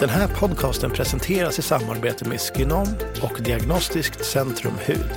Den 0.00 0.08
här 0.08 0.28
podcasten 0.28 0.90
presenteras 0.90 1.58
i 1.58 1.62
samarbete 1.62 2.28
med 2.28 2.40
Skinom 2.40 2.86
och 3.22 3.42
Diagnostiskt 3.42 4.24
Centrum 4.24 4.72
Hud. 4.86 5.10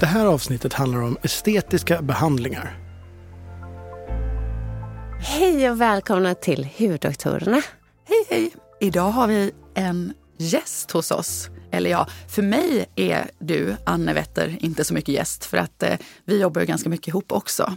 Det 0.00 0.06
här 0.06 0.26
avsnittet 0.26 0.72
handlar 0.72 1.02
om 1.02 1.18
estetiska 1.22 2.02
behandlingar. 2.02 2.78
Hej 5.20 5.70
och 5.70 5.80
välkomna 5.80 6.34
till 6.34 6.68
Huddoktorerna. 6.76 7.62
Hej, 8.08 8.24
hej! 8.28 8.50
Idag 8.80 9.10
har 9.10 9.26
vi 9.26 9.52
en 9.74 10.12
gäst 10.38 10.90
hos 10.90 11.10
oss. 11.10 11.50
Eller 11.70 11.90
ja, 11.90 12.06
för 12.28 12.42
mig 12.42 12.86
är 12.96 13.30
du, 13.38 13.76
Anne 13.86 14.14
Wetter, 14.14 14.56
inte 14.60 14.84
så 14.84 14.94
mycket 14.94 15.14
gäst 15.14 15.44
för 15.44 15.56
att 15.56 15.82
eh, 15.82 15.98
vi 16.24 16.40
jobbar 16.40 16.60
ju 16.60 16.66
ganska 16.66 16.88
mycket 16.88 17.08
ihop 17.08 17.32
också. 17.32 17.74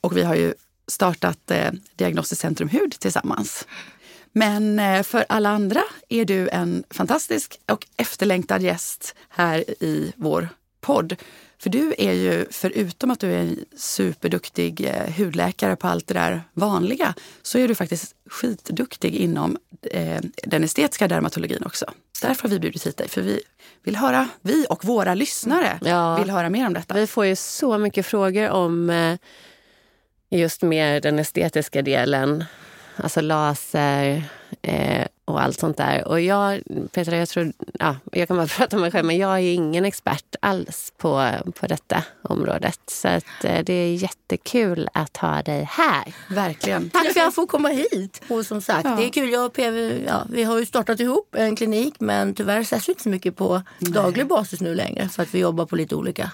Och 0.00 0.16
vi 0.16 0.22
har 0.22 0.34
ju 0.34 0.54
startat 0.90 1.50
eh, 1.50 1.72
Diagnostiskt 1.96 2.42
Centrum 2.42 2.68
Hud 2.68 2.92
tillsammans. 2.98 3.66
Men 4.32 4.78
eh, 4.78 5.02
för 5.02 5.24
alla 5.28 5.48
andra 5.48 5.82
är 6.08 6.24
du 6.24 6.48
en 6.48 6.84
fantastisk 6.90 7.60
och 7.72 7.86
efterlängtad 7.96 8.62
gäst 8.62 9.14
här 9.28 9.70
i 9.82 10.12
vår 10.16 10.48
podd. 10.80 11.16
För 11.62 11.70
du 11.70 11.94
är 11.98 12.12
ju, 12.12 12.46
förutom 12.50 13.10
att 13.10 13.20
du 13.20 13.32
är 13.32 13.38
en 13.38 13.64
superduktig 13.76 14.80
eh, 14.80 15.12
hudläkare 15.16 15.76
på 15.76 15.88
allt 15.88 16.06
det 16.06 16.14
där 16.14 16.42
vanliga, 16.52 17.14
så 17.42 17.58
är 17.58 17.68
du 17.68 17.74
faktiskt 17.74 18.14
skitduktig 18.30 19.14
inom 19.14 19.56
eh, 19.82 20.20
den 20.44 20.64
estetiska 20.64 21.08
dermatologin 21.08 21.62
också. 21.66 21.86
Därför 22.22 22.42
har 22.42 22.50
vi 22.50 22.58
bjudit 22.58 22.86
hit 22.86 22.96
dig, 22.96 23.08
för 23.08 23.22
vi 23.22 23.40
vill 23.82 23.96
höra, 23.96 24.28
vi 24.42 24.66
och 24.70 24.84
våra 24.84 25.14
lyssnare 25.14 25.78
Ja. 25.82 26.16
vill 26.16 26.30
höra 26.30 26.50
mer 26.50 26.66
om 26.66 26.72
detta. 26.72 26.94
Vi 26.94 27.06
får 27.06 27.26
ju 27.26 27.36
så 27.36 27.78
mycket 27.78 28.06
frågor 28.06 28.50
om 28.50 28.90
eh, 28.90 29.18
just 30.30 30.62
mer 30.62 31.00
den 31.00 31.18
estetiska 31.18 31.82
delen. 31.82 32.44
Alltså 32.96 33.20
laser 33.20 34.22
eh, 34.62 35.06
och 35.24 35.42
allt 35.42 35.58
sånt 35.60 35.76
där. 35.76 36.08
Och 36.08 36.20
jag, 36.20 36.60
Petra, 36.92 37.16
jag 37.16 37.28
tror, 37.28 37.52
ja, 37.78 37.96
jag 38.12 38.28
kan 38.28 38.36
bara 38.36 38.46
prata 38.58 38.76
om 38.76 38.82
mig 38.82 38.90
själv, 38.90 39.06
men 39.06 39.18
jag 39.18 39.32
är 39.34 39.54
ingen 39.54 39.84
expert 39.84 40.36
alls 40.40 40.92
på, 40.96 41.30
på 41.60 41.66
detta 41.66 42.04
området. 42.22 42.80
Så 42.86 43.08
att, 43.08 43.44
eh, 43.44 43.64
det 43.64 43.72
är 43.72 43.94
jättekul 43.94 44.88
att 44.94 45.16
ha 45.16 45.42
dig 45.42 45.68
här. 45.70 46.14
Verkligen. 46.30 46.90
Tack 46.90 47.02
för 47.02 47.10
att 47.10 47.16
jag 47.16 47.34
får 47.34 47.46
komma 47.46 47.68
hit. 47.68 48.22
Och 48.28 48.46
som 48.46 48.60
sagt, 48.62 48.84
Ja. 48.84 48.96
det 48.96 49.04
är 49.04 49.10
kul. 49.10 49.30
Jag 49.32 49.46
och 49.46 49.52
PV, 49.52 50.04
ja, 50.06 50.26
vi 50.30 50.42
har 50.42 50.58
ju 50.58 50.66
startat 50.66 51.00
ihop 51.00 51.34
en 51.34 51.56
klinik 51.56 51.94
men 51.98 52.34
tyvärr 52.34 52.60
ses 52.60 52.88
vi 52.88 52.92
inte 52.92 53.02
så 53.02 53.08
mycket 53.08 53.36
på 53.36 53.62
daglig 53.78 54.26
basis 54.26 54.60
nu 54.60 54.74
längre 54.74 55.08
för 55.08 55.22
att 55.22 55.34
vi 55.34 55.38
jobbar 55.38 55.66
på 55.66 55.76
lite 55.76 55.94
olika 55.94 56.30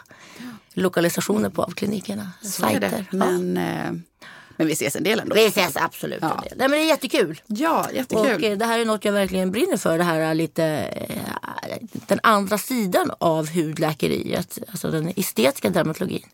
lokalisationer 0.76 1.48
på 1.50 1.62
av 1.62 1.70
klinikerna. 1.70 2.30
Så 2.42 2.66
är 2.66 2.80
det. 2.80 2.90
Sajter. 2.90 3.06
Ja. 3.10 3.16
Men, 3.16 3.56
eh, 3.56 3.92
men 4.56 4.66
vi 4.66 4.72
ses 4.72 4.96
en 4.96 5.02
del 5.02 5.20
ändå. 5.20 5.34
Vi 5.34 5.46
ses 5.46 5.76
absolut. 5.76 6.18
Ja. 6.22 6.34
en 6.34 6.48
del. 6.48 6.58
Nej, 6.58 6.68
men 6.68 6.78
det 6.78 6.84
är 6.84 6.88
jättekul. 6.88 7.40
Ja, 7.46 7.90
jättekul. 7.92 8.34
Och 8.34 8.42
eh, 8.42 8.58
det 8.58 8.64
här 8.64 8.78
är 8.78 8.84
något 8.84 9.04
jag 9.04 9.12
verkligen 9.12 9.50
brinner 9.50 9.76
för. 9.76 9.98
Det 9.98 10.04
här 10.04 10.20
är 10.20 10.34
lite 10.34 10.64
eh, 10.64 11.76
den 12.06 12.20
andra 12.22 12.58
sidan 12.58 13.10
av 13.18 13.50
hudläkeriet. 13.50 14.58
Alltså 14.68 14.90
den 14.90 15.12
estetiska 15.16 15.70
dermatologin. 15.70 16.26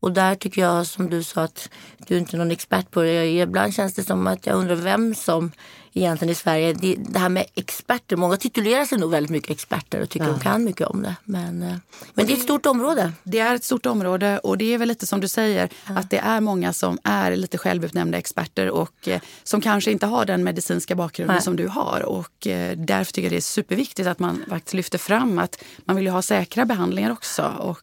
Och 0.00 0.12
där 0.12 0.34
tycker 0.34 0.62
jag 0.62 0.86
som 0.86 1.10
du 1.10 1.22
sa 1.22 1.42
att 1.42 1.68
du 2.06 2.14
är 2.14 2.18
inte 2.18 2.36
är 2.36 2.38
någon 2.38 2.50
expert 2.50 2.90
på 2.90 3.02
det. 3.02 3.26
Ibland 3.26 3.74
känns 3.74 3.94
det 3.94 4.04
som 4.04 4.26
att 4.26 4.46
jag 4.46 4.56
undrar 4.56 4.74
vem 4.74 5.14
som 5.14 5.52
egentligen 5.92 6.32
i 6.32 6.34
Sverige, 6.34 6.72
det, 6.72 6.96
det 6.98 7.18
här 7.18 7.28
med 7.28 7.46
experter. 7.54 8.16
Många 8.16 8.36
titulerar 8.36 8.84
sig 8.84 8.98
nog 8.98 9.10
väldigt 9.10 9.30
mycket 9.30 9.50
experter 9.50 10.00
och 10.00 10.08
tycker 10.08 10.26
de 10.26 10.40
kan 10.40 10.64
mycket 10.64 10.86
om 10.86 11.02
det. 11.02 11.16
Men, 11.24 11.62
eh, 11.62 11.76
men 12.14 12.26
det 12.26 12.32
är 12.32 12.36
ett 12.36 12.42
stort 12.42 12.66
område. 12.66 13.12
Det 13.22 13.38
är 13.38 13.54
ett 13.54 13.64
stort 13.64 13.86
område 13.86 14.38
och 14.38 14.58
det 14.58 14.74
är 14.74 14.78
väl 14.78 14.88
lite 14.88 15.06
som 15.06 15.20
du 15.20 15.28
säger 15.28 15.68
att 15.84 16.10
det 16.10 16.18
är 16.18 16.40
många 16.40 16.72
som 16.72 16.98
är 17.04 17.36
lite 17.36 17.58
självutnämnda 17.58 18.18
experter 18.18 18.70
och 18.70 19.08
eh, 19.08 19.20
som 19.42 19.60
kanske 19.60 19.90
inte 19.90 20.06
har 20.06 20.24
den 20.24 20.44
medicinska 20.44 20.94
bakgrunden 20.94 21.34
Nej. 21.34 21.42
som 21.42 21.56
du 21.56 21.68
har. 21.68 22.02
Och 22.02 22.46
eh, 22.46 22.76
därför 22.76 23.12
tycker 23.12 23.26
jag 23.26 23.32
det 23.32 23.36
är 23.36 23.40
superviktigt 23.40 24.08
att 24.08 24.18
man 24.18 24.44
faktiskt 24.48 24.74
lyfter 24.74 24.98
fram 24.98 25.38
att 25.38 25.64
man 25.84 25.96
vill 25.96 26.04
ju 26.04 26.10
ha 26.10 26.22
säkra 26.22 26.64
behandlingar 26.64 27.10
också 27.10 27.42
och 27.42 27.80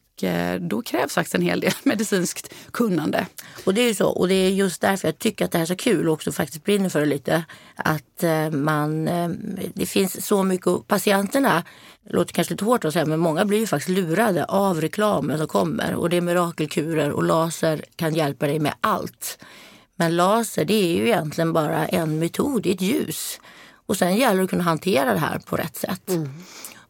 då 0.60 0.82
krävs 0.82 1.14
faktiskt 1.14 1.34
en 1.34 1.42
hel 1.42 1.60
del 1.60 1.72
medicinskt 1.82 2.54
kunnande. 2.72 3.26
Och 3.64 3.74
det 3.74 3.80
är 3.80 3.88
ju 3.88 3.94
så. 3.94 4.08
Och 4.08 4.28
det 4.28 4.34
är 4.34 4.50
just 4.50 4.80
därför 4.80 5.08
jag 5.08 5.18
tycker 5.18 5.44
att 5.44 5.52
det 5.52 5.58
här 5.58 5.62
är 5.62 5.66
så 5.66 5.76
kul 5.76 6.08
och 6.08 6.14
också 6.14 6.32
faktiskt 6.32 6.64
brinner 6.64 6.88
för 6.88 7.00
det 7.00 7.06
lite. 7.06 7.44
Att 7.74 8.22
eh, 8.22 8.50
man, 8.50 9.08
eh, 9.08 9.28
det 9.74 9.86
finns 9.86 10.26
så 10.26 10.42
mycket, 10.42 10.66
och 10.66 10.88
patienterna, 10.88 11.64
det 12.04 12.12
låter 12.12 12.32
kanske 12.32 12.54
lite 12.54 12.64
hårt 12.64 12.84
att 12.84 12.92
säga, 12.92 13.06
men 13.06 13.20
många 13.20 13.44
blir 13.44 13.58
ju 13.58 13.66
faktiskt 13.66 13.88
lurade 13.98 14.44
av 14.44 14.80
reklamen 14.80 15.38
som 15.38 15.48
kommer. 15.48 15.94
Och 15.94 16.10
det 16.10 16.16
är 16.16 16.20
mirakelkurer 16.20 17.10
och 17.10 17.24
laser 17.24 17.84
kan 17.96 18.14
hjälpa 18.14 18.46
dig 18.46 18.58
med 18.58 18.74
allt. 18.80 19.38
Men 19.96 20.16
laser 20.16 20.64
det 20.64 20.74
är 20.74 20.96
ju 20.96 21.06
egentligen 21.06 21.52
bara 21.52 21.86
en 21.86 22.18
metod, 22.18 22.66
ett 22.66 22.80
ljus. 22.80 23.40
Och 23.86 23.96
sen 23.96 24.16
gäller 24.16 24.38
det 24.38 24.44
att 24.44 24.50
kunna 24.50 24.62
hantera 24.62 25.12
det 25.12 25.18
här 25.18 25.38
på 25.38 25.56
rätt 25.56 25.76
sätt. 25.76 26.10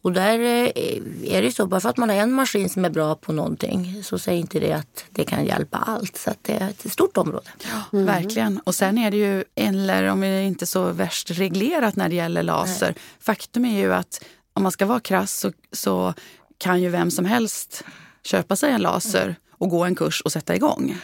Och 0.09 0.15
där 0.15 0.39
eh, 0.39 1.03
är 1.25 1.43
det 1.43 1.53
så, 1.53 1.67
bara 1.67 1.81
för 1.81 1.89
att 1.89 1.97
man 1.97 2.09
har 2.09 2.17
en 2.17 2.33
maskin 2.33 2.69
som 2.69 2.85
är 2.85 2.91
bra 2.91 3.15
på 3.15 3.33
någonting 3.33 4.03
så 4.05 4.19
säger 4.19 4.41
inte 4.41 4.61
det 4.61 4.73
att 4.73 5.05
det 5.11 5.25
kan 5.25 5.45
hjälpa 5.45 5.79
allt. 5.79 6.17
Så 6.17 6.31
det 6.43 6.53
är 6.53 6.69
ett 6.71 6.93
stort 6.93 7.17
område. 7.17 7.51
Verkligen. 7.91 8.59
Och 8.65 8.75
sen 8.75 8.99
är 8.99 9.11
det 9.11 9.17
ju, 9.17 9.45
eller 9.55 10.05
om 10.05 10.21
det 10.21 10.27
är 10.27 10.43
inte 10.43 10.67
så 10.67 10.93
värst 10.93 11.31
reglerat 11.31 11.97
när 11.97 12.09
det 12.09 12.15
gäller 12.15 12.43
laser. 12.43 12.95
Faktum 13.21 13.65
är 13.65 13.79
ju 13.79 13.95
att 13.95 14.25
om 14.53 14.63
man 14.63 14.73
ska 14.73 14.87
vara 14.87 15.01
krass 15.01 15.39
så, 15.41 15.53
så 15.73 16.15
kan 16.59 16.83
ju 16.83 16.89
vem 16.89 17.11
som 17.11 17.25
helst 17.25 17.85
köpa 18.25 18.57
sig 18.57 18.73
en 18.73 18.81
laser 18.83 19.37
och 19.51 19.69
gå 19.69 19.85
en 19.85 19.95
kurs 19.95 20.21
och 20.21 20.33
sätta 20.33 20.55
igång. 20.57 20.97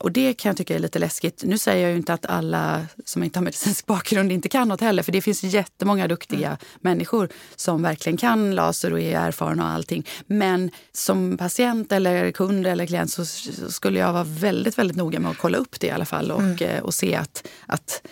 Och 0.00 0.12
det 0.12 0.34
kan 0.34 0.50
jag 0.50 0.56
tycka 0.56 0.74
är 0.74 0.78
lite 0.78 0.98
läskigt. 0.98 1.42
Nu 1.44 1.58
säger 1.58 1.82
jag 1.82 1.90
ju 1.90 1.96
inte 1.96 2.12
att 2.12 2.26
alla 2.26 2.86
som 3.04 3.22
inte 3.22 3.38
har 3.38 3.44
medicinsk 3.44 3.86
bakgrund 3.86 4.32
inte 4.32 4.48
kan 4.48 4.68
något 4.68 4.80
heller. 4.80 5.02
För 5.02 5.12
det 5.12 5.20
finns 5.20 5.42
jättemånga 5.42 6.08
duktiga 6.08 6.58
människor 6.80 7.28
som 7.56 7.82
verkligen 7.82 8.16
kan 8.16 8.54
laser 8.54 8.92
och 8.92 9.00
är 9.00 9.20
erfarna 9.20 9.64
och 9.64 9.70
allting. 9.70 10.06
Men 10.26 10.70
som 10.92 11.36
patient 11.36 11.92
eller 11.92 12.32
kund 12.32 12.66
eller 12.66 12.86
klient 12.86 13.12
så, 13.12 13.24
skulle 13.70 13.98
jag 13.98 14.12
vara 14.12 14.24
väldigt, 14.24 14.78
väldigt 14.78 14.96
noga 14.96 15.20
med 15.20 15.30
att 15.30 15.38
kolla 15.38 15.58
upp 15.58 15.80
det 15.80 15.86
i 15.86 15.90
alla 15.90 16.04
fall 16.04 16.30
och, 16.30 16.62
eh, 16.62 16.82
och 16.82 16.94
se 16.94 17.14
att, 17.14 17.48
att 17.66 18.02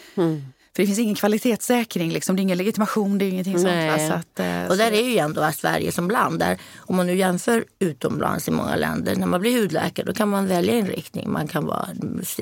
för 0.78 0.82
det 0.82 0.86
finns 0.86 0.98
ingen 0.98 1.14
kvalitetssäkring, 1.14 2.10
liksom. 2.10 2.36
det 2.36 2.40
är 2.40 2.42
ingen 2.42 2.58
legitimation, 2.58 3.18
det 3.18 3.24
är 3.24 3.28
ingenting 3.28 3.54
sånt. 3.54 3.64
Nej. 3.64 3.90
Va? 3.90 4.08
Så 4.08 4.12
att, 4.12 4.40
eh, 4.40 4.70
Och 4.70 4.76
där 4.76 4.92
är 4.92 5.08
ju 5.08 5.18
ändå 5.18 5.50
Sverige 5.52 5.92
som 5.92 6.10
land. 6.10 6.38
Där, 6.38 6.58
om 6.78 6.96
man 6.96 7.06
nu 7.06 7.16
jämför 7.16 7.64
utomlands 7.78 8.48
i 8.48 8.50
många 8.50 8.76
länder. 8.76 9.16
När 9.16 9.26
man 9.26 9.40
blir 9.40 9.60
hudläkare 9.60 10.06
då 10.06 10.12
kan 10.12 10.28
man 10.28 10.46
välja 10.46 10.74
inriktning. 10.74 11.32
Man 11.32 11.48
kan 11.48 11.66
vara, 11.66 11.88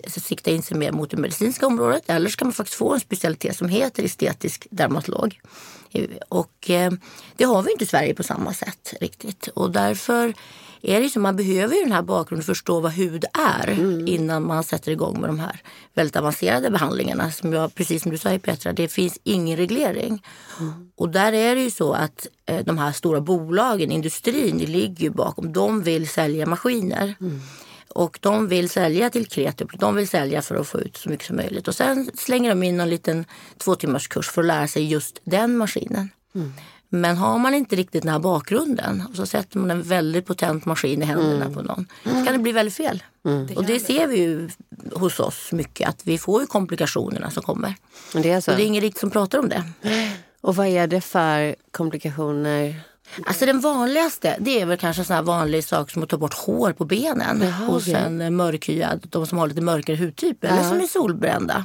sikta 0.06 0.50
in 0.50 0.62
sig 0.62 0.76
mer 0.76 0.92
mot 0.92 1.10
det 1.10 1.16
medicinska 1.16 1.66
området. 1.66 2.02
Eller 2.06 2.30
så 2.30 2.36
kan 2.36 2.48
man 2.48 2.52
faktiskt 2.52 2.78
få 2.78 2.94
en 2.94 3.00
specialitet 3.00 3.56
som 3.56 3.68
heter 3.68 4.02
estetisk 4.02 4.66
dermatolog. 4.70 5.40
Och 6.28 6.70
eh, 6.70 6.92
det 7.36 7.44
har 7.44 7.62
vi 7.62 7.72
inte 7.72 7.84
i 7.84 7.86
Sverige 7.86 8.14
på 8.14 8.22
samma 8.22 8.54
sätt 8.54 8.94
riktigt. 9.00 9.48
Och 9.48 9.70
därför 9.70 10.34
är 10.86 11.00
liksom, 11.00 11.22
man 11.22 11.36
behöver 11.36 11.74
ju 11.74 11.82
den 11.82 11.92
här 11.92 12.02
bakgrunden 12.02 12.44
för 12.44 12.52
att 12.52 12.58
förstå 12.58 12.80
vad 12.80 12.92
hud 12.92 13.24
är 13.32 13.70
innan 14.08 14.46
man 14.46 14.64
sätter 14.64 14.92
igång 14.92 15.20
med 15.20 15.30
de 15.30 15.38
här 15.38 15.60
väldigt 15.94 16.16
avancerade 16.16 16.70
behandlingarna. 16.70 17.30
Som 17.30 17.52
jag, 17.52 17.74
precis 17.74 18.02
som 18.02 18.12
du 18.12 18.18
sa 18.18 18.38
Petra, 18.38 18.72
det 18.72 18.88
finns 18.88 19.18
ingen 19.22 19.56
reglering. 19.56 20.22
Och 20.96 21.08
där 21.08 21.32
är 21.32 21.54
det 21.54 21.62
ju 21.62 21.70
så 21.70 21.92
att 21.92 22.26
eh, 22.46 22.64
de 22.64 22.78
här 22.78 22.92
stora 22.92 23.20
bolagen, 23.20 23.90
industrin, 23.90 24.58
ligger 24.58 25.04
ju 25.04 25.10
bakom. 25.10 25.52
De 25.52 25.82
vill 25.82 26.08
sälja 26.08 26.46
maskiner. 26.46 27.14
Och 27.88 28.18
de 28.22 28.48
vill 28.48 28.68
sälja 28.68 29.10
till 29.10 29.26
kreatur, 29.26 29.70
de 29.78 29.94
vill 29.94 30.08
sälja 30.08 30.42
för 30.42 30.54
att 30.54 30.68
få 30.68 30.80
ut 30.80 30.96
så 30.96 31.08
mycket 31.08 31.26
som 31.26 31.36
möjligt. 31.36 31.68
Och 31.68 31.74
sen 31.74 32.10
slänger 32.14 32.48
de 32.50 32.62
in 32.62 32.80
en 32.80 32.90
liten 32.90 33.24
två 33.58 33.74
timmars 33.74 34.08
kurs 34.08 34.30
för 34.30 34.42
att 34.42 34.46
lära 34.46 34.68
sig 34.68 34.84
just 34.84 35.20
den 35.24 35.56
maskinen. 35.56 36.10
Men 36.88 37.16
har 37.16 37.38
man 37.38 37.54
inte 37.54 37.76
riktigt 37.76 38.02
den 38.02 38.12
här 38.12 38.18
bakgrunden 38.18 39.02
och 39.10 39.16
så 39.16 39.26
sätter 39.26 39.58
man 39.58 39.70
en 39.70 39.82
väldigt 39.82 40.26
potent 40.26 40.64
maskin 40.64 41.02
i 41.02 41.04
händerna 41.04 41.50
på 41.50 41.62
någon 41.62 41.86
så 42.04 42.10
kan 42.10 42.26
det 42.32 42.38
bli 42.38 42.52
väldigt 42.52 42.74
fel. 42.74 43.02
Och 43.56 43.64
det 43.64 43.80
ser 43.80 44.06
vi 44.06 44.16
ju 44.18 44.48
hos 44.92 45.20
oss 45.20 45.52
mycket 45.52 45.88
att 45.88 46.00
vi 46.04 46.18
får 46.18 46.40
ju 46.40 46.46
komplikationerna 46.46 47.30
som 47.30 47.42
kommer. 47.42 47.74
Men 48.14 48.22
Det 48.22 48.30
är 48.30 48.40
så. 48.40 48.50
Och 48.50 48.56
det 48.56 48.62
är 48.62 48.66
ingen 48.66 48.82
riktigt 48.82 49.00
som 49.00 49.10
pratar 49.10 49.38
om 49.38 49.48
det. 49.48 49.62
Och 50.40 50.56
vad 50.56 50.66
är 50.66 50.86
det 50.86 51.00
för 51.00 51.54
komplikationer? 51.70 52.80
Alltså 53.26 53.46
den 53.46 53.60
vanligaste 53.60 54.36
det 54.40 54.60
är 54.60 54.66
väl 54.66 54.78
kanske 54.78 55.00
en 55.02 55.06
sån 55.06 55.16
här 55.16 55.22
vanlig 55.22 55.64
sak 55.64 55.90
som 55.90 56.02
att 56.02 56.08
ta 56.08 56.16
bort 56.16 56.34
hår 56.34 56.72
på 56.72 56.84
benen 56.84 57.40
Jaha, 57.42 57.50
hos 57.66 57.82
okej. 57.88 57.94
en 57.94 58.36
mörkhyad, 58.36 59.06
de 59.10 59.26
som 59.26 59.38
har 59.38 59.48
lite 59.48 59.60
mörkare 59.60 59.96
hudtyp 59.96 60.44
eller 60.44 60.56
Ja. 60.56 60.68
som 60.68 60.80
är 60.80 60.86
solbrända. 60.86 61.64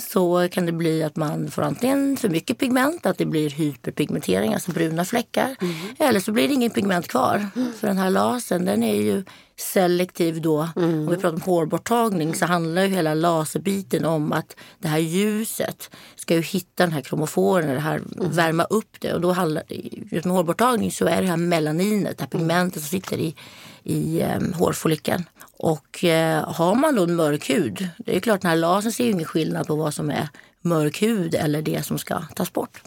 Så 0.00 0.48
kan 0.50 0.66
det 0.66 0.72
bli 0.72 1.02
att 1.02 1.16
man 1.16 1.50
får 1.50 1.62
antingen 1.62 2.16
för 2.16 2.28
mycket 2.28 2.58
pigment, 2.58 3.06
att 3.06 3.18
det 3.18 3.26
blir 3.26 3.50
hyperpigmentering, 3.50 4.54
alltså 4.54 4.72
bruna 4.72 5.04
fläckar. 5.04 5.56
Eller 5.98 6.20
så 6.20 6.32
blir 6.32 6.48
det 6.48 6.54
ingen 6.54 6.70
pigment 6.70 7.08
kvar. 7.08 7.46
För 7.80 7.86
den 7.86 7.98
här 7.98 8.10
lasern 8.10 8.64
den 8.64 8.82
är 8.82 8.94
ju 8.94 9.24
selektiv 9.56 10.40
då. 10.42 10.68
Om 10.76 11.06
vi 11.06 11.16
pratar 11.16 11.34
om 11.34 11.40
hårborttagning 11.40 12.34
så 12.34 12.46
handlar 12.46 12.82
ju 12.82 12.88
hela 12.88 13.14
laserbiten 13.14 14.04
om 14.04 14.32
att 14.32 14.56
det 14.78 14.88
här 14.88 14.98
ljuset 14.98 15.90
ska 16.16 16.34
ju 16.34 16.42
hitta 16.42 16.82
den 16.82 16.92
här 16.92 17.00
kromoforen, 17.00 17.74
det 17.74 17.80
här, 17.80 18.02
värma 18.16 18.64
upp 18.64 18.96
det. 19.00 19.12
Och 19.12 19.20
då 19.20 19.32
handlar 19.32 19.62
just 20.10 20.24
med 20.24 20.36
hårborttagning 20.36 20.90
så 20.90 21.06
är 21.06 21.22
det 21.22 21.28
här 21.28 21.36
melaninet, 21.36 22.18
det 22.18 22.24
här 22.24 22.28
pigmentet 22.28 22.82
som 22.82 22.88
sitter 22.88 23.16
i, 23.16 23.34
i 23.82 24.22
um, 24.22 24.52
hårfollikeln. 24.52 25.24
Och 25.58 26.04
eh, 26.04 26.52
har 26.52 26.74
man 26.74 26.94
då 26.94 27.06
mörk 27.06 27.50
hud, 27.50 27.88
det 27.98 28.16
är 28.16 28.20
klart 28.20 28.40
den 28.40 28.48
här 28.50 28.56
lasern 28.56 28.92
ser 28.92 29.04
ju 29.04 29.10
ingen 29.10 29.24
skillnad 29.24 29.66
på 29.66 29.76
vad 29.76 29.94
som 29.94 30.10
är 30.10 30.28
mörk 30.60 31.02
hud 31.02 31.34
eller 31.34 31.62
det 31.62 31.86
som 31.86 31.98
ska 31.98 32.20
tas 32.34 32.52
bort. 32.52 32.80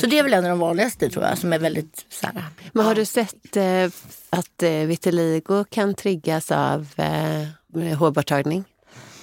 Så 0.00 0.06
det 0.06 0.18
är 0.18 0.22
väl 0.22 0.34
en 0.34 0.44
av 0.44 0.50
de 0.50 0.58
vanligaste 0.58 1.10
tror 1.10 1.24
jag 1.24 1.38
som 1.38 1.52
är 1.52 1.58
väldigt 1.58 2.06
så 2.08 2.26
här, 2.26 2.44
Men 2.72 2.86
har 2.86 2.94
du 2.94 3.04
sett 3.04 3.56
eh, 3.56 3.84
att 4.30 4.62
eh, 4.62 4.70
vitiligo 4.70 5.64
kan 5.64 5.94
triggas 5.94 6.50
av 6.50 6.86
eh, 6.96 7.96
hårborttagning? 7.98 8.64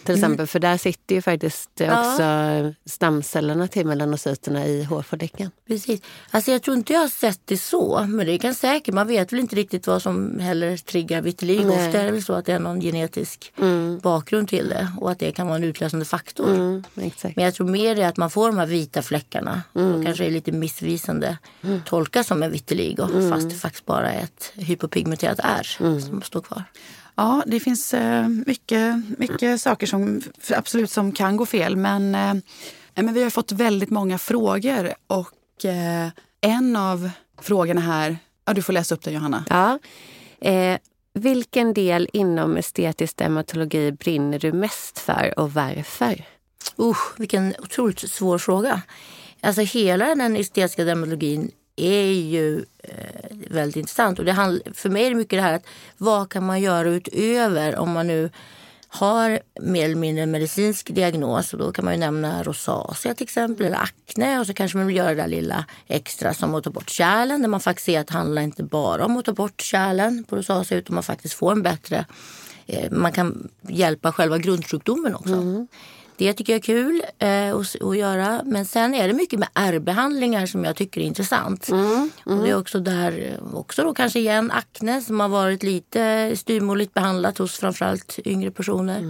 Till 0.05 0.15
exempel, 0.15 0.47
för 0.47 0.59
där 0.59 0.77
sitter 0.77 1.15
ju 1.15 1.21
faktiskt 1.21 1.69
Ja. 1.75 2.11
också 2.11 2.73
stamcellerna 2.85 3.67
till 3.67 3.85
melanocyterna 3.85 4.65
i 4.67 4.83
hårfollikeln. 4.83 5.51
Precis. 5.67 6.01
Alltså 6.31 6.51
jag 6.51 6.61
tror 6.61 6.77
inte 6.77 6.93
jag 6.93 6.99
har 6.99 7.07
sett 7.07 7.39
det 7.45 7.57
så, 7.57 8.05
men 8.09 8.25
det 8.25 8.37
kan 8.37 8.55
säkert. 8.55 8.93
Man 8.93 9.07
vet 9.07 9.33
väl 9.33 9.39
inte 9.39 9.55
riktigt 9.55 9.87
vad 9.87 10.01
som 10.01 10.39
heller 10.39 10.77
triggar 10.77 11.21
vitiligo. 11.21 11.69
Ofta 11.69 11.99
är 11.99 12.05
det 12.05 12.11
väl 12.11 12.23
så 12.23 12.33
att 12.33 12.45
det 12.45 12.53
är 12.53 12.59
någon 12.59 12.81
genetisk 12.81 13.53
bakgrund 14.01 14.47
till 14.47 14.69
det 14.69 14.87
och 14.99 15.11
att 15.11 15.19
det 15.19 15.31
kan 15.31 15.47
vara 15.47 15.57
en 15.57 15.63
utlösande 15.63 16.05
faktor. 16.05 16.49
Mm. 16.49 16.83
Men 17.35 17.43
jag 17.45 17.53
tror 17.53 17.67
mer 17.67 17.95
det 17.95 18.07
att 18.07 18.17
man 18.17 18.29
får 18.29 18.47
de 18.47 18.57
här 18.57 18.65
vita 18.65 19.01
fläckarna 19.01 19.61
och 19.73 20.03
kanske 20.05 20.25
är 20.25 20.31
lite 20.31 20.51
missvisande 20.51 21.37
tolkas 21.85 22.27
som 22.27 22.43
en 22.43 22.51
vitiligo 22.51 23.29
fast 23.31 23.49
det 23.49 23.55
faktiskt 23.55 23.85
bara 23.85 24.13
är 24.13 24.23
ett 24.23 24.51
hypopigmenterat 24.55 25.39
ärr 25.43 25.99
som 25.99 26.21
står 26.21 26.41
kvar. 26.41 26.63
Ja, 27.15 27.43
det 27.45 27.59
finns 27.59 27.93
eh, 27.93 28.27
mycket, 28.27 29.03
mycket 29.17 29.61
saker 29.61 29.87
som 29.87 30.21
absolut 30.49 30.91
som 30.91 31.11
kan 31.11 31.37
gå 31.37 31.45
fel. 31.45 31.75
Men, 31.75 32.15
eh, 32.15 32.33
men 32.95 33.13
vi 33.13 33.23
har 33.23 33.29
fått 33.29 33.51
väldigt 33.51 33.89
många 33.89 34.17
frågor 34.17 34.93
och 35.07 35.65
eh, 35.65 36.09
en 36.41 36.75
av 36.75 37.09
frågorna 37.41 37.81
här, 37.81 38.17
ja, 38.45 38.53
du 38.53 38.61
får 38.61 38.73
läsa 38.73 38.95
upp 38.95 39.03
den 39.03 39.13
Johanna. 39.13 39.45
Ja. 39.49 39.79
Eh, 40.49 40.77
vilken 41.13 41.73
del 41.73 42.09
inom 42.13 42.57
estetisk 42.57 43.17
dermatologi 43.17 43.91
brinner 43.91 44.39
du 44.39 44.53
mest 44.53 44.99
för 44.99 45.39
och 45.39 45.53
varför? 45.53 46.25
Usch, 46.79 47.19
vilken 47.19 47.53
otroligt 47.59 48.11
svår 48.11 48.37
fråga. 48.37 48.81
Alltså 49.41 49.61
hela 49.61 50.15
den 50.15 50.35
estetiska 50.35 50.83
dermatologin 50.83 51.51
är 51.75 52.11
ju 52.11 52.65
eh, 52.83 53.37
väldigt 53.49 53.75
intressant. 53.75 54.19
Och 54.19 54.25
det 54.25 54.31
handl- 54.31 54.73
för 54.73 54.89
mig 54.89 55.05
är 55.05 55.09
det 55.09 55.15
mycket 55.15 55.37
det 55.37 55.43
här 55.43 55.53
att 55.53 55.65
vad 55.97 56.29
kan 56.29 56.45
man 56.45 56.61
göra 56.61 56.89
utöver 56.89 57.75
om 57.75 57.91
man 57.91 58.07
nu 58.07 58.29
har 58.87 59.39
mer 59.61 59.85
eller 59.85 59.95
mindre 59.95 60.23
en 60.23 60.31
medicinsk 60.31 60.95
diagnos. 60.95 61.53
Och 61.53 61.59
då 61.59 61.71
kan 61.71 61.85
man 61.85 61.93
ju 61.93 61.99
nämna 61.99 62.43
rosacea 62.43 63.13
till 63.13 63.23
exempel 63.23 63.65
eller 63.65 63.77
akne 63.77 64.39
och 64.39 64.47
så 64.47 64.53
kanske 64.53 64.77
man 64.77 64.87
vill 64.87 64.95
göra 64.95 65.09
det 65.09 65.15
där 65.15 65.27
lilla 65.27 65.65
extra 65.87 66.33
som 66.33 66.55
att 66.55 66.63
ta 66.63 66.69
bort 66.69 66.89
kärlen 66.89 67.41
där 67.41 67.49
man 67.49 67.59
faktiskt 67.59 67.85
ser 67.85 67.99
att 67.99 68.07
det 68.07 68.13
handlar 68.13 68.41
inte 68.41 68.63
bara 68.63 69.05
om 69.05 69.17
att 69.17 69.25
ta 69.25 69.33
bort 69.33 69.61
kärlen 69.61 70.23
på 70.23 70.35
rosacea 70.35 70.77
utan 70.77 70.93
man 70.93 71.03
faktiskt 71.03 71.33
får 71.33 71.51
en 71.51 71.61
bättre 71.61 72.05
eh, 72.65 72.91
man 72.91 73.11
kan 73.11 73.49
hjälpa 73.61 74.11
själva 74.11 74.37
grundsjukdomen 74.37 75.15
också. 75.15 75.33
Mm. 75.33 75.67
Det 76.17 76.33
tycker 76.33 76.53
jag 76.53 76.57
är 76.59 76.63
kul 76.63 77.03
eh, 77.19 77.55
att, 77.55 77.81
att 77.81 77.97
göra. 77.97 78.41
Men 78.45 78.65
sen 78.65 78.93
är 78.93 79.07
det 79.07 79.13
mycket 79.13 79.39
med 79.39 79.49
ärrbehandlingar 79.53 80.45
som 80.45 80.63
jag 80.63 80.75
tycker 80.75 81.01
är 81.01 81.05
intressant. 81.05 81.69
Och 82.25 82.43
det 82.43 82.49
är 82.49 82.57
också 82.57 82.79
där, 82.79 83.39
också 83.53 83.83
då 83.83 83.93
kanske 83.93 84.19
igen 84.19 84.51
akne 84.51 85.01
som 85.01 85.19
har 85.19 85.29
varit 85.29 85.63
lite 85.63 86.31
styvmoderligt 86.35 86.93
behandlat 86.93 87.37
hos 87.37 87.57
framförallt 87.57 88.19
yngre 88.25 88.51
personer. 88.51 89.01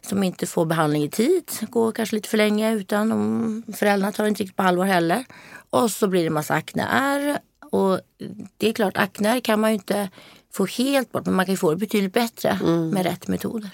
Som 0.00 0.22
inte 0.22 0.46
får 0.46 0.64
behandling 0.66 1.02
i 1.02 1.10
tid, 1.10 1.50
går 1.60 1.92
kanske 1.92 2.16
lite 2.16 2.28
för 2.28 2.36
länge 2.36 2.74
utan 2.74 3.12
om 3.12 3.62
föräldrarna 3.76 4.12
tar 4.12 4.26
inte 4.26 4.42
riktigt 4.42 4.56
på 4.56 4.62
allvar 4.62 4.84
heller. 4.84 5.24
Och 5.70 5.90
så 5.90 6.08
blir 6.08 6.24
det 6.24 6.30
massa 6.30 6.54
akneärr. 6.54 7.38
Och 7.70 8.00
det 8.56 8.68
är 8.68 8.72
klart, 8.72 8.96
akneärr 8.96 9.40
kan 9.40 9.60
man 9.60 9.70
ju 9.70 9.74
inte 9.74 10.10
få 10.56 10.66
helt 10.66 11.12
bort 11.12 11.26
men 11.26 11.34
man 11.34 11.46
kan 11.46 11.56
få 11.56 11.70
det 11.70 11.76
betydligt 11.76 12.12
bättre 12.12 12.58
med 12.92 13.02
rätt 13.02 13.28
metoder. 13.28 13.70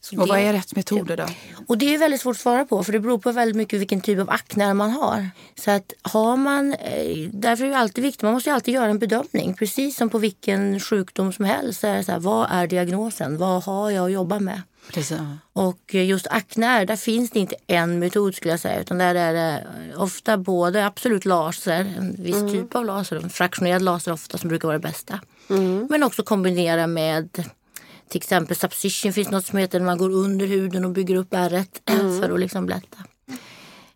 Så 0.00 0.20
Och 0.20 0.28
vad 0.28 0.38
är 0.38 0.52
rätt 0.52 0.76
metoder 0.76 1.16
då? 1.16 1.26
och 1.66 1.78
det 1.78 1.94
är 1.94 1.98
väldigt 1.98 2.20
svårt 2.20 2.36
att 2.36 2.40
svara 2.42 2.64
på 2.64 2.84
för 2.84 2.92
det 2.92 3.00
beror 3.00 3.18
på 3.18 3.32
väldigt 3.32 3.56
mycket 3.56 3.80
vilken 3.80 4.00
typ 4.00 4.18
av 4.20 4.30
akne 4.30 4.74
man 4.74 4.90
har. 4.90 5.30
Så 5.58 5.70
att 5.70 5.92
har 6.02 6.36
man, 6.36 6.72
eh, 6.74 7.28
därför 7.32 7.64
är 7.64 7.68
det 7.68 7.78
alltid 7.78 8.04
viktigt, 8.04 8.22
man 8.22 8.32
måste 8.32 8.50
ju 8.50 8.54
alltid 8.54 8.74
göra 8.74 8.90
en 8.90 8.98
bedömning. 8.98 9.54
Precis 9.54 9.96
som 9.96 10.10
på 10.10 10.18
vilken 10.18 10.80
sjukdom 10.80 11.32
som 11.32 11.44
helst. 11.44 11.80
Så 11.80 11.86
är 11.86 11.96
det 11.96 12.04
så 12.04 12.12
här, 12.12 12.18
vad 12.18 12.48
är 12.50 12.66
diagnosen? 12.66 13.38
Vad 13.38 13.62
har 13.64 13.90
jag 13.90 14.04
att 14.06 14.12
jobba 14.12 14.38
med? 14.38 14.62
Precis. 14.92 15.18
Och 15.52 15.94
eh, 15.94 16.04
just 16.06 16.26
akne, 16.26 16.84
där 16.84 16.96
finns 16.96 17.30
det 17.30 17.38
inte 17.38 17.56
en 17.66 17.98
metod 17.98 18.34
skulle 18.34 18.52
jag 18.52 18.60
säga. 18.60 18.80
Utan 18.80 18.98
där 18.98 19.14
är 19.14 19.34
det 19.34 19.66
ofta 19.96 20.36
både 20.36 20.86
absolut 20.86 21.24
laser, 21.24 21.94
en 21.98 22.14
viss 22.18 22.52
typ 22.52 22.74
av 22.74 22.84
laser, 22.84 23.16
en 23.16 23.30
fraktionerad 23.30 23.82
laser 23.82 24.12
ofta 24.12 24.38
som 24.38 24.48
brukar 24.48 24.68
vara 24.68 24.78
det 24.78 24.88
bästa. 24.88 25.20
Men 25.90 26.02
också 26.02 26.22
kombinera 26.22 26.86
med 26.86 27.44
till 28.08 28.18
exempel 28.18 28.56
subcision 28.56 29.12
finns 29.12 29.30
något 29.30 29.46
som 29.46 29.58
heter 29.58 29.78
när 29.78 29.86
man 29.86 29.98
går 29.98 30.10
under 30.10 30.46
huden 30.46 30.84
och 30.84 30.90
bygger 30.90 31.14
upp 31.14 31.34
ärret 31.34 31.82
för 32.20 32.30
att 32.30 32.40
liksom 32.40 32.68
lätta. 32.68 32.98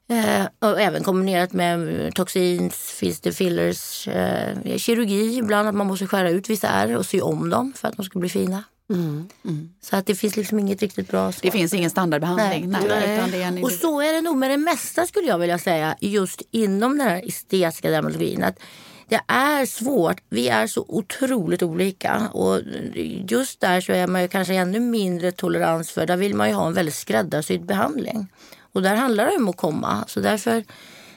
Eh, 0.08 0.46
och 0.58 0.80
även 0.80 1.02
kombinerat 1.02 1.52
med 1.52 2.14
toxins, 2.14 2.74
finns 2.74 3.20
det 3.20 3.32
fillers, 3.32 4.08
eh, 4.08 4.76
kirurgi 4.76 5.38
ibland 5.38 5.68
att 5.68 5.74
man 5.74 5.86
måste 5.86 6.06
skära 6.06 6.30
ut 6.30 6.50
vissa 6.50 6.68
ärr 6.68 6.96
och 6.96 7.06
sy 7.06 7.20
om 7.20 7.50
dem 7.50 7.72
för 7.76 7.88
att 7.88 7.96
de 7.96 8.04
ska 8.04 8.18
bli 8.18 8.28
fina. 8.28 8.64
Så 9.80 9.96
att 9.96 10.06
det 10.06 10.14
finns 10.14 10.36
liksom 10.36 10.58
inget 10.58 10.82
riktigt 10.82 11.08
bra 11.08 11.32
svar. 11.32 11.42
Det 11.42 11.50
finns 11.50 11.74
ingen 11.74 11.90
standardbehandling. 11.90 12.70
Nej. 12.70 12.80
en 13.42 13.64
Och 13.64 13.72
så 13.72 14.00
är 14.00 14.12
det 14.12 14.20
nog 14.20 14.36
med 14.36 14.50
det 14.50 14.56
mesta 14.56 15.06
skulle 15.06 15.28
jag 15.28 15.38
vilja 15.38 15.58
säga 15.58 15.96
just 16.00 16.42
inom 16.50 16.98
den 16.98 17.08
här 17.08 17.28
estetiska 17.28 17.90
dermatologin. 17.90 18.42
Att 18.42 18.58
det 19.08 19.20
är 19.26 19.66
svårt. 19.66 20.20
Vi 20.28 20.48
är 20.48 20.66
så 20.66 20.84
otroligt 20.88 21.62
olika. 21.62 22.28
Och 22.32 22.60
just 23.28 23.60
där 23.60 23.80
så 23.80 23.92
är 23.92 24.06
man 24.06 24.22
ju 24.22 24.28
kanske 24.28 24.54
ännu 24.54 24.80
mindre 24.80 25.32
tolerans 25.32 25.90
för. 25.90 26.06
Där 26.06 26.16
vill 26.16 26.34
man 26.34 26.48
ju 26.48 26.54
ha 26.54 26.66
en 26.66 26.74
väldigt 26.74 26.94
skräddarsydd 26.94 27.64
behandling. 27.64 28.26
Och 28.72 28.82
där 28.82 28.94
handlar 28.94 29.26
det 29.26 29.36
om 29.36 29.48
att 29.48 29.56
komma. 29.56 30.04
Så 30.06 30.20
därför 30.20 30.64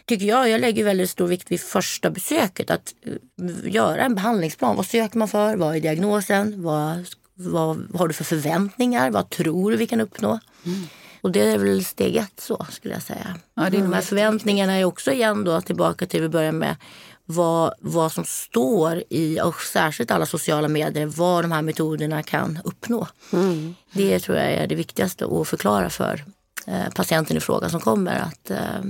tycker 0.06 0.26
jag, 0.26 0.50
jag 0.50 0.62
lägger 0.62 0.84
väldigt 0.84 1.10
stor 1.10 1.28
vikt 1.28 1.52
vid 1.52 1.62
första 1.62 2.10
besöket. 2.10 2.72
Att 2.72 2.94
eh, 3.02 3.74
göra 3.74 4.02
en 4.02 4.16
behandlingsplan. 4.16 4.76
Vad 4.76 4.86
söker 4.86 5.18
man 5.18 5.28
för? 5.28 5.56
Vad 5.56 5.76
är 5.76 5.80
diagnosen? 5.80 6.64
Vad, 6.64 7.06
vad, 7.34 7.88
har 7.96 8.08
du 8.08 8.14
för 8.14 8.24
förväntningar? 8.24 9.12
Vad 9.12 9.30
tror 9.30 9.72
du 9.72 9.78
vi 9.78 9.88
kan 9.88 10.02
uppnå? 10.02 10.40
Och 11.22 11.32
det 11.32 11.42
är 11.42 11.58
väl 11.58 11.86
steg 11.86 12.16
ett 12.16 12.40
så 12.40 12.66
skulle 12.70 12.94
jag 12.94 13.04
säga. 13.04 13.36
Ja, 13.54 13.70
det 13.70 13.78
är 13.78 13.82
De 13.82 13.94
här 13.94 14.02
förväntningarna 14.02 14.74
är 14.74 14.84
också 14.84 15.12
igen 15.12 15.44
då 15.44 15.62
tillbaka 15.62 16.06
till 16.06 16.22
vi 16.22 16.30
börjar 16.30 16.52
med 16.52 16.76
vad, 17.30 17.74
vad 17.80 18.12
som 18.12 18.24
står 18.26 19.04
i, 19.10 19.42
och 19.42 19.62
särskilt 19.62 20.12
alla 20.12 20.26
sociala 20.26 20.68
medier, 20.68 21.06
vad 21.06 21.44
de 21.44 21.52
här 21.52 21.62
metoderna 21.62 22.24
kan 22.24 22.60
uppnå. 22.64 23.08
Det 23.92 24.20
tror 24.20 24.38
jag 24.38 24.52
är 24.52 24.68
det 24.68 24.76
viktigaste 24.76 25.26
att 25.26 25.48
förklara 25.48 25.90
för 25.90 26.26
eh, 26.68 26.90
patienten 26.96 27.38
i 27.38 27.40
fråga 27.40 27.70
som 27.70 27.80
kommer. 27.80 28.20
Att, 28.20 28.52
eh, 28.52 28.82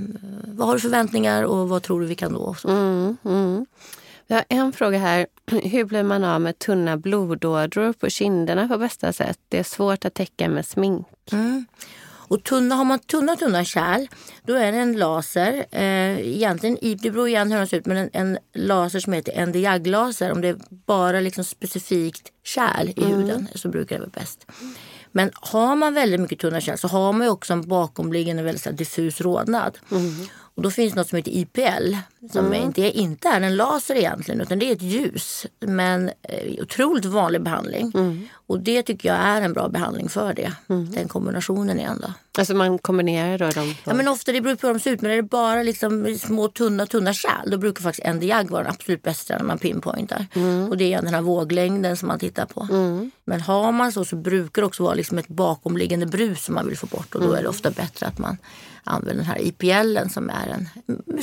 vad 0.48 0.68
har 0.68 0.74
du 0.74 0.80
förväntningar 0.80 1.44
och 1.44 1.70
vad 1.70 1.84
tror 1.84 2.02
du 2.02 2.08
vi 2.08 2.16
kan 2.16 2.32
nå? 2.32 2.56
Mm, 2.66 3.18
mm. 3.26 3.66
Vi 4.28 4.36
har 4.36 4.46
en 4.50 4.74
fråga 4.74 4.98
här. 4.98 5.28
Hur 5.64 5.86
blir 5.86 6.04
man 6.04 6.24
av 6.24 6.42
med 6.42 6.60
tunna 6.60 6.98
blodådror 6.98 7.94
på 7.94 8.10
kinderna 8.10 8.68
på 8.68 8.78
bästa 8.78 9.14
sätt? 9.14 9.40
Det 9.50 9.60
är 9.60 9.64
svårt 9.64 10.06
att 10.06 10.14
täcka 10.14 10.50
med 10.50 10.66
smink. 10.66 11.08
Mm. 11.32 11.66
Och 12.28 12.44
tunna, 12.44 12.76
har 12.76 12.86
man 12.86 13.00
tunna, 13.00 13.36
tunna 13.36 13.64
kärl, 13.64 14.08
då 14.46 14.54
är 14.54 14.72
det 14.72 14.78
en 14.78 14.98
laser. 14.98 15.66
Eh, 15.72 16.20
egentligen, 16.20 16.78
det 16.82 17.12
beror 17.12 17.28
igen 17.28 17.52
hur 17.52 17.58
den 17.58 17.68
ser 17.68 17.78
ut, 17.78 17.86
men 17.86 17.98
en, 17.98 18.10
en 18.14 18.38
laser 18.54 19.00
som 19.00 19.14
heter 19.14 19.46
NdJAG-laser. 19.46 20.32
Om 20.32 20.42
det 20.42 20.48
är 20.48 20.58
bara 20.70 21.20
liksom 21.20 21.44
specifikt 21.44 22.32
kärl 22.44 22.90
i 22.96 23.06
huden 23.06 23.48
så 23.56 23.70
brukar 23.70 23.96
det 23.96 24.00
vara 24.00 24.12
bäst. 24.14 24.46
Men 25.12 25.32
har 25.34 25.76
man 25.76 25.94
väldigt 25.94 26.20
mycket 26.20 26.40
tunna 26.40 26.62
kärl 26.62 26.78
så 26.78 26.88
har 26.88 27.14
man 27.14 27.28
också 27.28 27.54
en 27.54 27.68
bakomliggande 27.68 28.44
väldigt 28.44 28.78
diffus 28.78 29.22
rodnad. 29.22 29.78
Och 30.58 30.64
då 30.64 30.72
finns 30.72 30.96
något 30.96 31.08
som 31.10 31.18
heter 31.18 31.32
IPL 31.32 31.96
som 32.32 32.54
inte, 32.54 32.82
är, 32.82 32.98
inte 32.98 33.28
är 33.30 33.42
en 33.42 33.56
laser 33.56 33.96
egentligen 33.96 34.42
utan 34.42 34.60
det 34.60 34.70
är 34.70 34.72
ett 34.76 34.82
ljus. 34.82 35.46
Men 35.60 36.10
eh, 36.24 36.62
otroligt 36.62 37.06
vanlig 37.06 37.42
behandling. 37.42 37.92
Och 38.48 38.60
det 38.60 38.84
tycker 38.84 39.10
jag 39.10 39.18
är 39.18 39.42
en 39.42 39.54
bra 39.54 39.70
behandling 39.70 40.10
för 40.10 40.34
det. 40.34 40.52
Den 40.68 41.08
kombinationen 41.08 41.80
igen 41.80 42.00
då. 42.02 42.14
Alltså 42.38 42.54
man 42.56 42.78
kombinerar 42.80 43.38
då 43.38 43.50
dem? 43.50 43.76
Ja, 43.84 43.94
men 43.94 44.08
ofta 44.08 44.32
det 44.32 44.42
beror 44.42 44.56
på 44.56 44.68
hur 44.68 44.74
de 44.74 44.80
ser 44.80 44.92
ut. 44.92 45.02
Men 45.02 45.12
är 45.12 45.16
det 45.16 45.24
bara 45.24 45.64
liksom 45.64 46.18
små 46.20 46.48
tunna 46.48 46.86
tunna 46.86 47.14
kärl 47.14 47.50
då 47.52 47.58
brukar 47.58 47.82
faktiskt 47.84 48.08
ND-JAG 48.08 48.50
vara 48.50 48.64
den 48.64 48.72
absolut 48.72 49.04
bästa 49.04 49.38
när 49.38 49.44
man 49.46 49.58
pinpointar. 49.58 50.26
Mm. 50.34 50.70
Och 50.70 50.78
det 50.78 50.94
är 50.94 51.02
den 51.02 51.14
här 51.14 51.22
våglängden 51.22 51.98
som 51.98 52.08
man 52.08 52.20
tittar 52.20 52.46
på. 52.46 52.68
Men 53.26 53.42
har 53.42 53.72
man 53.72 53.92
så 53.92 54.06
så 54.06 54.16
brukar 54.16 54.62
det 54.62 54.66
också 54.66 54.84
vara 54.84 54.94
liksom 54.94 55.18
ett 55.18 55.28
bakomliggande 55.28 56.06
brus 56.06 56.44
som 56.46 56.56
man 56.56 56.68
vill 56.68 56.78
få 56.78 56.88
bort. 56.88 57.16
Och 57.16 57.22
då 57.22 57.28
är 57.28 57.32
Mm. 57.32 57.44
det 57.44 57.50
ofta 57.50 57.72
bättre 57.72 58.06
att 58.06 58.18
man 58.20 58.38
använder 58.88 59.16
den 59.24 59.26
här 59.26 59.42
IPLen 59.42 60.10
som 60.10 60.30
är 60.30 60.48
en 60.48 60.70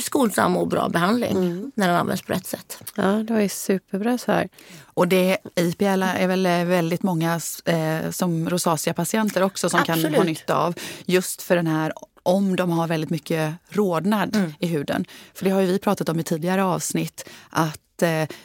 skonsam 0.01 0.57
och 0.57 0.67
bra 0.67 0.89
behandling 0.89 1.31
Mm. 1.37 1.71
när 1.75 1.87
den 1.87 1.95
används 1.95 2.21
på 2.23 2.33
rätt 2.33 2.45
sätt. 2.47 2.77
Ja, 2.95 3.03
det 3.03 3.33
var 3.33 3.41
ju 3.41 3.49
superbra 3.49 4.17
svar. 4.17 4.47
Och 4.83 5.07
det, 5.07 5.37
IPL 5.55 5.85
är 6.03 6.27
väl 6.27 6.45
eh, 6.45 6.63
väldigt 6.65 7.03
många 7.03 7.39
eh, 7.65 8.11
som 8.11 8.49
rosacea-patienter 8.49 9.41
också 9.43 9.69
som 9.69 9.83
kan 9.83 9.99
ha 9.99 10.07
Absolut. 10.07 10.25
nytta 10.25 10.55
av. 10.55 10.73
Just 11.05 11.41
för 11.41 11.55
den 11.55 11.67
här 11.67 11.93
om 12.23 12.55
de 12.55 12.69
har 12.71 12.87
väldigt 12.87 13.09
mycket 13.09 13.53
rodnad 13.69 14.35
Mm. 14.35 14.53
i 14.59 14.67
huden. 14.67 15.05
För 15.33 15.45
det 15.45 15.51
har 15.51 15.61
ju 15.61 15.67
vi 15.67 15.79
pratat 15.79 16.09
om 16.09 16.19
i 16.19 16.23
tidigare 16.23 16.63
avsnitt. 16.63 17.29
Att 17.49 17.79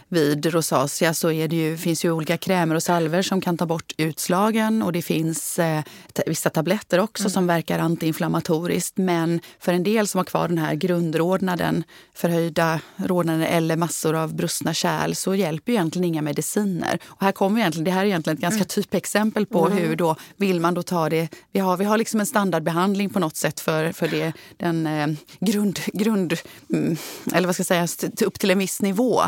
vid 0.08 0.46
rosacea 0.46 1.14
så 1.14 1.28
det 1.28 1.56
ju, 1.56 1.76
finns 1.76 2.04
ju 2.04 2.10
olika 2.12 2.36
krämer 2.36 2.74
och 2.74 2.82
salver 2.82 3.22
som 3.22 3.40
kan 3.40 3.56
ta 3.56 3.66
bort 3.66 3.92
utslagen. 3.96 4.82
Och 4.82 4.92
det 4.92 5.02
finns 5.02 5.58
eh, 5.58 5.82
vissa 6.26 6.50
tabletter 6.50 7.00
också 7.00 7.22
Mm. 7.22 7.30
som 7.30 7.46
verkar 7.46 7.78
antiinflammatoriskt. 7.78 8.96
Men 8.96 9.40
för 9.58 9.72
en 9.72 9.82
del 9.82 10.06
som 10.08 10.18
har 10.18 10.24
kvar 10.24 10.48
den 10.48 10.58
här 10.58 10.74
grundrodnaden, 10.74 11.84
förhöjda 12.14 12.80
rodnaden 12.96 13.42
eller 13.42 13.76
massor 13.76 14.14
av 14.14 14.34
brustna 14.34 14.74
kärl 14.74 15.14
så 15.14 15.34
hjälper 15.34 15.72
ju 15.72 15.78
egentligen 15.78 16.04
inga 16.04 16.22
mediciner. 16.22 16.98
Och 17.06 17.22
här 17.22 17.32
kommer 17.32 17.60
egentligen, 17.60 17.84
det 17.84 17.90
här 17.90 18.00
är 18.00 18.06
egentligen 18.06 18.36
ett 18.36 18.42
ganska 18.42 18.64
typexempel 18.64 19.46
på 19.46 19.68
hur 19.68 19.96
då 19.96 20.16
vill 20.36 20.60
man 20.60 20.74
då 20.74 20.82
ta 20.82 21.08
det. 21.08 21.28
Vi 21.52 21.60
har, 21.60 21.76
vi 21.76 21.84
har 21.84 21.98
liksom 21.98 22.20
en 22.20 22.26
standardbehandling 22.26 23.10
på 23.10 23.18
något 23.18 23.36
sätt 23.36 23.60
för, 23.60 23.92
för 23.92 24.08
det, 24.08 24.32
den 24.56 24.86
eh, 24.86 25.06
grund, 25.40 25.80
grund 25.92 26.34
mm, 26.72 26.96
eller 27.34 27.46
vad 27.48 27.56
ska 27.56 27.74
jag 27.76 27.88
säga, 27.88 28.08
upp 28.26 28.38
till 28.38 28.50
en 28.50 28.58
viss 28.58 28.82
nivå. 28.82 29.22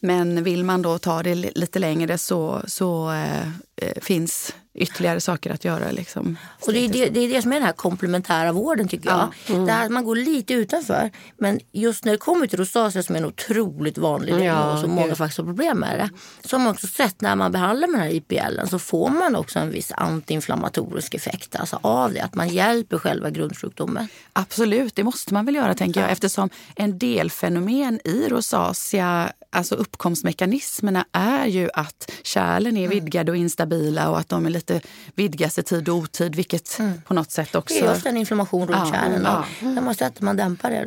Men 0.00 0.44
vill 0.44 0.64
man 0.64 0.82
då 0.82 0.98
ta 0.98 1.22
det 1.22 1.34
lite 1.34 1.78
längre 1.78 2.18
så, 2.18 2.62
så 2.66 3.12
eh, 3.12 3.48
finns 3.96 4.54
ytterligare 4.78 5.20
saker 5.20 5.50
att 5.50 5.64
göra. 5.64 5.90
Liksom. 5.90 6.36
Och 6.66 6.72
det 6.72 6.78
är 6.78 6.88
det, 6.88 7.08
det 7.08 7.20
är 7.20 7.28
det 7.28 7.42
som 7.42 7.52
är 7.52 7.56
den 7.56 7.66
här 7.66 7.72
komplementära 7.72 8.52
vården 8.52 8.88
tycker 8.88 9.10
jag. 9.10 9.28
Det 9.66 9.72
här, 9.72 9.84
att 9.84 9.90
man 9.90 10.04
går 10.04 10.16
lite 10.16 10.54
utanför. 10.54 11.10
Men 11.36 11.60
just 11.72 12.04
när 12.04 12.12
det 12.12 12.18
kommer 12.18 12.46
till 12.46 12.58
rosacea 12.58 13.02
som 13.02 13.14
är 13.14 13.20
en 13.20 13.24
otroligt 13.24 13.98
vanlig 13.98 14.32
Ja, 14.32 14.38
diagnos 14.38 14.82
och 14.82 14.88
många 14.88 15.14
faktiskt 15.14 15.38
har 15.38 15.44
problem 15.44 15.78
med 15.78 15.98
det. 15.98 16.10
Så 16.48 16.56
har 16.56 16.64
man 16.64 16.72
också 16.72 16.86
sett 16.86 17.20
när 17.20 17.36
man 17.36 17.52
behandlar 17.52 17.88
med 17.88 18.00
den 18.00 18.06
här 18.08 18.14
IPLen 18.14 18.68
så 18.68 18.78
får 18.78 19.08
man 19.08 19.36
också 19.36 19.58
en 19.58 19.70
viss 19.70 19.92
antiinflammatorisk 19.92 21.14
effekt 21.14 21.56
alltså 21.56 21.78
av 21.82 22.12
det. 22.12 22.20
Att 22.20 22.34
man 22.34 22.48
hjälper 22.48 22.98
själva 22.98 23.30
grundsjukdomen. 23.30 24.08
Absolut, 24.32 24.94
det 24.94 25.04
måste 25.04 25.34
man 25.34 25.46
väl 25.46 25.54
göra 25.54 25.74
tänker 25.74 26.00
jag 26.00 26.10
eftersom 26.10 26.50
en 26.76 26.98
delfenomen 26.98 28.00
i 28.04 28.28
rosacea, 28.28 29.32
alltså 29.50 29.74
uppkomstmekanismerna 29.74 31.04
är 31.12 31.46
ju 31.46 31.70
att 31.74 32.10
kärlen 32.22 32.76
är 32.76 32.88
vidgade 32.88 33.30
och 33.30 33.36
instabila 33.36 33.67
och 34.08 34.18
att 34.18 34.28
de 34.28 34.46
är 34.46 34.50
lite 34.50 34.80
vidgas 35.14 35.58
i 35.58 35.62
tid 35.62 35.88
och 35.88 35.96
otid 35.96 36.34
vilket 36.36 36.78
på 37.04 37.14
något 37.14 37.30
sätt 37.30 37.54
också... 37.54 37.74
Det 37.74 37.80
är 37.86 37.94
just 37.94 38.06
en 38.06 38.16
inflammation 38.16 38.68
runt 38.68 38.80
Ja, 38.86 38.92
kärlen. 38.92 39.22
ja. 39.24 39.44
och 39.68 39.74
Där 39.74 39.82
måste 39.82 40.06
att 40.06 40.20
man 40.20 40.36
dämpar 40.36 40.70
det. 40.70 40.84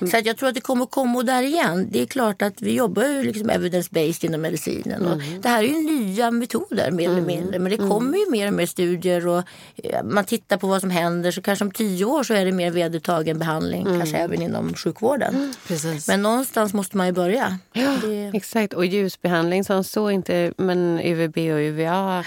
Då. 0.00 0.06
Så 0.06 0.16
att 0.16 0.26
jag 0.26 0.36
tror 0.36 0.48
att 0.48 0.54
det 0.54 0.60
kommer 0.60 0.86
komma 0.86 1.22
där 1.22 1.42
igen. 1.42 1.88
Det 1.90 2.02
är 2.02 2.06
klart 2.06 2.42
att 2.42 2.62
vi 2.62 2.72
jobbar 2.74 3.04
ju 3.04 3.22
liksom 3.22 3.50
evidence-based 3.50 4.24
inom 4.24 4.40
medicinen. 4.40 5.06
Och 5.06 5.18
det 5.42 5.48
här 5.48 5.62
är 5.64 5.68
ju 5.68 5.74
nya 5.74 6.30
metoder 6.30 6.90
mer 6.90 7.10
eller 7.10 7.20
mindre. 7.22 7.58
Men 7.58 7.70
det 7.72 7.76
kommer 7.78 8.18
ju 8.18 8.30
mer 8.30 8.46
och 8.48 8.54
mer 8.54 8.66
studier 8.66 9.26
och 9.26 9.42
eh, 9.76 10.02
man 10.04 10.24
tittar 10.24 10.56
på 10.56 10.66
vad 10.66 10.80
som 10.80 10.90
händer. 10.90 11.30
Så 11.30 11.42
kanske 11.42 11.64
om 11.64 11.70
tio 11.70 12.04
år 12.04 12.22
så 12.22 12.34
är 12.34 12.44
det 12.44 12.52
mer 12.52 12.70
vedertagen 12.70 13.38
behandling. 13.38 13.84
Kanske 13.84 14.16
även 14.16 14.42
inom 14.42 14.74
sjukvården. 14.74 15.54
Precis. 15.68 16.08
Men 16.08 16.22
någonstans 16.22 16.74
måste 16.74 16.96
man 16.96 17.06
ju 17.06 17.12
börja. 17.12 17.58
Det, 18.02 18.30
Exakt, 18.34 18.72
och 18.72 18.86
ljusbehandling 18.86 19.64
som 19.64 19.84
så 19.84 20.10
inte, 20.10 20.52
men 20.56 21.00
UVB 21.04 21.36
och 21.36 21.58
UVA, 21.60 22.21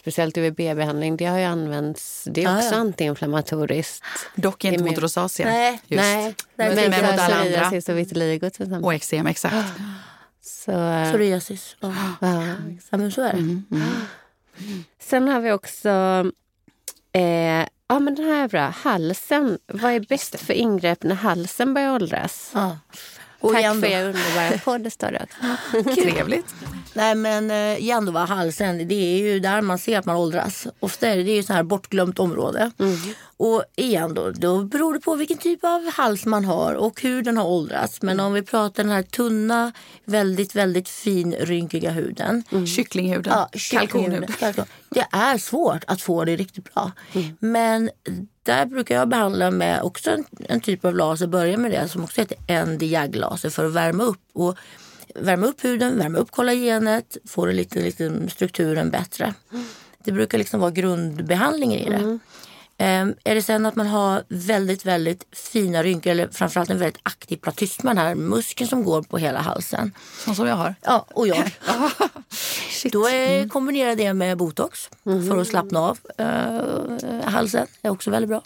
speciellt 0.00 0.36
UVB-behandling, 0.38 1.16
det 1.16 1.24
har 1.24 1.38
ju 1.38 1.44
använts, 1.44 2.24
det 2.30 2.40
är 2.40 2.44
Ja, 2.44 2.56
också 2.58 2.74
ja. 2.74 2.76
antiinflammatoriskt. 2.80 4.04
Dock 4.34 4.64
inte 4.64 4.84
mot 4.84 4.98
rosacea. 4.98 5.46
nej, 5.46 5.80
Just. 5.86 6.00
nej. 6.02 6.34
nej 6.56 6.74
Men- 6.74 6.90
men 6.90 6.90
mot 7.10 7.20
alla 7.20 7.34
andra. 7.34 7.68
och 7.92 7.98
vitiligo 7.98 8.50
till 8.50 8.62
exempel. 8.62 8.84
Och 8.84 8.94
eksem, 8.94 9.26
exakt. 9.26 9.72
Så, 10.42 10.72
eh, 10.72 11.10
Psoriasis. 11.10 11.76
Ja. 11.80 11.94
ja. 12.20 12.44
Ja, 12.90 12.98
men 12.98 13.12
så 13.12 13.22
är 13.22 13.32
det. 13.32 13.38
Mm, 13.38 13.64
mm. 13.70 14.84
Sen 15.00 15.28
har 15.28 15.40
vi 15.40 15.52
också, 15.52 15.88
eh, 17.12 17.66
ja 17.88 17.98
men 18.00 18.14
den 18.14 18.24
här 18.24 18.44
är 18.44 18.48
bra, 18.48 18.68
halsen. 18.68 19.58
Vad 19.66 19.92
är 19.92 20.00
bäst 20.00 20.40
för 20.40 20.52
ingrepp 20.54 21.02
när 21.02 21.14
halsen 21.14 21.74
börjar 21.74 21.92
åldras? 21.94 22.50
Ja. 22.54 22.78
Och 23.40 23.52
Tack 23.52 23.60
igen 23.60 23.80
för 23.80 23.86
er 23.86 24.04
underbara 24.04 24.58
podd, 24.64 24.80
det 24.80 24.90
står 24.90 25.10
det 25.10 25.26
också. 25.72 25.94
Trevligt. 26.02 26.54
Nej 26.92 27.14
men 27.14 27.50
eh, 27.50 27.78
igen 27.78 28.04
då, 28.06 28.12
va, 28.12 28.24
halsen, 28.24 28.88
det 28.88 28.94
är 28.94 29.18
ju 29.18 29.40
där 29.40 29.60
man 29.62 29.78
ser 29.78 29.98
att 29.98 30.04
man 30.04 30.16
åldras. 30.16 30.66
Ofta 30.80 31.08
är 31.08 31.16
det, 31.16 31.22
det 31.22 31.30
är 31.30 31.36
ju 31.36 31.42
så 31.42 31.52
här 31.52 31.62
bortglömt 31.62 32.18
område. 32.18 32.70
Och 33.36 33.64
igen 33.76 34.14
då, 34.14 34.30
då 34.30 34.62
beror 34.64 34.94
det 34.94 35.00
på 35.00 35.14
vilken 35.14 35.38
typ 35.38 35.64
av 35.64 35.90
hals 35.92 36.26
man 36.26 36.44
har 36.44 36.74
och 36.74 37.02
hur 37.02 37.22
den 37.22 37.36
har 37.36 37.44
åldrats. 37.46 38.02
Men 38.02 38.20
om 38.20 38.32
vi 38.32 38.42
pratar 38.42 38.82
den 38.82 38.92
här 38.92 39.02
tunna, 39.02 39.72
väldigt, 40.04 40.54
väldigt 40.54 40.88
finrynkiga 40.88 41.90
huden. 41.90 42.44
Kycklinghuden. 42.66 43.32
Ja, 43.36 43.48
Kalkonhud. 43.70 44.38
kalkon. 44.38 44.64
Det 44.90 45.06
är 45.12 45.38
svårt 45.38 45.84
att 45.86 46.02
få 46.02 46.24
det 46.24 46.36
riktigt 46.36 46.74
bra. 46.74 46.92
Men 47.38 47.90
där 48.48 48.66
brukar 48.66 48.94
jag 48.94 49.08
behandla 49.08 49.50
med 49.50 49.82
också 49.82 50.10
en, 50.10 50.24
en 50.48 50.60
typ 50.60 50.84
av 50.84 50.96
laser, 50.96 51.26
börja 51.26 51.58
med 51.58 51.70
det 51.70 51.88
som 51.88 52.04
också 52.04 52.20
heter 52.20 52.36
ND-JAG-laser 52.66 53.50
för 53.50 53.64
att 53.64 53.72
värma 53.72 54.04
upp. 54.04 54.20
Och 54.32 54.56
värma 55.14 55.46
upp 55.46 55.64
huden, 55.64 55.98
värma 55.98 56.18
upp 56.18 56.30
kollagenet, 56.30 57.16
få 57.26 57.46
det 57.46 57.52
lite, 57.52 57.80
lite 57.80 58.30
strukturen 58.30 58.90
bättre. 58.90 59.34
Det 60.04 60.12
brukar 60.12 60.38
liksom 60.38 60.60
vara 60.60 60.70
grundbehandlingen 60.70 61.80
i 61.80 61.90
det. 61.90 62.18
Ehm, 62.78 63.14
är 63.24 63.34
det 63.34 63.42
sen 63.42 63.66
att 63.66 63.76
man 63.76 63.86
har 63.86 64.24
väldigt, 64.28 64.86
väldigt 64.86 65.26
fina 65.32 65.82
rynkor 65.82 66.10
eller 66.10 66.28
framförallt 66.28 66.70
en 66.70 66.78
väldigt 66.78 67.00
aktiv 67.02 67.36
platysma, 67.36 67.90
den 67.90 67.98
här 67.98 68.14
muskeln 68.14 68.68
som 68.68 68.84
går 68.84 69.02
på 69.02 69.18
hela 69.18 69.40
halsen. 69.40 69.92
Som, 70.24 70.34
som 70.34 70.46
jag 70.46 70.56
har. 70.56 70.74
Ja, 70.82 71.06
och 71.14 71.28
jag. 71.28 71.36
Shit. 72.78 72.92
Då 72.92 73.08
är, 73.08 73.48
kombinerar 73.48 73.96
det 73.96 74.14
med 74.14 74.38
botox 74.38 74.90
för 75.04 75.38
att 75.38 75.48
slappna 75.48 75.80
av 75.80 75.98
eh, 76.18 77.30
halsen. 77.30 77.66
Är 77.82 77.90
också 77.90 78.10
väldigt 78.10 78.28
bra. 78.28 78.42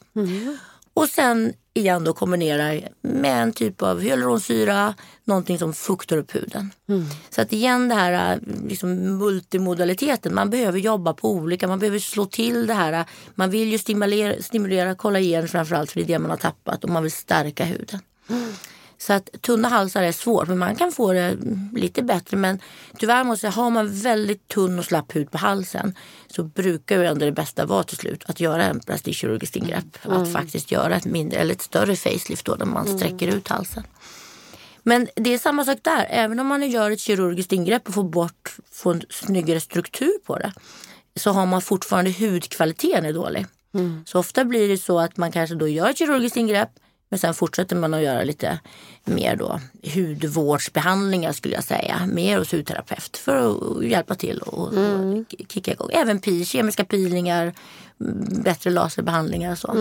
Och 0.95 1.09
sen 1.09 1.53
igen 1.75 2.05
då 2.05 2.13
kombinera 2.13 2.81
med 3.03 3.43
en 3.43 3.53
typ 3.53 3.83
av 3.83 4.01
hyaluronsyra, 4.01 4.95
någonting 5.25 5.59
som 5.59 5.75
fuktar 5.75 6.17
upp 6.17 6.35
huden. 6.35 6.71
Så 7.31 7.43
att 7.43 7.53
igen 7.53 7.89
det 7.89 7.95
här 7.95 8.41
liksom 8.69 9.19
multimodaliteten, 9.19 10.35
man 10.35 10.51
behöver 10.51 10.79
jobba 10.79 11.13
på 11.15 11.31
olika, 11.31 11.69
man 11.69 11.79
behöver 11.79 11.99
slå 11.99 12.27
till 12.27 12.67
det 12.67 12.75
här. 12.75 13.05
Man 13.35 13.51
vill 13.51 13.73
ju 13.73 13.79
stimulera, 13.79 14.43
stimulera 14.43 14.95
kollagen 14.95 15.49
framförallt 15.49 15.91
för 15.91 16.01
det 16.01 16.05
är 16.05 16.09
det 16.09 16.19
man 16.19 16.31
har 16.31 16.37
tappat 16.37 16.85
och 16.85 16.91
man 16.91 17.03
vill 17.03 17.13
stärka 17.13 17.65
huden. 17.65 18.01
Så 19.07 19.13
att 19.13 19.29
tunna 19.41 19.69
halsar 19.69 20.03
är 20.03 20.13
svårt, 20.13 20.49
men 20.49 20.59
man 20.59 20.77
kan 20.77 20.93
få 20.93 21.13
det 21.13 21.37
lite 21.73 22.03
bättre. 22.03 22.37
Men 22.37 22.59
tyvärr 22.99 23.25
måste 23.25 23.47
jag, 23.47 23.53
har 23.53 23.71
man 23.71 23.95
väldigt 23.95 24.49
tunn 24.49 24.79
och 24.79 24.85
slapp 24.85 25.17
hud 25.17 25.31
på 25.31 25.39
halsen 25.39 25.95
så 26.27 26.43
brukar 26.43 26.99
ju 26.99 27.07
ändå 27.07 27.25
det 27.25 27.33
bästa 27.33 27.67
vara 27.67 27.83
till 27.83 27.97
slut 27.97 28.25
att 28.27 28.41
göra 28.41 28.65
en 28.65 28.81
plastikkirurgiskt 28.81 29.57
ingrepp. 29.57 29.99
Att 30.03 30.33
faktiskt 30.33 30.71
göra 30.71 30.97
ett 30.97 31.05
mindre 31.05 31.39
eller 31.39 31.55
ett 31.55 31.63
större 31.63 31.97
facelift 31.97 32.47
då, 32.47 32.55
där 32.55 32.67
man 32.67 32.99
sträcker 32.99 33.37
ut 33.37 33.49
halsen. 33.49 33.83
Men 34.83 35.09
det 35.17 35.35
är 35.35 35.39
samma 35.39 35.65
sak 35.65 35.79
där. 35.83 36.07
Även 36.11 36.41
om 36.41 36.47
man 36.47 36.71
gör 36.71 36.91
ett 36.91 37.01
kirurgiskt 37.01 37.53
ingrepp 37.53 37.89
och 37.89 37.95
får 37.95 38.05
bort, 38.05 38.57
får 38.73 38.95
en 38.95 39.03
snyggare 39.11 39.61
struktur 39.61 40.13
på 40.27 40.39
det 40.39 40.53
så 41.17 41.31
har 41.31 41.47
man 41.47 41.63
fortfarande 41.63 42.13
hudkvaliteten 42.13 43.05
är 43.05 43.13
dålig. 43.13 43.47
Så 44.07 44.19
ofta 44.19 44.45
blir 44.45 44.69
det 44.69 44.79
så 44.79 45.01
att 45.01 45.17
man 45.17 45.33
kanske 45.33 45.57
då 45.57 45.69
gör 45.69 45.91
ett 45.91 45.99
kirurgiskt 45.99 46.37
ingrepp 46.37 46.71
men 47.13 47.19
sen 47.19 47.35
fortsätter 47.35 47.77
man 47.77 47.95
att 47.95 48.03
göra 48.03 48.25
lite 48.25 48.59
mer 49.05 49.37
då 49.37 49.61
hudvårdsbehandlingar 49.95 51.33
skulle 51.33 51.55
jag 51.55 51.65
säga. 51.65 52.07
Mer 52.07 52.39
hos 52.39 52.53
hudterapeut 52.53 53.17
för 53.17 53.37
att 53.37 53.85
hjälpa 53.85 54.15
till 54.15 54.39
och, 54.39 54.69
och 54.69 55.25
kicka 55.49 55.73
igång. 55.73 55.89
Även 55.93 56.21
pil, 56.21 56.47
kemiska 56.47 56.85
peelingar, 56.85 57.53
mm, 58.01 58.43
bättre 58.43 58.71
laserbehandlingar 58.71 59.53
och 59.53 59.59
så. 59.59 59.75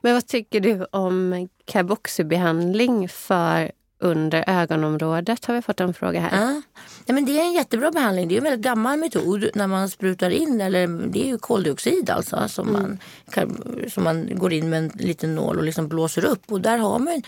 Men 0.00 0.14
vad 0.14 0.26
tycker 0.26 0.60
du 0.60 0.86
om 0.90 1.48
carboxybehandling 1.64 3.08
för 3.08 3.72
under 4.04 4.44
ögonområdet 4.46 5.44
har 5.44 5.54
vi 5.54 5.62
fått 5.62 5.80
en 5.80 5.94
fråga 5.94 6.20
här. 6.20 6.40
Ja. 6.40 6.62
Nej, 7.06 7.14
men 7.14 7.24
det 7.24 7.40
är 7.40 7.44
en 7.44 7.52
jättebra 7.52 7.90
behandling. 7.90 8.28
Det 8.28 8.34
är 8.34 8.38
en 8.38 8.44
väldigt 8.44 8.64
gammal 8.64 8.98
metod 8.98 9.48
när 9.54 9.66
man 9.66 9.88
sprutar 9.88 10.30
in, 10.30 10.60
eller 10.60 10.86
det 10.86 11.22
är 11.22 11.26
ju 11.26 11.38
koldioxid 11.38 12.10
alltså, 12.10 12.48
som, 12.48 12.72
man, 12.72 12.98
kan, 13.30 13.62
som 13.92 14.04
man 14.04 14.38
går 14.38 14.52
in 14.52 14.70
med 14.70 14.78
en 14.78 14.90
liten 14.94 15.34
nål 15.34 15.58
och 15.58 15.64
liksom 15.64 15.88
blåser 15.88 16.24
upp. 16.24 16.52
Och 16.52 16.60
där 16.60 16.78
har 16.78 16.98
man 16.98 17.22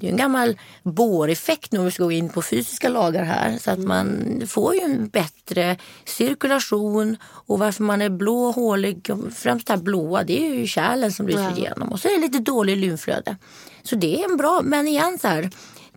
det 0.00 0.06
är 0.06 0.10
en 0.10 0.16
gammal 0.16 0.58
båreffekt 0.82 1.74
om 1.74 1.84
vi 1.84 1.90
ska 1.90 2.04
gå 2.04 2.12
in 2.12 2.28
på 2.28 2.42
fysiska 2.42 2.88
lagar 2.88 3.24
här. 3.24 3.58
Så 3.58 3.70
att 3.70 3.78
man 3.78 4.40
får 4.46 4.74
ju 4.74 4.80
en 4.80 5.08
bättre 5.08 5.76
cirkulation 6.04 7.16
och 7.22 7.58
varför 7.58 7.82
man 7.82 8.02
är 8.02 8.08
blå 8.08 8.44
och 8.44 8.54
hålig, 8.54 9.10
främst 9.34 9.66
det 9.66 9.72
här 9.72 9.80
blåa, 9.80 10.24
det 10.24 10.46
är 10.46 10.54
ju 10.54 10.66
kärlen 10.66 11.12
som 11.12 11.26
lyser 11.26 11.58
igenom. 11.58 11.92
Och 11.92 12.00
så 12.00 12.08
är 12.08 12.12
det 12.12 12.20
lite 12.20 12.38
dålig 12.38 12.76
lymflöde. 12.76 13.36
Så 13.82 13.96
det 13.96 14.20
är 14.20 14.30
en 14.30 14.36
bra, 14.36 14.60
men 14.64 14.88
igen 14.88 15.18
så 15.18 15.28
här, 15.28 15.50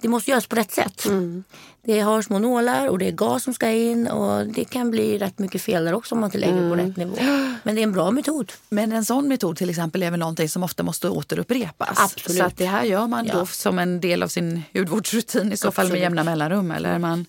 det 0.03 0.09
måste 0.09 0.31
göras 0.31 0.47
på 0.47 0.55
rätt 0.55 0.71
sätt. 0.71 1.05
Mm. 1.05 1.43
Det 1.85 1.99
har 1.99 2.21
små 2.21 2.39
nålar 2.39 2.87
och 2.87 2.99
det 2.99 3.07
är 3.07 3.11
gas 3.11 3.43
som 3.43 3.53
ska 3.53 3.69
in 3.69 4.07
och 4.07 4.47
det 4.47 4.63
kan 4.63 4.91
bli 4.91 5.17
rätt 5.17 5.39
mycket 5.39 5.61
fel 5.61 5.85
där 5.85 5.93
också 5.93 6.15
om 6.15 6.21
man 6.21 6.27
inte 6.27 6.37
lägger 6.37 6.57
mm. 6.57 6.69
på 6.69 6.75
rätt 6.75 6.97
nivå. 6.97 7.15
Men 7.63 7.75
det 7.75 7.81
är 7.81 7.83
en 7.83 7.91
bra 7.91 8.11
metod. 8.11 8.51
Men 8.69 8.91
en 8.91 9.05
sån 9.05 9.27
metod 9.27 9.57
till 9.57 9.69
exempel 9.69 10.03
är 10.03 10.11
väl 10.11 10.19
någonting 10.19 10.49
som 10.49 10.63
ofta 10.63 10.83
måste 10.83 11.09
återupprepas? 11.09 11.99
Absolut. 11.99 12.37
Så 12.37 12.43
att 12.43 12.57
det 12.57 12.65
här 12.65 12.83
gör 12.83 13.07
man 13.07 13.25
ja. 13.25 13.33
då 13.33 13.45
som 13.45 13.79
en 13.79 14.01
del 14.01 14.23
av 14.23 14.27
sin 14.27 14.63
hudvårdsrutin 14.73 15.51
i 15.51 15.57
så 15.57 15.67
Absolut. 15.67 15.75
fall 15.75 15.91
med 15.91 16.01
jämna 16.01 16.23
mellanrum? 16.23 16.71
Eller 16.71 16.99
man... 16.99 17.25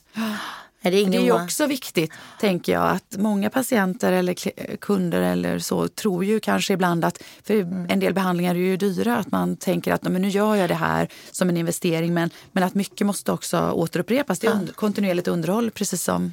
Är 0.86 0.90
det, 0.90 1.04
det 1.04 1.16
är 1.16 1.22
ju 1.22 1.32
också 1.32 1.66
viktigt, 1.66 2.12
tänker 2.40 2.72
jag, 2.72 2.90
att 2.90 3.16
många 3.18 3.50
patienter 3.50 4.12
eller 4.12 4.34
kunder 4.76 5.20
eller 5.20 5.58
så 5.58 5.88
tror 5.88 6.24
ju 6.24 6.40
kanske 6.40 6.72
ibland 6.72 7.04
att, 7.04 7.22
för 7.44 7.54
mm. 7.54 7.86
en 7.90 8.00
del 8.00 8.14
behandlingar 8.14 8.54
är 8.54 8.58
ju 8.58 8.76
dyra, 8.76 9.16
att 9.16 9.30
man 9.30 9.56
tänker 9.56 9.92
att 9.92 10.02
men 10.02 10.22
nu 10.22 10.28
gör 10.28 10.54
jag 10.54 10.70
det 10.70 10.74
här 10.74 11.08
som 11.30 11.48
en 11.48 11.56
investering 11.56 12.14
men, 12.14 12.30
men 12.52 12.62
att 12.62 12.74
mycket 12.74 13.06
måste 13.06 13.32
också 13.32 13.70
återupprepas. 13.70 14.38
Det 14.38 14.46
är 14.46 14.50
ja. 14.50 14.72
kontinuerligt 14.74 15.28
underhåll 15.28 15.70
precis 15.70 16.02
som 16.02 16.32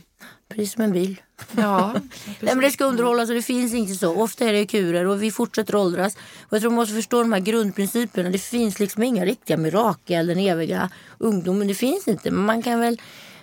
Precis 0.49 0.73
som 0.73 0.83
en 0.83 0.91
bil. 0.91 1.21
Ja, 1.51 1.93
Nej, 2.25 2.55
men 2.55 2.59
det 2.59 2.71
ska 2.71 2.85
underhållas 2.85 3.29
och 3.29 3.35
det 3.35 3.41
finns 3.41 3.73
inte 3.73 3.93
så. 3.93 4.15
Ofta 4.15 4.45
är 4.45 4.53
det 4.53 4.65
kurer 4.65 5.07
och 5.07 5.23
vi 5.23 5.31
fortsätter 5.31 5.75
åldras. 5.75 6.15
Och 6.41 6.53
jag 6.53 6.61
tror 6.61 6.71
man 6.71 6.75
måste 6.75 6.95
förstå 6.95 7.21
de 7.21 7.33
här 7.33 7.39
grundprinciperna. 7.39 8.29
Det 8.29 8.39
finns 8.39 8.79
liksom 8.79 9.03
inga 9.03 9.25
riktiga 9.25 9.57
mirakel, 9.57 10.27
den 10.27 10.39
eviga 10.39 10.89
ungdomen. 11.17 11.67
Det 11.67 11.75
finns 11.75 12.07
inte. 12.07 12.31
Men 12.31 12.45
man 12.45 12.63
kan 12.63 12.79
väl 12.79 13.01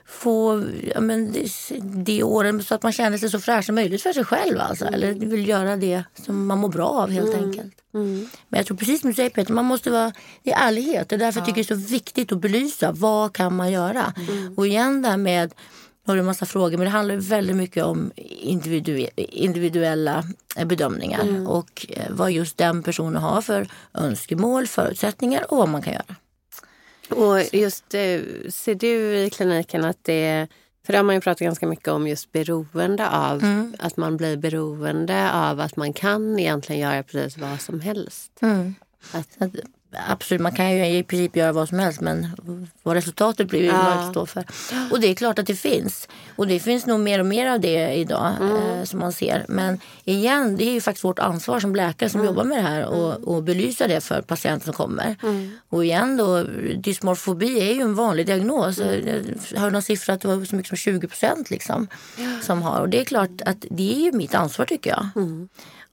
få 0.08 0.64
ja, 0.94 1.00
men, 1.00 1.34
det 1.80 2.22
åren 2.22 2.62
så 2.62 2.74
att 2.74 2.82
man 2.82 2.92
känner 2.92 3.18
sig 3.18 3.30
så 3.30 3.40
fräsch 3.40 3.64
som 3.64 3.74
möjligt 3.74 4.02
för 4.02 4.12
sig 4.12 4.24
själv. 4.24 4.60
Alltså. 4.60 4.84
Mm. 4.84 4.94
Eller 4.94 5.14
vill 5.14 5.48
göra 5.48 5.76
det 5.76 6.04
som 6.24 6.46
man 6.46 6.58
mår 6.58 6.68
bra 6.68 6.88
av 6.88 7.10
helt 7.10 7.34
mm. 7.34 7.44
enkelt. 7.44 7.74
Mm. 7.94 8.28
Men 8.48 8.58
jag 8.58 8.66
tror 8.66 8.76
precis 8.76 9.00
som 9.00 9.10
du 9.10 9.14
säger 9.14 9.30
Peter, 9.30 9.52
man 9.52 9.64
måste 9.64 9.90
vara 9.90 10.12
i 10.42 10.50
ärlighet. 10.50 11.12
Och 11.12 11.18
därför 11.18 11.40
ja. 11.40 11.46
tycker 11.46 11.58
jag 11.60 11.66
det 11.66 11.74
är 11.74 11.86
så 11.86 11.92
viktigt 11.92 12.32
att 12.32 12.40
belysa 12.40 12.92
vad 12.92 13.32
kan 13.32 13.56
man 13.56 13.72
göra. 13.72 14.12
Mm. 14.28 14.54
Och 14.56 14.66
igen 14.66 15.02
där 15.02 15.16
med 15.16 15.54
nu 16.08 16.12
har 16.12 16.16
du 16.16 16.20
en 16.20 16.26
massa 16.26 16.46
frågor 16.46 16.76
men 16.76 16.84
det 16.84 16.90
handlar 16.90 17.16
väldigt 17.16 17.56
mycket 17.56 17.84
om 17.84 18.12
individu 18.16 19.06
individuella 19.16 20.24
bedömningar 20.64 21.22
mm. 21.22 21.46
och 21.46 21.86
eh, 21.88 22.04
vad 22.10 22.32
just 22.32 22.58
den 22.58 22.82
personen 22.82 23.22
har 23.22 23.42
för 23.42 23.68
önskemål, 23.94 24.66
förutsättningar 24.66 25.52
och 25.52 25.58
vad 25.58 25.68
man 25.68 25.82
kan 25.82 25.92
göra. 25.92 26.16
Och 27.08 27.54
just 27.54 27.94
eh, 27.94 28.20
ser 28.50 28.74
du 28.74 29.16
i 29.16 29.30
kliniken 29.30 29.84
att 29.84 30.04
det 30.04 30.48
för 30.86 30.92
det 30.92 30.98
har 30.98 31.04
man 31.04 31.14
ju 31.14 31.20
pratat 31.20 31.40
ganska 31.40 31.66
mycket 31.66 31.88
om 31.88 32.08
just 32.08 32.32
beroende 32.32 33.10
av. 33.10 33.42
Mm. 33.42 33.74
Att 33.78 33.96
man 33.96 34.16
blir 34.16 34.36
beroende 34.36 35.32
av 35.32 35.60
att 35.60 35.76
man 35.76 35.92
kan 35.92 36.38
egentligen 36.38 36.82
göra 36.82 37.02
precis 37.02 37.38
vad 37.38 37.60
som 37.60 37.80
helst. 37.80 38.32
Mm. 38.42 38.74
Att, 39.12 39.28
att 39.38 39.52
Absolut, 39.92 40.40
man 40.40 40.52
kan 40.52 40.70
ju 40.70 40.86
i 40.86 41.02
princip 41.02 41.36
göra 41.36 41.52
vad 41.52 41.68
som 41.68 41.78
helst 41.78 42.00
men 42.00 42.28
vad 42.82 42.94
resultatet 42.94 43.48
blir 43.48 43.64
ja. 43.64 43.72
man 43.72 43.98
inte 43.98 44.10
stå 44.10 44.26
för. 44.26 44.44
Och 44.90 45.00
det 45.00 45.06
är 45.06 45.14
klart 45.14 45.38
att 45.38 45.46
det 45.46 45.54
finns. 45.54 46.08
Och 46.36 46.46
det 46.46 46.60
finns 46.60 46.86
nog 46.86 47.00
mer 47.00 47.20
och 47.20 47.26
mer 47.26 47.50
av 47.50 47.60
det 47.60 47.94
idag 47.94 48.32
mm. 48.40 48.56
eh, 48.56 48.84
som 48.84 49.00
man 49.00 49.12
ser. 49.12 49.46
Men 49.48 49.80
igen, 50.04 50.56
det 50.56 50.64
är 50.64 50.72
ju 50.72 50.80
faktiskt 50.80 51.04
vårt 51.04 51.18
ansvar 51.18 51.60
som 51.60 51.74
läkare 51.74 52.10
som 52.10 52.20
mm. 52.20 52.30
jobbar 52.32 52.44
med 52.44 52.58
det 52.58 52.68
här 52.68 52.84
och, 52.84 53.14
mm. 53.14 53.24
och 53.24 53.42
belysa 53.42 53.86
det 53.86 54.00
för 54.00 54.22
patienter 54.22 54.64
som 54.64 54.74
kommer. 54.74 55.16
Mm. 55.22 55.50
Och 55.68 55.84
igen 55.84 56.16
då, 56.16 56.42
dysmorfobi 56.76 57.70
är 57.70 57.74
ju 57.74 57.80
en 57.80 57.94
vanlig 57.94 58.26
diagnos. 58.26 58.78
Mm. 58.78 59.38
Jag 59.52 59.60
hörde 59.60 59.72
någon 59.72 59.82
siffra 59.82 60.14
att 60.14 60.20
det 60.20 60.28
var 60.28 60.44
så 60.44 60.56
mycket 60.56 60.68
som 60.68 60.76
20 60.76 61.08
procent 61.08 61.50
liksom, 61.50 61.88
som 62.42 62.62
har. 62.62 62.80
Och 62.80 62.88
det 62.88 63.00
är 63.00 63.04
klart 63.04 63.42
att 63.46 63.64
det 63.70 63.94
är 63.94 64.00
ju 64.00 64.12
mitt 64.12 64.34
ansvar 64.34 64.64
tycker 64.64 64.90
jag. 64.90 65.06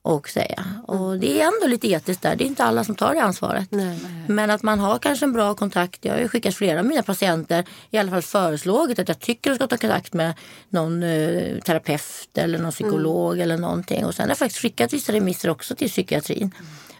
Mm 0.06 0.16
och 0.16 0.30
säga. 0.30 0.66
Och 0.88 1.20
det 1.20 1.42
är 1.42 1.46
ändå 1.46 1.68
lite 1.68 1.88
etiskt 1.88 2.22
där. 2.22 2.36
Det 2.36 2.44
är 2.44 2.46
inte 2.46 2.64
alla 2.64 2.84
som 2.84 2.96
tar 2.96 3.14
det 3.16 3.22
ansvaret. 3.22 3.68
Nej. 3.72 4.00
Men 4.28 4.50
att 4.50 4.64
man 4.64 4.80
har 4.80 5.00
kanske 5.00 5.26
en 5.26 5.34
bra 5.34 5.54
kontakt. 5.54 6.06
Jag 6.06 6.14
har 6.14 6.20
ju 6.20 6.28
skickat 6.28 6.56
flera 6.56 6.80
av 6.80 6.86
mina 6.86 7.04
patienter, 7.04 7.66
i 7.90 7.98
alla 7.98 8.12
fall 8.12 8.22
föreslagit 8.22 9.00
att 9.00 9.08
jag 9.08 9.20
tycker 9.20 9.52
att 9.52 9.60
de 9.60 9.68
ska 9.68 9.78
ta 9.78 9.82
kontakt 9.82 10.14
med 10.14 10.34
någon 10.70 11.04
eh, 11.04 11.60
terapeut 11.60 12.38
eller 12.38 12.60
någon 12.60 12.72
psykolog 12.72 13.34
mm. 13.34 13.44
eller 13.44 13.58
någonting. 13.58 14.06
Och 14.06 14.16
sen 14.16 14.24
har 14.24 14.30
jag 14.30 14.38
faktiskt 14.38 14.62
skickat 14.62 14.94
vissa 14.94 15.14
remisser 15.14 15.50
också 15.50 15.76
till 15.76 15.90
psykiatrin 15.90 16.52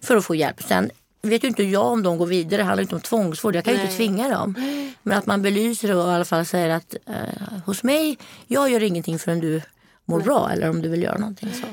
för 0.02 0.18
att 0.18 0.26
få 0.26 0.36
hjälp. 0.36 0.64
Sen 0.64 0.90
vet 1.22 1.44
ju 1.44 1.48
inte 1.48 1.64
jag 1.64 1.86
om 1.86 2.04
de 2.04 2.18
går 2.18 2.26
vidare. 2.26 2.58
Det 2.58 2.64
handlar 2.64 2.82
inte 2.82 2.96
om 2.96 3.02
tvångsvård. 3.02 3.56
Jag 3.56 3.64
kan 3.64 3.74
ju 3.74 3.82
inte 3.82 3.96
tvinga 3.96 4.30
dem. 4.30 4.56
Men 5.04 5.18
att 5.18 5.26
man 5.26 5.42
belyser 5.42 5.96
och 5.96 6.08
i 6.08 6.12
alla 6.12 6.26
fall 6.26 6.46
säger 6.46 6.70
att 6.70 6.96
eh, 7.06 7.60
hos 7.66 7.84
mig, 7.84 8.18
jag 8.48 8.70
gör 8.70 8.84
ingenting 8.84 9.20
förrän 9.20 9.40
du 9.40 9.62
mår 10.06 10.18
Nej. 10.18 10.26
bra 10.26 10.50
eller 10.52 10.70
om 10.70 10.82
du 10.82 10.90
vill 10.90 11.04
göra 11.04 11.18
någonting. 11.18 11.54
Så. 11.54 11.68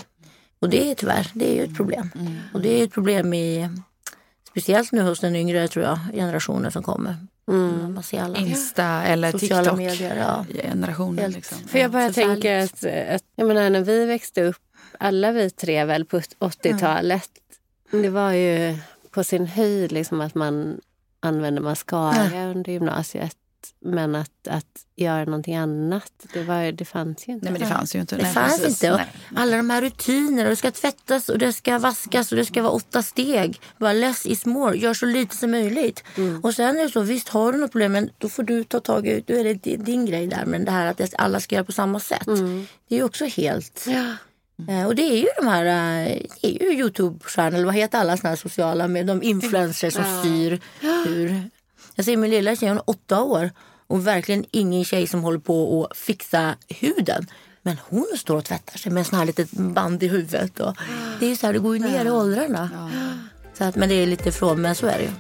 Och 0.63 0.71
det 0.71 0.91
är 0.91 0.95
tyvärr, 0.95 1.31
det 1.35 1.51
är 1.51 1.55
ju 1.55 1.65
ett 1.65 1.77
problem. 1.77 2.11
Mm. 2.15 2.39
Och 2.53 2.61
det 2.61 2.81
är 2.81 2.85
ett 2.85 2.93
problem 2.93 3.35
i, 3.35 3.69
speciellt 4.49 4.93
nu 4.93 5.03
hos 5.03 5.21
den 5.21 5.37
yngre 5.37 5.69
tror 5.69 5.85
jag, 5.85 5.99
generationen 6.13 6.73
som 6.73 6.83
kommer. 6.83 7.17
Mm. 7.49 7.95
Man 7.95 8.03
ser 8.03 8.23
alla. 8.23 8.39
Insta 8.39 8.85
eller 8.85 9.33
TikTok 9.33 9.77
medier, 9.77 10.17
ja. 10.17 10.47
generationen. 10.63 11.31
Liksom. 11.31 11.59
För 11.69 11.79
jag 11.79 11.91
bara 11.91 12.13
tänker 12.13 12.59
att, 12.59 12.85
att, 13.15 13.23
jag 13.37 13.47
menar 13.47 13.71
när 13.71 13.81
vi 13.81 14.05
växte 14.05 14.43
upp, 14.43 14.57
alla 14.99 15.33
vi 15.33 15.51
tre 15.51 15.85
väl 15.85 16.05
på 16.05 16.19
80-talet, 16.19 17.31
mm. 17.93 18.03
det 18.03 18.11
var 18.11 18.33
ju 18.33 18.79
på 19.11 19.25
sin 19.25 19.47
höjd 19.47 19.93
liksom 19.93 20.21
att 20.21 20.35
man 20.35 20.81
använde 21.21 21.61
mascara 21.61 22.51
under 22.51 22.73
gymnasiet. 22.73 23.37
Men 23.81 24.15
att, 24.15 24.49
att 24.49 24.87
göra 24.97 25.25
någonting 25.25 25.57
annat, 25.57 26.13
det, 26.33 26.43
var, 26.43 26.73
det 26.73 26.85
fanns 26.85 27.29
ju 27.29 27.33
inte. 27.33 27.45
Nej, 27.45 27.53
men 27.53 27.61
det 27.61 27.67
fanns 27.67 27.95
ju 27.95 28.01
inte. 28.01 28.17
Det 28.17 28.27
fanns 28.27 28.65
inte. 28.65 29.07
alla 29.37 29.57
de 29.57 29.71
här 29.71 29.83
rutinerna, 29.83 30.49
det 30.49 30.57
ska 30.57 30.71
tvättas 30.71 31.29
och 31.29 31.39
det 31.39 31.53
ska 31.53 31.79
vaskas 31.79 32.33
och 32.33 32.39
det 32.39 32.45
ska 32.45 32.63
vara 32.63 32.73
åtta 32.73 33.03
steg. 33.03 33.61
Bara 33.79 33.93
less 33.93 34.27
is 34.27 34.47
more, 34.47 34.77
gör 34.77 34.95
så 34.95 35.07
lite 35.07 35.37
som 35.37 35.51
möjligt. 35.51 36.05
Mm. 36.17 36.41
Och 36.41 36.55
sen 36.55 36.79
är 36.79 36.83
det 36.83 36.91
så, 36.91 37.01
visst 37.01 37.29
har 37.29 37.53
du 37.53 37.59
något 37.59 37.73
problem, 37.73 37.93
men 37.93 38.11
då 38.19 38.29
får 38.29 38.43
du 38.43 38.65
ta 38.65 38.81
tag 38.81 39.07
i, 39.07 39.25
då 39.27 39.35
är 39.35 39.45
det 39.45 39.55
din, 39.55 39.85
din 39.85 40.07
grej 40.07 40.27
där. 40.27 40.45
Men 40.47 40.65
det 40.65 40.71
här 40.71 40.87
att 40.87 41.15
alla 41.19 41.41
ska 41.41 41.55
göra 41.55 41.65
på 41.65 41.73
samma 41.73 42.01
sätt, 42.01 42.27
mm. 42.27 42.67
det 42.89 42.95
är 42.95 42.99
ju 42.99 43.05
också 43.05 43.25
helt... 43.25 43.85
Ja. 43.89 44.17
Mm. 44.69 44.87
Och 44.87 44.95
det 44.95 45.03
är 45.03 45.17
ju 45.17 45.29
de 45.37 45.47
här 45.47 45.65
eh, 45.65 46.19
det 46.41 46.63
är 46.63 46.73
ju 46.73 46.79
Youtube-stjärnor, 46.79 47.55
eller 47.55 47.65
vad 47.65 47.75
heter 47.75 47.99
alla 47.99 48.17
såna 48.17 48.29
här 48.29 48.37
sociala 48.37 48.89
med 48.89 49.07
de 49.07 49.23
influencers 49.23 49.95
som 49.95 50.05
styr 50.21 50.61
hur 50.81 51.51
jag 51.95 52.05
ser 52.05 52.17
min 52.17 52.31
lilla 52.31 52.57
tjej, 52.57 52.69
hon 52.69 52.79
är 52.79 52.91
åtta 52.91 53.23
år 53.23 53.51
och 53.87 54.07
verkligen 54.07 54.45
ingen 54.51 54.85
tjej 54.85 55.07
som 55.07 55.23
håller 55.23 55.39
på 55.39 55.85
att 55.91 55.97
fixa 55.97 56.55
huden. 56.69 57.27
Men 57.63 57.77
hon 57.89 58.07
står 58.17 58.37
och 58.37 58.45
tvättar 58.45 58.79
sig 58.79 58.93
med 58.93 59.01
en 59.01 59.05
sån 59.05 59.19
här 59.19 59.27
litet 59.27 59.51
band 59.51 60.03
i 60.03 60.09
huvudet. 60.09 60.61
Och 60.61 60.77
det 61.21 61.27
är 61.27 61.37
så 61.37 61.47
här, 61.47 61.53
det 61.53 61.59
går 61.59 61.77
ju 61.77 61.83
ner 61.83 62.05
i 62.05 62.11
åldrarna. 62.11 62.91
Så 63.55 63.65
att, 63.65 63.77
men 63.77 63.89
det 63.89 63.95
är 63.95 64.07
lite 64.07 64.29
ifrån, 64.29 64.63
men 64.63 64.75
så 64.75 64.87
är 64.87 64.99
det 64.99 65.05
ju. 65.05 65.11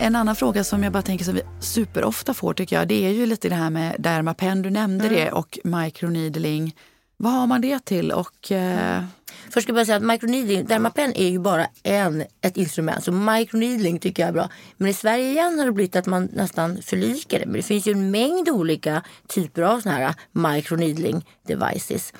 En 0.00 0.16
annan 0.16 0.36
fråga 0.36 0.64
som 0.64 0.82
jag 0.82 0.92
bara 0.92 1.02
tänker 1.02 1.24
som 1.24 1.34
vi 1.34 1.42
superofta 1.60 2.34
får 2.34 2.54
tycker 2.54 2.76
jag, 2.76 2.88
det 2.88 3.06
är 3.06 3.10
ju 3.10 3.26
lite 3.26 3.48
det 3.48 3.54
här 3.54 3.70
med 3.70 3.96
Dermapen, 3.98 4.62
du 4.62 4.70
nämnde 4.70 5.06
mm. 5.06 5.16
det, 5.16 5.32
och 5.32 5.58
microneedling. 5.64 6.76
Vad 7.16 7.32
har 7.32 7.46
man 7.46 7.60
det 7.60 7.84
till? 7.84 8.12
Och, 8.12 8.52
eh... 8.52 9.04
Först 9.50 9.64
ska 9.64 9.70
jag 9.70 9.74
bara 9.74 9.84
säga 9.84 9.96
att 9.96 10.02
microneedling, 10.02 10.66
Dermapen 10.66 11.12
är 11.16 11.28
ju 11.28 11.38
bara 11.38 11.66
en, 11.82 12.24
ett 12.40 12.56
instrument. 12.56 13.04
Så 13.04 13.12
microneedling 13.12 13.98
tycker 13.98 14.22
jag 14.22 14.28
är 14.28 14.32
bra. 14.32 14.48
Men 14.76 14.88
i 14.88 14.94
Sverige 14.94 15.30
igen 15.30 15.58
har 15.58 15.66
det 15.66 15.72
blivit 15.72 15.96
att 15.96 16.06
man 16.06 16.28
nästan 16.32 16.82
förlikar 16.82 17.38
det. 17.38 17.46
Men 17.46 17.56
det 17.56 17.62
finns 17.62 17.86
ju 17.86 17.92
en 17.92 18.10
mängd 18.10 18.48
olika 18.48 19.02
typer 19.28 19.62
av 19.62 19.80
såna 19.80 19.94
här 19.94 20.14
microneedling 20.32 21.26
devices. 21.46 22.12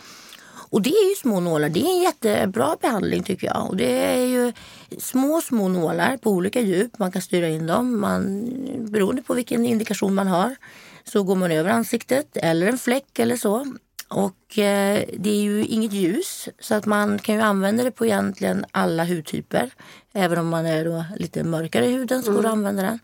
Och 0.74 0.82
det 0.82 0.90
är 0.90 1.08
ju 1.08 1.14
små 1.14 1.40
nålar. 1.40 1.68
Det 1.68 1.80
är 1.80 1.90
en 1.90 2.02
jättebra 2.02 2.76
behandling 2.80 3.22
tycker 3.22 3.46
jag. 3.46 3.68
Och 3.68 3.76
det 3.76 4.14
är 4.14 4.26
ju 4.26 4.52
små, 4.98 5.40
små 5.40 5.68
nålar 5.68 6.16
på 6.16 6.30
olika 6.30 6.60
djup. 6.60 6.98
Man 6.98 7.12
kan 7.12 7.22
styra 7.22 7.48
in 7.48 7.66
dem 7.66 8.00
man, 8.00 8.50
beroende 8.90 9.22
på 9.22 9.34
vilken 9.34 9.66
indikation 9.66 10.14
man 10.14 10.26
har. 10.26 10.56
Så 11.04 11.22
går 11.22 11.36
man 11.36 11.52
över 11.52 11.70
ansiktet 11.70 12.36
eller 12.36 12.66
en 12.66 12.78
fläck 12.78 13.18
eller 13.18 13.36
så. 13.36 13.66
Och 14.14 14.58
eh, 14.58 15.04
det 15.18 15.30
är 15.30 15.42
ju 15.42 15.64
inget 15.64 15.92
ljus 15.92 16.48
så 16.60 16.74
att 16.74 16.86
man 16.86 17.18
kan 17.18 17.34
ju 17.34 17.40
använda 17.40 17.84
det 17.84 17.90
på 17.90 18.06
egentligen 18.06 18.64
alla 18.70 19.04
hudtyper. 19.04 19.70
Även 20.12 20.38
om 20.38 20.48
man 20.48 20.66
är 20.66 20.84
då 20.84 21.04
lite 21.16 21.44
mörkare 21.44 21.86
i 21.86 21.92
huden 21.92 22.22
så 22.22 22.32
går 22.32 22.42
det 22.42 22.48
att 22.48 22.54
mm. 22.54 22.66
använda 22.66 22.82
den. 22.82 22.98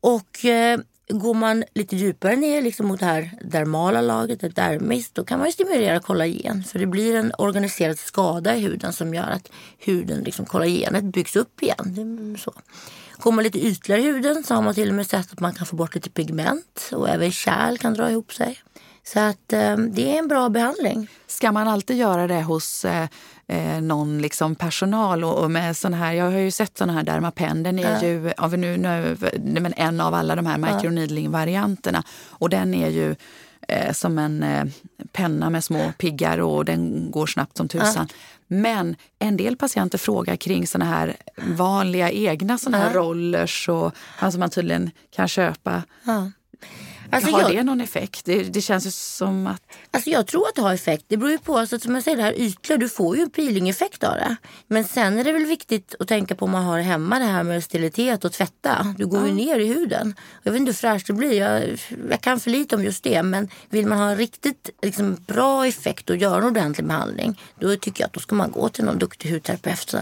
Och 0.00 0.44
eh, 0.44 0.80
går 1.08 1.34
man 1.34 1.64
lite 1.74 1.96
djupare 1.96 2.36
ner 2.36 2.62
liksom 2.62 2.86
mot 2.86 3.00
det 3.00 3.06
här 3.06 3.30
dermala 3.44 4.00
lagret, 4.00 4.40
det 4.40 4.48
dermis, 4.48 5.10
då 5.10 5.24
kan 5.24 5.38
man 5.38 5.52
stimulera 5.52 6.00
kollagen. 6.00 6.64
För 6.64 6.78
det 6.78 6.86
blir 6.86 7.16
en 7.16 7.32
organiserad 7.38 7.98
skada 7.98 8.56
i 8.56 8.60
huden 8.60 8.92
som 8.92 9.14
gör 9.14 9.30
att 9.30 9.50
huden, 9.78 10.22
liksom 10.22 10.46
kollagenet 10.46 11.04
byggs 11.04 11.36
upp 11.36 11.62
igen. 11.62 12.36
Så. 12.40 12.52
Går 13.16 13.32
man 13.32 13.44
lite 13.44 13.66
ytligare 13.66 14.00
i 14.00 14.04
huden 14.04 14.44
så 14.44 14.54
har 14.54 14.62
man 14.62 14.74
till 14.74 14.88
och 14.88 14.94
med 14.94 15.06
sett 15.06 15.32
att 15.32 15.40
man 15.40 15.54
kan 15.54 15.66
få 15.66 15.76
bort 15.76 15.94
lite 15.94 16.10
pigment 16.10 16.90
och 16.92 17.08
även 17.08 17.32
kärl 17.32 17.78
kan 17.78 17.94
dra 17.94 18.10
ihop 18.10 18.32
sig. 18.32 18.58
Så 19.02 19.20
att 19.20 19.52
eh, 19.52 19.76
det 19.76 20.14
är 20.14 20.18
en 20.18 20.28
bra 20.28 20.48
behandling. 20.48 21.08
Ska 21.26 21.52
man 21.52 21.68
alltid 21.68 21.96
göra 21.96 22.26
det 22.26 22.42
hos 22.42 22.84
eh, 22.84 23.08
eh 23.46 23.80
någon 23.80 24.22
liksom 24.22 24.54
personal? 24.54 25.24
Och, 25.24 25.38
och, 25.42 25.50
med 25.50 25.76
sån 25.76 25.94
här, 25.94 26.12
jag 26.12 26.24
har 26.24 26.38
ju 26.38 26.50
sett 26.50 26.78
såna 26.78 26.92
här 26.92 27.02
Dermapen. 27.02 27.62
Den 27.62 27.78
är 27.78 27.92
ja. 27.92 28.02
ju 28.02 28.32
av 28.36 28.58
nu, 28.58 28.76
nu, 28.76 29.60
men 29.60 29.74
en 29.76 30.00
av 30.00 30.14
alla 30.14 30.36
de 30.36 30.46
här 30.46 30.58
microneedling-varianterna. 30.58 32.02
Och 32.28 32.50
den 32.50 32.74
är 32.74 32.88
ju 32.88 33.14
eh, 33.68 33.92
som 33.92 34.18
en 34.18 34.42
eh, 34.42 34.64
penna 35.12 35.50
med 35.50 35.64
små 35.64 35.92
piggar 35.98 36.38
och 36.38 36.64
den 36.64 37.10
går 37.10 37.26
snabbt 37.26 37.56
som 37.56 37.68
tusan. 37.68 38.08
Ja. 38.10 38.16
Men 38.46 38.96
en 39.18 39.36
del 39.36 39.56
patienter 39.56 39.98
frågar 39.98 40.36
kring 40.36 40.66
såna 40.66 40.84
här 40.84 41.16
vanliga 41.36 42.10
egna 42.10 42.58
såna 42.58 42.78
här 42.78 42.92
rollers 42.92 43.68
och, 43.68 43.94
alltså 44.18 44.38
man 44.38 44.50
tydligen 44.50 44.90
kan 45.10 45.28
köpa. 45.28 45.82
Alltså 47.10 47.30
har 47.30 47.40
jag, 47.40 47.50
det 47.52 47.62
någon 47.62 47.80
effekt? 47.80 48.24
Det, 48.24 48.42
det, 48.42 48.60
känns 48.60 48.86
ju 48.86 48.90
som 48.90 49.46
att... 49.46 49.62
Alltså 49.90 50.10
jag 50.10 50.26
tror 50.26 50.48
att 50.48 50.54
det 50.54 50.62
har 50.62 50.74
effekt. 50.74 51.04
Det 51.08 51.16
beror 51.16 51.30
ju 51.30 51.38
på, 51.38 51.58
alltså, 51.58 51.78
som 51.78 51.94
jag 51.94 52.04
säger, 52.04 52.16
det 52.16 52.22
här 52.22 52.40
ytliga, 52.40 52.78
du 52.78 52.88
får 52.88 53.16
ju 53.16 53.22
en 53.22 53.30
peelingeffekt 53.30 54.04
av 54.04 54.14
det. 54.14 54.36
Men 54.66 54.84
sen 54.84 55.18
är 55.18 55.24
det 55.24 55.32
väl 55.32 55.44
viktigt 55.46 55.94
att 55.98 56.08
tänka 56.08 56.34
på 56.34 56.44
om 56.44 56.50
man 56.50 56.64
har 56.64 56.80
hemma 56.80 57.18
det 57.18 57.24
här 57.24 57.42
med 57.42 57.64
sterilitet 57.64 58.24
och 58.24 58.32
tvätta. 58.32 58.94
Du 58.98 59.06
går 59.06 59.20
ja. 59.20 59.26
ju 59.26 59.32
ner 59.32 59.58
i 59.58 59.66
huden. 59.66 60.14
Jag 60.42 60.52
vet 60.52 60.60
inte 60.60 60.70
hur 60.70 60.76
fräscht 60.76 61.06
det 61.06 61.12
blir. 61.12 61.32
Jag, 61.32 61.78
jag, 62.10 62.20
kan 62.20 62.40
för 62.40 62.50
lite 62.50 62.76
om 62.76 62.84
just 62.84 63.04
det. 63.04 63.22
Men 63.22 63.48
vill 63.68 63.86
man 63.86 63.98
ha 63.98 64.10
en 64.10 64.16
riktigt 64.16 64.70
liksom, 64.82 65.16
bra 65.26 65.66
effekt 65.66 66.10
och 66.10 66.16
göra 66.16 66.38
en 66.38 66.44
ordentlig 66.44 66.86
behandling. 66.86 67.40
Då 67.60 67.76
tycker 67.76 68.02
jag 68.02 68.06
att 68.06 68.12
då 68.12 68.20
ska 68.20 68.34
man 68.34 68.50
gå 68.50 68.68
till 68.68 68.84
någon 68.84 68.98
duktig 68.98 69.30
hudterapeut, 69.30 69.94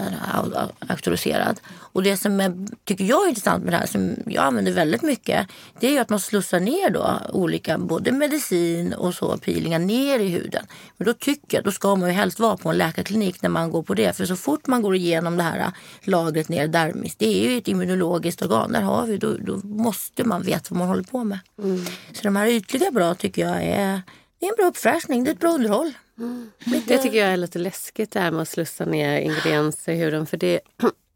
auktoriserad. 0.88 1.60
Och 1.68 2.02
det 2.02 2.16
som 2.16 2.40
jag 2.40 2.68
tycker 2.84 3.04
jag 3.04 3.24
är 3.24 3.28
intressant 3.28 3.64
med 3.64 3.72
det 3.72 3.76
här, 3.76 3.86
som 3.86 4.16
jag 4.26 4.44
använder 4.44 4.72
väldigt 4.72 5.02
mycket. 5.02 5.48
Det 5.80 5.86
är 5.86 5.90
ju 5.90 5.98
att 5.98 6.10
man 6.10 6.20
slussar 6.20 6.60
ner 6.60 6.90
då 6.96 7.20
olika, 7.32 7.78
både 7.78 8.12
medicin 8.12 8.92
och 8.92 9.14
så 9.14 9.36
peelingar 9.36 9.78
ner 9.78 10.18
i 10.18 10.28
huden. 10.28 10.66
Men 10.96 11.06
då 11.06 11.12
tycker 11.12 11.56
jag, 11.56 11.64
då 11.64 11.72
ska 11.72 11.96
man 11.96 12.08
ju 12.08 12.14
helst 12.14 12.40
vara 12.40 12.56
på 12.56 12.68
en 12.68 12.78
läkarklinik 12.78 13.42
när 13.42 13.50
man 13.50 13.70
går 13.70 13.82
på 13.82 13.94
det. 13.94 14.16
För 14.16 14.24
så 14.24 14.36
fort 14.36 14.66
man 14.66 14.82
går 14.82 14.96
igenom 14.96 15.36
det 15.36 15.42
här 15.42 15.72
lagret 16.00 16.48
ner 16.48 16.68
dermis, 16.68 17.16
det 17.16 17.26
är 17.26 17.50
ju 17.50 17.58
ett 17.58 17.68
immunologiskt 17.68 18.42
organ. 18.42 18.72
Där 18.72 18.82
har 18.82 19.06
vi, 19.06 19.16
då, 19.16 19.36
då 19.36 19.56
måste 19.64 20.24
man 20.24 20.42
veta 20.42 20.66
vad 20.70 20.78
man 20.78 20.88
håller 20.88 21.02
på 21.02 21.24
med. 21.24 21.38
Mm. 21.62 21.84
Så 22.12 22.22
de 22.22 22.36
här 22.36 22.46
ytliga 22.46 22.90
bra 22.90 23.14
tycker 23.14 23.42
jag 23.42 23.62
är, 23.62 24.02
det 24.38 24.46
är 24.46 24.50
en 24.50 24.56
bra 24.56 24.66
uppfräschning, 24.66 25.24
det 25.24 25.30
är 25.30 25.34
ett 25.34 25.40
bra 25.40 25.50
underhåll. 25.50 25.92
Mm. 26.18 26.50
Det 26.86 26.98
tycker 26.98 27.18
jag 27.18 27.28
är 27.28 27.36
lite 27.36 27.58
läskigt 27.58 28.10
det 28.10 28.20
här 28.20 28.30
med 28.30 28.42
att 28.42 28.48
slussa 28.48 28.84
ner 28.84 29.20
ingredienser 29.20 29.92
i 29.92 29.96
huden. 29.96 30.26
För 30.26 30.36
det, 30.36 30.60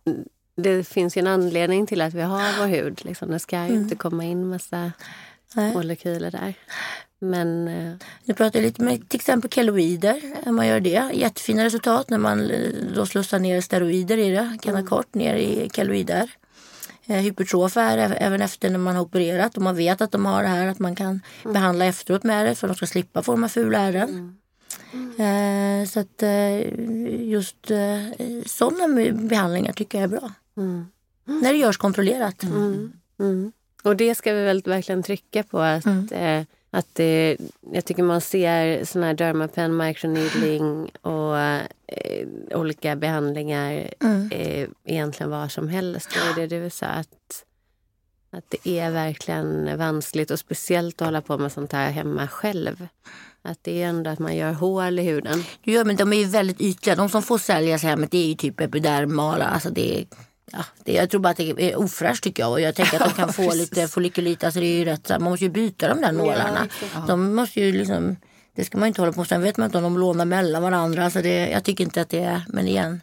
det 0.56 0.84
finns 0.84 1.16
ju 1.16 1.20
en 1.20 1.26
anledning 1.26 1.86
till 1.86 2.00
att 2.00 2.14
vi 2.14 2.22
har 2.22 2.58
vår 2.58 2.66
hud. 2.66 3.04
Liksom. 3.04 3.30
Det 3.30 3.38
ska 3.38 3.56
ju 3.56 3.64
mm. 3.64 3.82
inte 3.82 3.96
komma 3.96 4.24
in 4.24 4.48
massa 4.48 4.92
Nej. 5.54 5.74
molekyler 5.74 6.30
där. 6.30 6.54
Men... 7.20 7.68
Eh, 7.68 7.92
nu 8.24 8.34
pratar 8.34 8.58
jag 8.58 8.66
lite 8.66 8.82
med 8.82 9.08
till 9.08 9.20
exempel 9.20 9.50
keloider. 9.50 10.20
Om 10.46 10.56
man 10.56 10.66
gör 10.66 10.80
det. 10.80 11.10
Jättefina 11.12 11.64
resultat 11.64 12.10
när 12.10 12.18
man 12.18 12.50
eh, 12.50 12.70
då 12.94 13.06
slussar 13.06 13.38
ner 13.38 13.60
steroider 13.60 14.18
i 14.18 14.30
det. 14.30 14.58
Kan 14.62 14.74
mm. 14.74 14.86
kort 14.86 15.14
ner 15.14 15.34
i 15.34 15.70
keloider. 15.74 16.30
Eh, 17.06 17.16
hypertrofa 17.16 17.82
är 17.82 18.16
även 18.18 18.42
efter 18.42 18.70
när 18.70 18.78
man 18.78 18.96
har 18.96 19.02
opererat 19.02 19.56
och 19.56 19.62
man 19.62 19.76
vet 19.76 20.00
att 20.00 20.12
de 20.12 20.26
har 20.26 20.42
det 20.42 20.48
här 20.48 20.66
att 20.66 20.78
man 20.78 20.96
kan 20.96 21.20
mm. 21.42 21.52
behandla 21.52 21.84
efteråt 21.84 22.22
med 22.22 22.46
det 22.46 22.54
för 22.54 22.66
att 22.66 22.72
de 22.72 22.76
ska 22.76 22.86
slippa 22.86 23.22
få 23.22 23.32
de 23.32 23.42
här 23.42 23.48
fula 23.48 23.78
ärren. 23.78 24.08
Mm. 24.08 24.36
Mm. 24.92 25.86
Så 25.86 26.00
att 26.00 26.22
just 27.18 27.70
sådana 28.46 29.12
behandlingar 29.12 29.72
tycker 29.72 29.98
jag 29.98 30.04
är 30.04 30.18
bra. 30.18 30.32
Mm. 30.56 30.86
När 31.24 31.52
det 31.52 31.58
görs 31.58 31.76
kontrollerat. 31.76 32.44
Och 33.82 33.96
det 33.96 34.14
ska 34.14 34.32
vi 34.32 34.44
väl 34.44 34.62
verkligen 34.64 35.02
trycka 35.02 35.42
på. 35.42 35.58
Att, 35.60 35.86
mm. 35.86 36.08
eh, 36.12 36.46
att 36.70 36.86
det, 36.92 37.36
jag 37.72 37.84
tycker 37.84 38.02
man 38.02 38.20
ser 38.20 38.84
sån 38.84 39.02
här 39.02 39.14
dermapen, 39.14 39.76
microneedling 39.76 40.90
och 41.02 41.38
eh, 41.38 42.26
olika 42.54 42.96
behandlingar 42.96 43.90
mm. 44.00 44.30
eh, 44.32 44.68
egentligen 44.84 45.30
var 45.30 45.48
som 45.48 45.68
helst. 45.68 46.10
Det 46.36 46.42
är 46.42 46.48
det 46.48 46.60
du 46.62 46.70
sa. 46.70 46.86
Att, 46.86 47.44
att 48.30 48.44
det 48.48 48.78
är 48.78 48.90
verkligen 48.90 49.78
vanskligt 49.78 50.30
och 50.30 50.38
speciellt 50.38 51.02
att 51.02 51.06
hålla 51.06 51.20
på 51.20 51.38
med 51.38 51.52
sånt 51.52 51.72
här 51.72 51.90
hemma 51.90 52.28
själv. 52.28 52.86
Att 53.42 53.58
det 53.62 53.82
är 53.82 53.88
ändå 53.88 54.10
att 54.10 54.18
man 54.18 54.36
gör 54.36 54.52
hål 54.52 54.98
i 54.98 55.02
huden. 55.02 55.44
Ja, 55.62 55.84
men 55.84 55.96
de 55.96 56.12
är 56.12 56.16
ju 56.16 56.24
väldigt 56.24 56.60
ytliga. 56.60 56.96
De 56.96 57.08
som 57.08 57.22
får 57.22 57.38
säljas 57.38 57.82
hemmet 57.82 58.10
det 58.10 58.18
är 58.18 58.28
ju 58.28 58.34
typ 58.34 58.60
epidermala. 58.60 59.44
Alltså 59.44 59.70
det 59.70 59.98
är 59.98 60.06
Ja, 60.52 60.64
det, 60.84 60.92
jag 60.92 61.10
tror 61.10 61.20
bara 61.20 61.28
att 61.28 61.36
det 61.36 61.72
är 61.72 61.76
ofräscht 61.76 62.22
tycker 62.22 62.42
jag. 62.42 62.52
Och 62.52 62.60
jag 62.60 62.74
tänker 62.74 63.02
att 63.02 63.08
de 63.08 63.14
kan 63.16 63.32
få 63.32 63.54
lite 63.54 63.88
folikulit. 63.88 64.44
Alltså 64.44 64.60
det 64.60 64.66
är 64.66 64.78
ju 64.78 64.84
rätt, 64.84 65.08
man 65.08 65.22
måste 65.22 65.44
ju 65.44 65.50
byta 65.50 65.88
de 65.88 66.00
där 66.00 66.12
nålarna. 66.12 66.68
Ja, 66.94 67.04
de 67.06 67.34
måste 67.34 67.60
ju 67.60 67.72
liksom, 67.72 68.16
det 68.56 68.64
ska 68.64 68.78
man 68.78 68.88
inte 68.88 69.00
hålla 69.00 69.12
på 69.12 69.24
Sen 69.24 69.42
vet 69.42 69.56
man 69.56 69.64
inte 69.64 69.78
om 69.78 69.84
de 69.84 69.98
lånar 69.98 70.24
mellan 70.24 70.62
varandra. 70.62 71.04
Alltså 71.04 71.22
det, 71.22 71.48
jag 71.48 71.64
tycker 71.64 71.84
inte 71.84 72.00
att 72.00 72.08
det 72.08 72.24
är, 72.24 72.42
men 72.48 72.68
igen. 72.68 73.00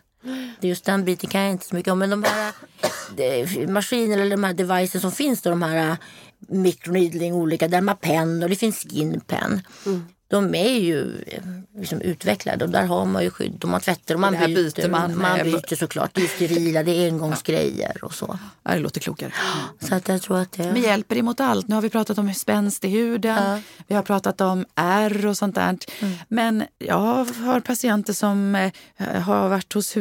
Det 0.60 0.68
just 0.68 0.86
den 0.86 1.06
biten 1.06 1.30
kan 1.30 1.42
jag 1.42 1.52
inte 1.52 1.66
så 1.66 1.76
mycket 1.76 1.92
om. 1.92 2.00
Men 2.00 2.10
de 2.10 2.24
här 2.24 3.68
maskiner 3.68 4.18
eller 4.18 4.32
de 4.32 4.44
här 4.44 4.54
devices 4.54 5.02
som 5.02 5.12
finns 5.12 5.42
då, 5.42 5.50
de 5.50 5.62
här 5.62 5.90
äh, 5.90 5.96
microneedling, 6.40 7.34
olika 7.34 7.68
Dermapen 7.68 8.44
och 8.44 8.50
det 8.50 8.56
finns 8.56 8.78
skinpen. 8.78 9.62
Mm 9.86 10.06
de 10.30 10.56
är 10.56 10.80
ju 10.80 11.22
eh, 11.28 11.42
liksom 11.80 12.02
utvecklade 12.02 12.66
och 12.66 12.72
där 12.72 12.86
har 12.86 13.06
man 13.06 13.24
ju 13.24 13.30
skydd 13.30 13.64
och 13.64 13.70
man 13.70 13.82
tvättar 13.82 14.16
och 14.16 14.22
man 14.22 14.34
byter. 14.34 14.48
byter. 14.48 14.90
man, 14.90 15.18
man 15.18 15.44
byter 15.44 15.76
såklart. 15.76 16.12
Det 16.14 16.22
är 16.22 16.28
sterila, 16.28 16.84
det 16.84 16.92
är 16.92 17.08
engångsgrejer 17.08 18.04
och 18.04 18.14
så. 18.14 18.40
Ja, 18.64 18.72
det 18.72 18.80
låter 18.80 19.00
klokare. 19.00 19.34
Så 19.80 19.96
att 19.96 20.08
jag 20.08 20.22
tror 20.22 20.38
att 20.38 20.52
det... 20.52 20.64
Men 20.64 20.82
hjälper 20.82 21.18
emot 21.18 21.40
allt. 21.40 21.68
Nu 21.68 21.76
har 21.76 21.82
vi 21.82 21.90
pratat 21.90 22.18
om 22.18 22.34
spänst 22.34 22.86
i 22.86 22.88
huden, 22.88 23.44
ja. 23.44 23.60
vi 23.88 23.96
har 23.96 24.04
pratat 24.04 24.42
om 24.42 24.66
ärr 24.76 25.26
och 25.26 25.38
sånt 25.38 25.56
där. 25.56 25.78
Mm. 26.00 26.14
Men 26.28 26.64
jag 26.78 27.26
har 27.26 27.60
patienter 27.60 28.14
som 28.14 28.56
eh, 28.56 28.72
har 29.06 29.50
varit 29.50 29.74
hos 29.74 29.96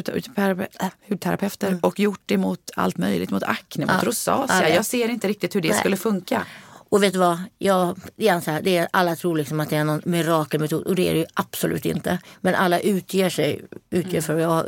hudterapeuter 1.08 1.68
mm. 1.68 1.80
och 1.80 2.00
gjort 2.00 2.22
det 2.26 2.36
mot 2.36 2.70
allt 2.76 2.98
möjligt, 2.98 3.30
mot 3.30 3.42
akne, 3.42 3.86
mot 3.86 3.94
ja. 4.02 4.08
rosacea. 4.08 4.74
Jag 4.74 4.86
ser 4.86 5.08
inte 5.08 5.28
riktigt 5.28 5.54
hur 5.54 5.60
det 5.60 5.68
Nej. 5.68 5.78
skulle 5.78 5.96
funka. 5.96 6.46
Och 6.88 7.02
vet 7.02 7.12
du 7.12 7.18
vad? 7.18 7.38
Jag, 7.58 7.98
igen 8.16 8.42
så 8.42 8.50
här, 8.50 8.62
det 8.62 8.76
är, 8.76 8.88
alla 8.90 9.16
tror 9.16 9.36
liksom 9.36 9.60
att 9.60 9.70
det 9.70 9.76
är 9.76 9.84
någon 9.84 10.02
mirakelmetod 10.04 10.82
och 10.82 10.94
det 10.94 11.08
är 11.08 11.14
det 11.14 11.20
ju 11.20 11.26
absolut 11.34 11.84
inte. 11.84 12.18
Men 12.40 12.54
alla 12.54 12.80
utger 12.80 13.30
sig 13.30 13.64
utger 13.90 14.20
för 14.20 14.38
jag 14.38 14.66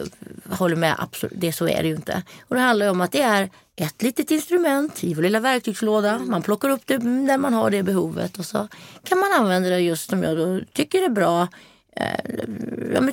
håller 0.51 0.77
med, 0.77 0.95
absolut, 0.99 1.35
det, 1.37 1.53
så 1.53 1.69
är 1.69 1.83
det 1.83 1.89
ju 1.89 1.95
inte. 1.95 2.23
Och 2.41 2.55
det 2.55 2.61
handlar 2.61 2.91
om 2.91 3.01
att 3.01 3.13
det 3.13 3.23
är 3.23 3.51
ett 3.77 4.03
litet 4.03 4.31
instrument 4.31 5.05
i 5.05 5.15
vår 5.15 5.23
lilla 5.23 5.41
verktygslåda. 5.41 6.19
Man 6.19 6.43
plockar 6.43 6.71
upp 6.71 6.83
det 6.87 6.99
när 6.99 7.39
man 7.39 7.55
har 7.55 7.71
det 7.71 7.83
behovet 7.83 8.39
och 8.39 8.45
så 8.45 8.69
kan 9.05 9.19
man 9.19 9.33
använda 9.33 9.69
det 9.69 9.81
just 9.81 10.11
som 10.11 10.23
jag 10.23 10.37
då 10.37 10.61
tycker 10.73 11.03
är 11.03 11.09
bra 11.09 11.49
eh, 11.97 13.11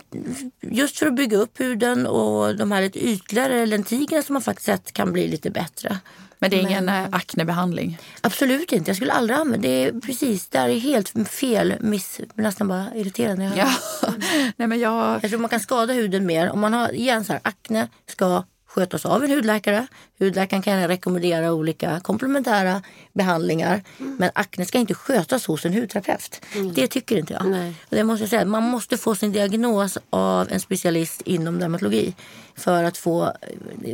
just 0.61 0.99
för 0.99 1.07
att 1.07 1.15
bygga 1.15 1.37
upp 1.37 1.59
huden 1.59 2.07
och 2.07 2.55
de 2.55 2.71
här 2.71 2.81
lite 2.81 2.99
ytligare 2.99 3.65
lentigerna 3.65 4.23
som 4.23 4.33
man 4.33 4.41
faktiskt 4.41 4.65
sett 4.65 4.91
kan 4.91 5.13
bli 5.13 5.27
lite 5.27 5.49
bättre. 5.49 5.99
Men 6.39 6.49
det 6.49 6.57
är 6.57 6.61
ingen 6.61 6.85
men, 6.85 7.05
eh, 7.05 7.09
aknebehandling? 7.11 7.97
Absolut 8.21 8.71
inte. 8.71 8.89
Jag 8.89 8.95
skulle 8.95 9.13
aldrig 9.13 9.39
använda 9.39 9.67
det. 9.67 9.85
Är 9.85 9.91
precis, 9.91 10.47
det 10.47 10.57
är 10.57 10.79
helt 10.79 11.29
fel. 11.29 11.75
Miss, 11.79 12.19
nästan 12.33 12.67
bara 12.67 12.85
irriterande. 12.95 13.51
Ja. 13.57 13.73
Nej, 14.55 14.67
men 14.67 14.79
jag... 14.79 15.19
jag 15.23 15.29
tror 15.31 15.39
man 15.39 15.49
kan 15.49 15.59
skada 15.59 15.93
huden 15.93 16.25
mer. 16.25 16.49
Om 16.49 16.59
man 16.59 16.73
har 16.73 16.95
igen 16.95 17.25
så 17.25 17.33
här, 17.33 17.41
akne 17.43 17.87
ska 18.07 18.43
skötas 18.75 19.05
av 19.05 19.23
en 19.23 19.31
hudläkare. 19.31 19.87
Hudläkaren 20.19 20.61
kan 20.63 20.87
rekommendera 20.87 21.53
olika 21.53 21.99
komplementära 21.99 22.81
behandlingar. 23.13 23.83
Mm. 23.99 24.15
Men 24.19 24.31
akne 24.35 24.65
ska 24.65 24.77
inte 24.77 24.93
skötas 24.93 25.45
hos 25.45 25.65
en 25.65 25.73
hudterapeut. 25.73 26.41
Mm. 26.55 26.73
Det 26.73 26.87
tycker 26.87 27.17
inte 27.17 27.33
jag. 27.33 27.45
Nej. 27.45 27.75
Det 27.89 28.03
måste 28.03 28.23
jag 28.23 28.29
säga. 28.29 28.45
Man 28.45 28.63
måste 28.63 28.97
få 28.97 29.15
sin 29.15 29.31
diagnos 29.31 29.97
av 30.09 30.51
en 30.51 30.59
specialist 30.59 31.21
inom 31.21 31.59
dermatologi. 31.59 32.15
För 32.55 32.83
att 32.83 32.97
få... 32.97 33.31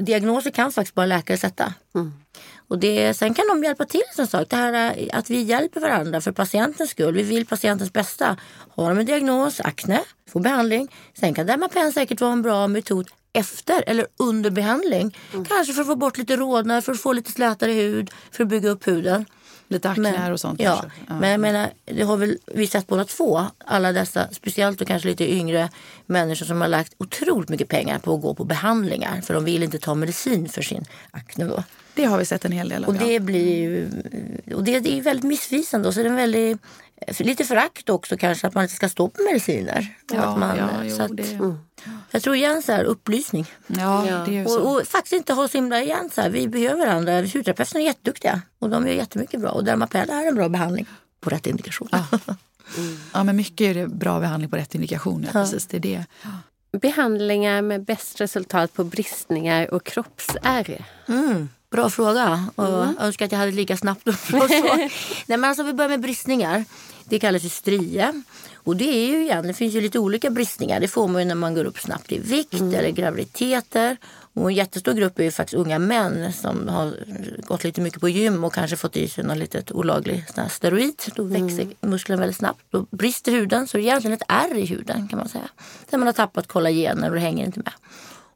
Diagnoser 0.02 0.52
kan 0.52 0.72
faktiskt 0.72 0.96
bara 0.96 1.06
läkare 1.06 1.38
sätta. 1.38 1.74
Mm. 1.96 2.14
Och 2.68 2.80
det, 2.80 3.14
sen 3.14 3.34
kan 3.34 3.48
de 3.48 3.64
hjälpa 3.64 3.86
till 3.86 4.04
som 4.16 4.28
sagt. 4.28 4.50
Det 4.50 4.56
här 4.56 5.08
att 5.14 5.30
vi 5.30 5.42
hjälper 5.42 5.80
varandra 5.80 6.22
för 6.22 6.32
patientens 6.32 6.90
skull. 6.90 7.14
Vi 7.16 7.24
vill 7.24 7.46
patientens 7.46 7.94
bästa. 7.94 8.38
Har 8.76 8.90
de 8.90 9.00
en 9.00 9.06
diagnos, 9.06 9.60
akne, 9.60 10.02
får 10.30 10.40
behandling. 10.40 10.88
Sen 11.20 11.34
kan 11.34 11.48
Dermapen 11.48 11.94
säkert 11.94 12.22
vara 12.22 12.32
en 12.32 12.42
bra 12.42 12.68
metod 12.68 13.10
efter 13.34 13.84
eller 13.88 14.08
under 14.18 14.50
behandling. 14.50 15.18
Mm. 15.34 15.46
Kanske 15.46 15.74
för 15.74 15.82
att 15.82 15.88
få 15.88 15.96
bort 15.96 16.18
lite 16.18 16.36
rodnad, 16.36 16.84
för 16.84 16.92
att 16.92 17.02
få 17.02 17.14
lite 17.14 17.32
slätare 17.32 17.72
hud, 17.72 18.12
för 18.32 18.44
att 18.44 18.50
bygga 18.50 18.70
upp 18.70 18.88
huden. 18.88 19.26
Lite 19.68 19.90
akne 19.90 20.32
och 20.32 20.40
sånt 20.40 20.60
ja, 20.62 20.80
kanske. 20.82 21.00
Ja. 21.08 21.20
Men 21.20 21.30
jag 21.30 21.40
menar, 21.40 21.70
det 21.86 22.04
har 22.04 22.18
väl 22.18 22.38
vi 22.46 22.68
sett 22.68 22.88
båda 22.88 23.06
två. 23.06 23.46
Alla 23.66 23.92
dessa, 23.92 24.28
speciellt 24.32 24.80
då 24.80 24.86
kanske 24.86 25.08
lite 25.10 25.32
yngre 25.34 25.70
människor 26.06 26.46
som 26.46 26.62
har 26.62 26.68
lagt 26.68 26.94
otroligt 26.98 27.50
mycket 27.50 27.68
pengar 27.68 28.00
på 28.00 28.16
att 28.16 28.22
gå 28.22 28.34
på 28.34 28.44
behandlingar. 28.44 29.22
För 29.22 29.34
de 29.34 29.46
vill 29.46 29.64
inte 29.64 29.80
ta 29.80 29.96
medicin 29.96 30.50
för 30.50 30.62
sin 30.62 30.86
akne 31.12 31.46
då. 31.46 31.64
Det 31.94 32.06
har 32.06 32.18
vi 32.18 32.26
sett 32.26 32.46
en 32.46 32.52
hel 32.52 32.70
del 32.70 32.84
av. 32.84 32.90
Och 32.90 32.96
det 32.96 33.20
blir 33.20 33.58
ju, 33.60 33.90
och 34.56 34.64
det, 34.64 34.80
det 34.80 34.98
är 34.98 35.02
väldigt 35.02 35.26
missvisande. 35.26 35.88
Och 35.88 35.94
så 35.94 36.00
är 36.00 36.04
det 36.04 36.10
en 36.10 36.16
väldigt, 36.16 36.58
lite 37.20 37.46
förakt 37.46 37.90
också 37.90 38.18
kanske 38.18 38.48
att 38.48 38.54
man 38.54 38.64
inte 38.64 38.76
ska 38.76 38.90
stå 38.90 39.08
på 39.08 39.22
mediciner. 39.24 39.96
Och 40.12 40.16
Ja, 40.16 40.22
att 40.22 40.40
man, 40.40 40.58
ja, 40.58 40.70
jo, 40.84 40.96
så 40.96 41.04
att, 41.04 41.18
det- 41.18 41.56
Jag 42.12 42.24
tror 42.24 42.36
igen 42.36 42.62
så 42.64 42.72
här, 42.72 42.84
upplysning. 42.84 43.46
ja, 43.68 44.08
Ja. 44.08 44.24
det 44.26 44.32
är 44.38 44.42
ju 44.42 44.46
så. 44.46 44.62
Och, 44.62 44.76
och 44.82 44.88
faktiskt 44.88 45.14
inte 45.14 45.34
ha 45.34 45.48
så 45.48 45.58
himla 45.58 45.82
igen 45.82 46.10
så 46.14 46.22
här, 46.22 46.30
vi 46.30 46.48
behöver 46.48 46.86
varandra. 46.86 47.22
Hudterapeuterna 47.22 47.80
är 47.82 47.86
jätteduktiga 47.86 48.42
och 48.60 48.70
de 48.70 48.88
gör 48.88 48.94
jättemycket 48.94 49.40
bra. 49.42 49.50
Och 49.52 49.64
Dermapel 49.64 50.10
är 50.10 50.28
en 50.28 50.36
bra 50.36 50.50
behandling 50.50 50.86
på 51.20 51.30
rätt 51.30 51.48
indikation. 51.48 51.90
Ja, 53.14 53.24
men 53.24 53.36
mycket 53.36 53.62
är 53.62 53.74
det 53.74 53.88
bra 53.88 54.20
behandling 54.20 54.50
på 54.50 54.56
rätt 54.58 54.76
indikation. 54.76 55.24
Ja, 55.26 55.32
precis, 55.32 55.68
det 55.68 55.78
är 55.78 55.82
det. 55.82 56.06
Behandlingar 56.82 57.62
med 57.62 57.84
bäst 57.86 58.22
resultat 58.22 58.74
på 58.74 58.84
bristningar 58.84 59.74
och 59.74 59.84
kroppsärr. 59.86 60.86
Mm, 61.08 61.50
bra 61.72 61.90
fråga. 61.90 62.46
Och 62.56 62.66
Jag 62.66 62.94
önskar 63.00 63.26
att 63.26 63.32
jag 63.32 63.40
hade 63.40 63.52
lika 63.52 63.78
snabbt 63.78 64.08
upp 64.08 64.34
och 64.34 64.50
så. 64.50 64.76
Nej, 64.76 64.90
men 65.26 65.44
alltså, 65.46 65.64
vi 65.64 65.74
börjar 65.74 65.90
med 65.90 66.02
bristningar. 66.02 66.66
Det 67.06 67.20
kallas 67.20 67.44
ju 67.44 67.50
strie. 67.50 68.24
Och 68.64 68.76
det 68.76 68.90
är 68.90 69.08
ju 69.08 69.22
igen, 69.22 69.48
det 69.48 69.54
finns 69.54 69.74
ju 69.74 69.82
lite 69.82 70.00
olika 70.00 70.30
bristningar. 70.30 70.80
Det 70.80 70.88
får 70.88 71.08
man 71.08 71.22
ju 71.22 71.28
när 71.28 71.36
man 71.36 71.54
går 71.56 71.66
upp 71.66 71.80
snabbt 71.80 72.12
i 72.12 72.20
vikt 72.20 72.62
eller 72.62 72.90
graviditeter. 72.90 73.98
Och 74.34 74.50
en 74.50 74.56
jättestor 74.56 74.94
grupp 74.94 75.20
är 75.20 75.24
ju 75.24 75.32
faktiskt 75.32 75.54
unga 75.54 75.80
män 75.80 76.34
som 76.34 76.68
har 76.68 76.94
gått 77.48 77.64
lite 77.64 77.82
mycket 77.82 78.02
på 78.02 78.10
gym 78.10 78.44
och 78.44 78.54
kanske 78.54 78.78
fått 78.78 78.98
i 78.98 79.08
sig 79.08 79.24
någon 79.24 79.40
litet 79.40 79.72
olaglig 79.72 80.26
steroid. 80.50 81.02
Då 81.16 81.24
växer 81.24 81.68
musklerna 81.82 82.20
väldigt 82.20 82.38
snabbt. 82.38 82.62
Då 82.70 82.86
brister 82.92 83.32
huden, 83.32 83.68
så 83.68 83.78
det 83.78 83.84
är 83.84 83.86
egentligen 83.86 84.14
ett 84.14 84.24
ärr 84.28 84.58
i 84.58 84.66
huden 84.66 85.08
kan 85.08 85.20
man 85.20 85.30
säga. 85.30 85.50
Där 85.90 85.98
man 85.98 86.08
har 86.08 86.14
tappat 86.14 86.48
kollagener 86.48 87.10
och 87.10 87.16
det 87.16 87.22
hänger 87.22 87.46
inte 87.46 87.60
med. 87.60 87.74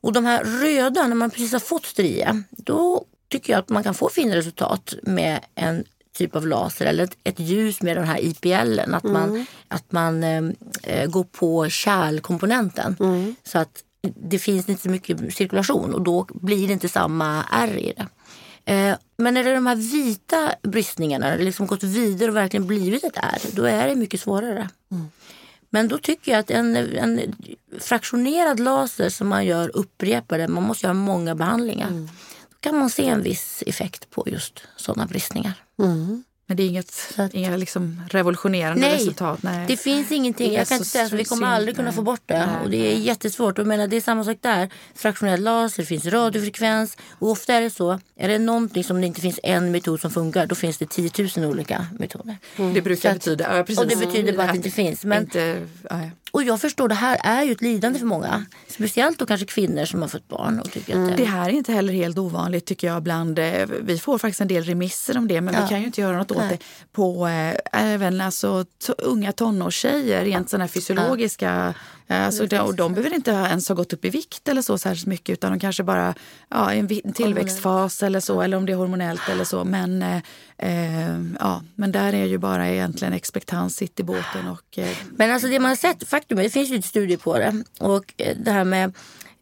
Och 0.01 0.13
de 0.13 0.25
här 0.25 0.43
röda, 0.43 1.07
när 1.07 1.15
man 1.15 1.29
precis 1.29 1.51
har 1.51 1.59
fått 1.59 1.85
strie, 1.85 2.43
då 2.49 3.05
tycker 3.29 3.53
jag 3.53 3.59
att 3.59 3.69
man 3.69 3.83
kan 3.83 3.93
få 3.93 4.09
fina 4.09 4.35
resultat 4.35 4.93
med 5.03 5.39
en 5.55 5.83
typ 6.17 6.35
av 6.35 6.47
laser 6.47 6.85
eller 6.85 7.03
ett, 7.03 7.17
ett 7.23 7.39
ljus 7.39 7.81
med 7.81 7.97
den 7.97 8.07
här 8.07 8.19
IPLen. 8.19 8.93
Att 8.93 9.03
man, 9.03 9.45
att 9.67 9.91
man 9.91 10.23
eh, 10.23 11.05
går 11.07 11.23
på 11.23 11.69
kärlkomponenten. 11.69 12.95
Så 13.43 13.59
att 13.59 13.83
det 14.15 14.39
finns 14.39 14.69
inte 14.69 14.81
så 14.81 14.89
mycket 14.89 15.35
cirkulation 15.35 15.93
och 15.93 16.01
då 16.01 16.27
blir 16.33 16.67
det 16.67 16.73
inte 16.73 16.89
samma 16.89 17.45
ärr 17.51 17.77
i 17.77 17.93
det. 17.97 18.07
Eh, 18.73 18.95
men 19.17 19.33
när 19.33 19.43
det 19.43 19.49
är 19.49 19.55
de 19.55 19.67
här 19.67 19.75
vita 19.75 20.51
bristningarna, 20.61 21.37
det 21.37 21.43
liksom 21.43 21.67
gått 21.67 21.83
vidare 21.83 22.29
och 22.29 22.35
verkligen 22.35 22.67
blivit 22.67 23.03
ett 23.03 23.17
ärr, 23.17 23.41
då 23.51 23.63
är 23.63 23.87
det 23.87 23.95
mycket 23.95 24.19
svårare. 24.19 24.69
Men 25.69 25.87
då 25.87 25.97
tycker 25.97 26.31
jag 26.31 26.39
att 26.39 26.51
en, 26.51 26.75
en 26.75 27.35
fraktionerad 27.79 28.59
laser 28.59 29.09
som 29.09 29.27
man 29.27 29.45
gör 29.45 29.77
upprepade, 29.77 30.47
man 30.47 30.63
måste 30.63 30.85
göra 30.85 30.93
många 30.93 31.35
behandlingar. 31.35 31.89
Då 31.91 32.07
kan 32.69 32.79
man 32.79 32.89
se 32.89 33.05
en 33.07 33.23
viss 33.23 33.63
effekt 33.67 34.09
på 34.09 34.23
just 34.27 34.63
sådana 34.75 35.05
bristningar. 35.05 35.53
Men 36.47 36.57
det 36.57 36.63
är 36.63 36.67
inget, 36.67 37.13
att- 37.17 37.33
inga 37.33 37.57
liksom 37.57 38.01
revolutionerande 38.09 38.81
Nej, 38.81 38.95
resultat? 38.97 39.43
Nej. 39.43 39.65
Det 39.67 39.77
finns 39.77 40.11
ingenting. 40.11 40.49
Det 40.49 40.55
Jag 40.55 40.67
kan 40.67 40.77
så 40.77 40.81
inte 40.81 40.89
säga 40.89 41.05
att 41.05 41.11
vi 41.11 41.23
kommer 41.25 41.47
aldrig 41.47 41.75
kunna 41.75 41.87
nej. 41.87 41.95
få 41.95 42.01
bort 42.01 42.21
det. 42.25 42.45
Nej, 42.45 42.55
och 42.63 42.69
det 42.69 42.93
är 42.93 42.97
jättesvårt. 42.97 43.59
Och 43.59 43.67
menar, 43.67 43.87
det 43.87 43.95
är 43.97 44.01
samma 44.01 44.23
sak 44.23 44.37
där. 44.41 44.69
Fraktionell 44.95 45.43
laser, 45.43 45.83
det 45.83 45.85
finns 45.87 46.05
radiofrekvens. 46.05 46.97
Och 47.19 47.29
ofta 47.29 47.53
är 47.53 47.61
det 47.61 47.69
så. 47.69 47.99
Är 48.15 48.27
det 48.27 48.39
någonting 48.39 48.83
som 48.83 49.01
det 49.01 49.07
inte 49.07 49.21
finns 49.21 49.39
en 49.43 49.71
metod 49.71 50.01
som 50.01 50.11
funkar, 50.11 50.45
då 50.47 50.55
finns 50.55 50.77
det 50.77 50.85
10 50.89 51.11
000 51.37 51.45
olika 51.45 51.85
metoder. 51.99 52.37
Det 52.73 52.81
brukar 52.81 53.01
Så 53.01 53.07
att- 53.07 53.13
betyda... 53.15 53.57
Ja, 53.57 53.63
precis. 53.63 53.79
Och 53.83 53.87
det 53.87 53.95
betyder 53.95 54.33
bara 54.33 54.43
att 54.43 54.51
det 54.53 54.57
inte 54.57 54.71
finns. 54.71 55.03
Men, 55.05 55.23
Inte, 55.23 55.67
ja. 55.89 55.99
Och 56.35 56.43
jag 56.43 56.61
förstår, 56.61 56.87
det 56.87 56.95
här 56.95 57.17
är 57.23 57.43
ju 57.43 57.51
ett 57.51 57.61
lidande 57.61 57.99
för 57.99 58.05
många. 58.05 58.45
Speciellt 58.67 59.19
då 59.19 59.25
kanske 59.25 59.45
kvinnor 59.45 59.85
som 59.85 60.01
har 60.01 60.09
fått 60.09 60.27
barn. 60.27 60.59
Och 60.59 60.71
tycker 60.71 60.99
att 61.03 61.09
det, 61.09 61.15
Det 61.15 61.25
här 61.25 61.49
är 61.49 61.53
inte 61.53 61.71
heller 61.73 61.93
helt 61.93 62.17
ovanligt 62.17 62.65
tycker 62.65 62.87
jag. 62.87 63.03
Bland, 63.03 63.39
eh, 63.39 63.65
vi 63.81 63.97
får 63.99 64.17
faktiskt 64.17 64.41
en 64.41 64.47
del 64.47 64.63
remisser 64.63 65.17
om 65.17 65.27
det 65.27 65.41
men 65.41 65.53
Ja. 65.53 65.61
vi 65.61 65.67
kan 65.69 65.79
ju 65.79 65.85
inte 65.85 66.01
göra 66.01 66.17
något 66.17 66.31
åt 66.31 66.37
Nej. 66.37 66.49
det. 66.49 66.65
På 66.91 67.27
eh, 67.27 67.55
även 67.73 68.21
alltså, 68.21 68.65
unga 68.97 69.31
tonårstjejer, 69.31 70.25
rent 70.25 70.49
sådana 70.49 70.63
här 70.63 70.69
fysiologiska. 70.69 71.65
eh, 71.67 71.75
Alltså, 72.07 72.45
de, 72.45 72.59
och 72.59 72.75
de 72.75 72.93
behöver 72.93 73.15
inte 73.15 73.31
ha- 73.31 73.47
ens 73.47 73.67
ha 73.67 73.75
gått 73.75 73.93
upp 73.93 74.05
i 74.05 74.09
vikt 74.09 74.47
eller 74.47 74.61
så 74.61 74.77
särskilt 74.77 75.07
mycket 75.07 75.33
utan 75.33 75.51
de 75.51 75.59
kanske 75.59 75.83
bara 75.83 76.13
ja, 76.49 76.73
en 76.73 77.13
tillväxtfas 77.13 78.03
eller 78.03 78.19
så 78.19 78.41
eller 78.41 78.57
om 78.57 78.65
det 78.65 78.71
är 78.71 78.77
hormonellt 78.77 79.29
eller 79.29 79.43
så. 79.43 79.63
Men, 79.63 80.01
eh, 80.01 80.21
eh, 80.57 81.21
ja, 81.39 81.63
men 81.75 81.91
där 81.91 82.13
är 82.13 82.25
ju 82.25 82.37
bara 82.37 82.69
egentligen 82.69 83.13
expectans 83.13 83.75
sitt 83.75 83.99
i 83.99 84.03
båten 84.03 84.47
och 84.47 84.77
eh, 84.79 84.97
Men 85.11 85.31
alltså 85.31 85.47
det 85.47 85.59
man 85.59 85.69
har 85.69 85.75
sett, 85.75 86.07
faktum 86.07 86.37
är, 86.39 86.43
det 86.43 86.49
finns 86.49 86.69
ju 86.69 86.81
studier 86.81 87.17
på 87.17 87.37
det. 87.37 87.63
Och 87.79 88.13
eh, 88.17 88.37
det 88.37 88.51
här 88.51 88.63
med 88.63 88.93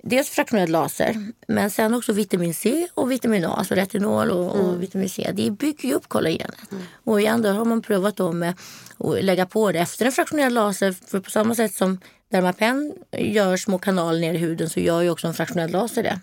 dels 0.04 0.30
fraktionell 0.30 0.70
laser, 0.72 1.32
men 1.48 1.70
sen 1.70 1.94
också 1.94 2.14
vitamin 2.14 2.54
C 2.54 2.88
och 2.94 3.12
vitamin 3.12 3.46
A, 3.46 3.56
alltså 3.58 3.76
retinol 3.76 4.32
och, 4.32 4.56
och 4.56 4.84
vitamin 4.84 5.10
C. 5.10 5.32
Det 5.34 5.52
bygger 5.52 5.90
ju 5.90 5.96
upp 5.96 6.10
kollagenet. 6.10 6.56
Och 7.04 7.22
igen 7.22 7.42
då 7.42 7.50
har 7.50 7.66
man 7.66 7.82
prövat 7.82 8.18
då 8.18 8.32
med 8.32 8.54
att 8.98 9.24
lägga 9.24 9.46
på 9.46 9.72
det 9.72 9.80
efter 9.80 10.06
en 10.06 10.12
fraktionell 10.12 10.54
laser. 10.54 10.96
För 11.08 11.20
på 11.20 11.30
samma 11.30 11.56
sätt 11.56 11.74
som 11.74 12.00
Dermapen 12.34 12.94
gör 13.12 13.58
små 13.58 13.78
kanaler 13.78 14.20
ner 14.20 14.34
i 14.34 14.38
huden 14.38 14.70
så 14.70 14.80
gör 14.80 15.02
ju 15.02 15.10
också 15.10 15.28
en 15.28 15.34
fraktionell 15.34 15.72
laser 15.72 16.04
det. 16.04 16.20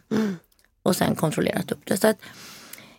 Och 0.82 0.96
sen 0.96 1.14
kontrollerat 1.14 1.72
upp 1.72 1.80
det. 1.84 1.96
Så 1.96 2.08
att 2.08 2.18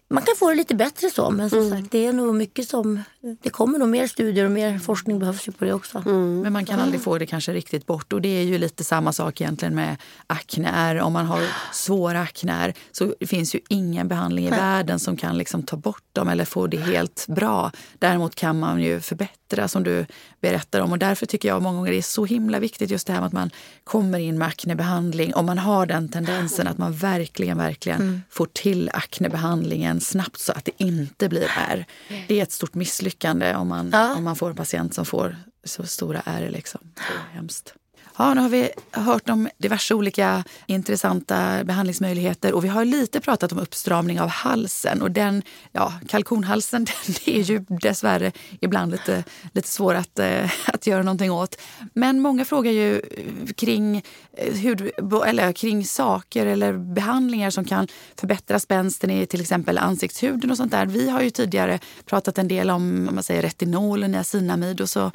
man 0.08 0.24
kan 0.24 0.36
få 0.36 0.50
det 0.50 0.56
lite 0.56 0.76
bättre 0.76 1.10
så, 1.10 1.30
men 1.30 1.50
som 1.50 1.70
sagt 1.70 1.92
det 1.92 2.06
är 2.06 2.14
nog 2.14 2.36
mycket 2.36 2.68
som... 2.68 3.04
Det 3.42 3.50
kommer 3.50 3.80
nog 3.80 3.90
mer 3.90 4.08
studier 4.08 4.46
och 4.46 4.52
mer 4.52 4.80
forskning 4.80 5.20
behövs 5.20 5.48
ju 5.48 5.52
på 5.52 5.66
det 5.66 5.74
också. 5.74 6.02
Men 6.10 6.54
man 6.54 6.66
kan 6.66 6.80
aldrig 6.80 7.02
få 7.02 7.18
det 7.18 7.26
kanske 7.26 7.54
riktigt 7.54 7.86
bort. 7.86 8.14
Och 8.14 8.22
det 8.22 8.30
är 8.30 8.44
ju 8.44 8.58
lite 8.58 8.84
samma 8.84 9.14
sak 9.14 9.42
egentligen 9.42 9.76
med 9.76 9.98
akneär. 10.28 11.00
Om 11.00 11.14
man 11.14 11.26
har 11.26 11.42
svår 11.74 12.16
akneär 12.16 12.74
så 12.92 13.16
finns 13.28 13.56
ju 13.56 13.60
ingen 13.70 14.08
behandling 14.08 14.46
i 14.46 14.50
världen 14.50 15.00
som 15.00 15.18
kan 15.18 15.38
liksom 15.38 15.64
ta 15.64 15.78
bort 15.78 16.04
dem 16.14 16.30
eller 16.30 16.46
få 16.46 16.68
det 16.68 16.78
helt 16.78 17.26
bra. 17.28 17.72
Däremot 18.00 18.36
kan 18.36 18.60
man 18.60 18.82
ju 18.82 19.00
förbättra 19.00 19.68
som 19.68 19.84
du 19.84 20.06
berättar 20.42 20.80
om. 20.82 20.92
Och 20.92 21.00
därför 21.00 21.26
tycker 21.26 21.50
jag 21.50 21.62
många 21.62 21.78
gånger 21.78 21.92
det 21.92 21.98
är 21.98 22.02
så 22.02 22.26
himla 22.26 22.60
viktigt 22.60 22.90
just 22.90 23.08
det 23.08 23.14
här 23.14 23.20
med 23.20 23.28
att 23.28 23.34
man 23.34 23.50
kommer 23.84 24.20
in 24.20 24.38
med 24.38 24.48
aknebehandling. 24.48 25.34
Om 25.34 25.46
man 25.46 25.58
har 25.58 25.86
den 25.86 26.10
tendensen 26.10 26.68
att 26.68 26.78
man 26.78 26.94
verkligen, 26.94 27.58
verkligen 27.58 28.22
får 28.30 28.46
till 28.54 28.90
aknebehandlingen 28.94 30.02
snabbt 30.02 30.40
så 30.40 30.52
att 30.52 30.66
det 30.66 30.84
inte 30.84 31.30
blir 31.30 31.48
ärr. 31.58 31.86
Det 32.28 32.40
är 32.40 32.44
ett 32.44 32.52
stort 32.52 32.74
misslyckande 32.74 33.11
om 33.56 33.68
man, 33.68 33.90
Ja. 33.94 34.16
om 34.16 34.24
man 34.24 34.36
får 34.36 34.50
en 34.50 34.56
patient 34.56 34.94
som 34.96 35.06
får 35.06 35.36
så 35.64 35.84
stora 35.86 36.22
ärr. 36.26 36.50
Liksom. 36.50 36.82
Det 36.96 37.02
är 37.02 37.36
hemskt. 37.36 37.74
Ja, 38.18 38.34
nu 38.34 38.42
har 38.42 38.50
vi 38.50 38.70
hört 38.92 39.30
om 39.30 39.50
diverse 39.58 39.94
olika 39.94 40.44
intressanta 40.66 41.64
behandlingsmöjligheter 41.64 42.54
och 42.54 42.64
vi 42.64 42.68
har 42.68 42.86
lite 42.86 43.22
pratat 43.22 43.52
om 43.52 43.60
uppstramning 43.60 44.22
av 44.22 44.28
halsen. 44.30 45.02
Och 45.02 45.12
den, 45.12 45.44
ja, 45.72 45.94
kalkonhalsen 46.08 46.86
den 47.06 47.36
är 47.36 47.42
ju 47.42 47.66
dessvärre 47.70 48.32
ibland 48.60 48.92
lite, 48.92 49.24
lite 49.54 49.68
svår 49.68 49.96
att, 49.96 50.20
eh, 50.20 50.52
att 50.66 50.88
göra 50.88 51.04
någonting 51.04 51.32
åt. 51.32 51.62
Men 51.94 52.20
många 52.20 52.46
frågar 52.46 52.72
ju 52.72 52.96
eh, 52.96 53.54
kring, 53.56 54.04
eh, 54.38 54.54
hud, 54.54 54.92
eller 55.26 55.52
kring 55.52 55.86
saker 55.86 56.46
eller 56.46 56.74
behandlingar 56.74 57.50
som 57.50 57.66
kan 57.66 57.88
förbättra 58.16 58.60
spänsten 58.60 59.10
i 59.10 59.26
till 59.26 59.42
exempel 59.42 59.78
ansiktshuden 59.78 60.52
och 60.52 60.58
sånt 60.58 60.72
där. 60.72 60.86
Vi 60.86 61.10
har 61.10 61.22
ju 61.22 61.30
tidigare 61.30 61.80
pratat 62.06 62.38
en 62.38 62.48
del 62.48 62.70
om, 62.70 63.08
om 63.10 63.16
man 63.16 63.24
säger 63.24 63.42
retinol 63.42 64.04
och 64.04 64.10
niacinamid 64.10 64.82
och 64.82 64.90
så. 64.90 65.12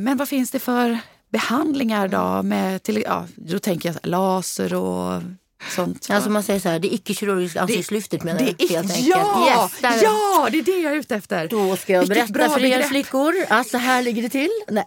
Men 0.00 0.16
vad 0.16 0.28
finns 0.28 0.50
det 0.50 0.58
för 0.58 0.98
behandlingar 1.32 2.08
då? 2.08 2.42
Med 2.42 2.82
till, 2.82 3.02
ja, 3.06 3.26
då 3.36 3.58
tänker 3.58 3.88
jag 3.88 4.10
laser 4.10 4.74
och 4.74 5.22
sånt. 5.70 6.08
Alltså 6.10 6.30
man 6.30 6.42
säger 6.42 6.60
så 6.60 6.68
här, 6.68 6.78
det 6.78 6.94
icke-kirurgiska 6.94 7.60
ansiktslyftet 7.60 8.22
menar 8.24 8.38
det 8.38 8.44
jag 8.44 8.70
är, 8.70 8.74
helt 8.74 8.90
enkelt. 8.90 9.06
ja, 9.06 9.70
Yes, 9.82 10.02
ja, 10.02 10.48
det 10.52 10.58
är 10.58 10.62
det 10.62 10.78
jag 10.78 10.92
är 10.92 10.96
ute 10.96 11.14
efter. 11.14 11.48
Då 11.48 11.76
ska 11.76 11.92
jag 11.92 12.00
Vilket 12.00 12.16
berätta 12.16 12.32
bra 12.32 12.48
för 12.48 12.64
er 12.64 12.82
flickor 12.82 13.34
att 13.48 13.68
så 13.68 13.78
här 13.78 14.02
ligger 14.02 14.22
det 14.22 14.28
till. 14.28 14.50
Nej, 14.68 14.84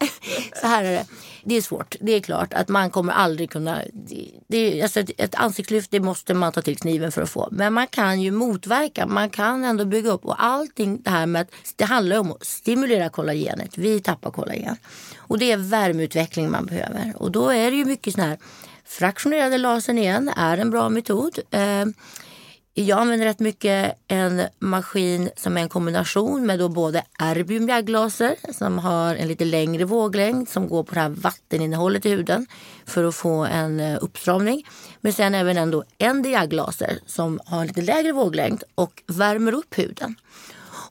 så 0.61 0.67
här 0.67 0.83
är 0.83 0.91
det. 0.91 1.05
Det 1.47 1.57
är 1.57 1.61
svårt. 1.61 1.95
Det 2.01 2.11
är 2.11 2.19
klart 2.19 2.53
att 2.53 2.67
man 2.67 2.89
kommer 2.89 3.13
aldrig 3.13 3.51
kunna... 3.51 3.81
Det, 3.93 4.31
det, 4.47 4.81
alltså 4.81 4.99
ett, 4.99 5.11
ett 5.17 5.35
ansiktslyft 5.35 5.91
det 5.91 5.99
måste 5.99 6.33
man 6.33 6.51
ta 6.51 6.61
till 6.61 6.77
kniven 6.77 7.11
för 7.11 7.21
att 7.21 7.29
få. 7.29 7.47
Men 7.51 7.73
man 7.73 7.87
kan 7.87 8.21
ju 8.21 8.31
motverka. 8.31 9.05
Man 9.05 9.29
kan 9.29 9.63
ändå 9.63 9.85
bygga 9.85 10.11
upp. 10.11 10.25
Och 10.25 10.43
allting 10.43 11.01
det 11.01 11.09
här 11.09 11.25
med 11.25 11.41
att 11.41 11.49
det 11.75 11.85
handlar 11.85 12.19
om 12.19 12.31
att 12.31 12.45
stimulera 12.45 13.09
kollagenet. 13.09 13.77
Vi 13.77 13.99
tappar 13.99 14.31
kollagen. 14.31 14.75
Och 15.17 15.39
det 15.39 15.51
är 15.51 15.57
värmeutveckling 15.57 16.51
man 16.51 16.65
behöver. 16.65 17.13
Och 17.15 17.31
då 17.31 17.49
är 17.49 17.71
det 17.71 17.77
ju 17.77 17.85
mycket 17.85 18.13
sån 18.13 18.23
här 18.23 18.37
fraktionerade 18.85 19.57
lasern 19.57 19.97
igen 19.97 20.31
är 20.37 20.57
en 20.57 20.69
bra 20.69 20.89
metod. 20.89 21.39
Eh, 21.51 21.85
jag 22.77 22.99
använder 22.99 23.25
rätt 23.25 23.39
mycket 23.39 23.97
en 24.07 24.41
maskin 24.59 25.29
som 25.35 25.57
är 25.57 25.61
en 25.61 25.69
kombination 25.69 26.45
med 26.45 26.59
då 26.59 26.69
både 26.69 27.03
erbium 27.19 27.67
jagglaser 27.67 28.35
som 28.53 28.79
har 28.79 29.15
en 29.15 29.27
lite 29.27 29.45
längre 29.45 29.85
våglängd 29.85 30.49
som 30.49 30.67
går 30.67 30.83
på 30.83 30.95
det 30.95 31.01
här 31.01 31.09
vatteninnehållet 31.09 32.05
i 32.05 32.09
huden 32.09 32.47
för 32.85 33.03
att 33.03 33.15
få 33.15 33.45
en 33.45 33.79
eh, 33.79 33.97
uppstramning. 34.01 34.67
Men 35.01 35.13
sen 35.13 35.35
även 35.35 35.57
en, 35.57 35.71
då 35.71 35.83
som 37.05 37.39
har 37.45 37.61
en 37.61 37.67
lite 37.67 37.81
lägre 37.81 38.11
våglängd 38.11 38.63
och 38.75 39.03
värmer 39.07 39.53
upp 39.53 39.77
huden. 39.77 40.15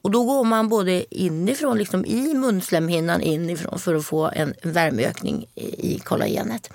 Och 0.03 0.11
då 0.11 0.25
går 0.25 0.45
man 0.45 0.69
både 0.69 1.17
inifrån, 1.17 1.79
liksom 1.79 2.05
i 2.05 2.35
munslemhinnan 2.35 3.21
inifrån 3.21 3.79
för 3.79 3.95
att 3.95 4.07
få 4.07 4.31
en 4.35 4.55
värmeökning 4.63 5.47
i 5.55 6.01
kollagenet. 6.05 6.71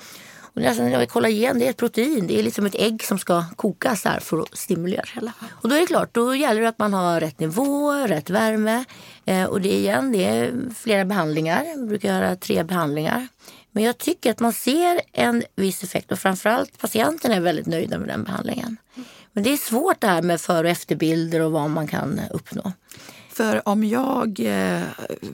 Och 0.54 0.62
alltså, 0.62 0.84
nästan, 0.84 1.08
kollagen 1.08 1.60
det 1.60 1.66
är 1.66 1.70
ett 1.70 1.78
protein, 1.78 2.28
det 2.28 2.40
är 2.40 2.44
liksom 2.44 2.66
ett 2.66 2.76
ägg 2.76 3.04
som 3.04 3.20
ska 3.20 3.46
kokas 3.56 4.06
här 4.06 4.20
för 4.20 4.42
att 4.42 4.58
stimulera 4.58 5.04
hela. 5.14 5.34
Och 5.50 5.70
då 5.70 5.76
är 5.76 5.80
det 5.80 5.86
klart, 5.86 6.14
då 6.14 6.36
gäller 6.36 6.62
det 6.62 6.70
att 6.70 6.80
man 6.80 6.94
har 6.94 7.20
rätt 7.20 7.40
nivå, 7.40 7.94
rätt 7.94 8.30
värme. 8.30 8.86
Eh, 9.26 9.44
och 9.44 9.62
det 9.62 9.74
igen, 9.74 10.12
det 10.12 10.26
är 10.26 10.54
flera 10.76 11.06
behandlingar, 11.06 11.64
jag 11.64 11.88
brukar 11.88 12.14
göra 12.14 12.36
tre 12.36 12.64
behandlingar. 12.64 13.28
Men 13.72 13.84
jag 13.84 13.98
tycker 13.98 14.32
att 14.32 14.40
man 14.40 14.54
ser 14.54 15.02
en 15.12 15.44
viss 15.56 15.84
effekt 15.84 16.12
och 16.12 16.20
framförallt 16.20 16.78
patienten 16.78 17.32
är 17.32 17.40
väldigt 17.40 17.66
nöjda 17.66 18.00
med 18.00 18.08
den 18.08 18.24
behandlingen. 18.24 18.78
Men 19.34 19.44
det 19.44 19.54
är 19.54 19.58
svårt 19.58 20.02
det 20.02 20.08
här 20.08 20.22
med 20.22 20.42
för 20.42 20.64
och 20.64 20.70
efterbilder 20.70 21.40
och 21.40 21.52
vad 21.52 21.70
man 21.70 21.88
kan 21.88 22.22
uppnå. 22.32 22.72
För 23.30 23.68
om 23.68 23.84
jag 23.84 24.40
eh, 24.40 24.82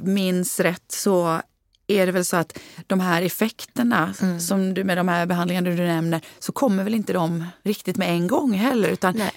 minns 0.01 0.59
rätt 0.59 0.91
så 0.91 1.41
är 1.87 2.05
det 2.05 2.11
väl 2.11 2.25
så 2.25 2.37
att 2.37 2.59
de 2.87 2.99
här 2.99 3.21
effekterna 3.21 4.13
mm. 4.21 4.39
som 4.39 4.73
du, 4.73 4.83
med 4.83 4.97
de 4.97 5.07
här 5.07 5.25
behandlingarna 5.25 5.69
du 5.69 5.75
nämner 5.75 6.21
så 6.39 6.51
kommer 6.51 6.83
väl 6.83 6.93
inte 6.93 7.13
de 7.13 7.45
riktigt 7.63 7.97
med 7.97 8.09
en 8.09 8.27
gång 8.27 8.53
heller. 8.53 8.89
Utan 8.89 9.15
Nej. 9.17 9.31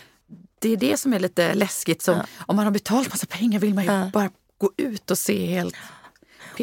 Det 0.61 0.73
är 0.73 0.77
det 0.77 0.97
som 0.97 1.13
är 1.13 1.19
lite 1.19 1.55
läskigt. 1.55 2.03
Som, 2.03 2.17
ja. 2.17 2.25
Om 2.39 2.57
man 2.57 2.65
har 2.65 2.73
betalt 2.73 3.11
massa 3.11 3.27
pengar 3.27 3.59
vill 3.59 3.75
man 3.75 3.85
ju 3.85 3.91
ja. 3.91 4.11
bara 4.13 4.31
gå 4.59 4.71
ut 4.77 5.11
och 5.11 5.19
se 5.19 5.47
helt 5.47 5.77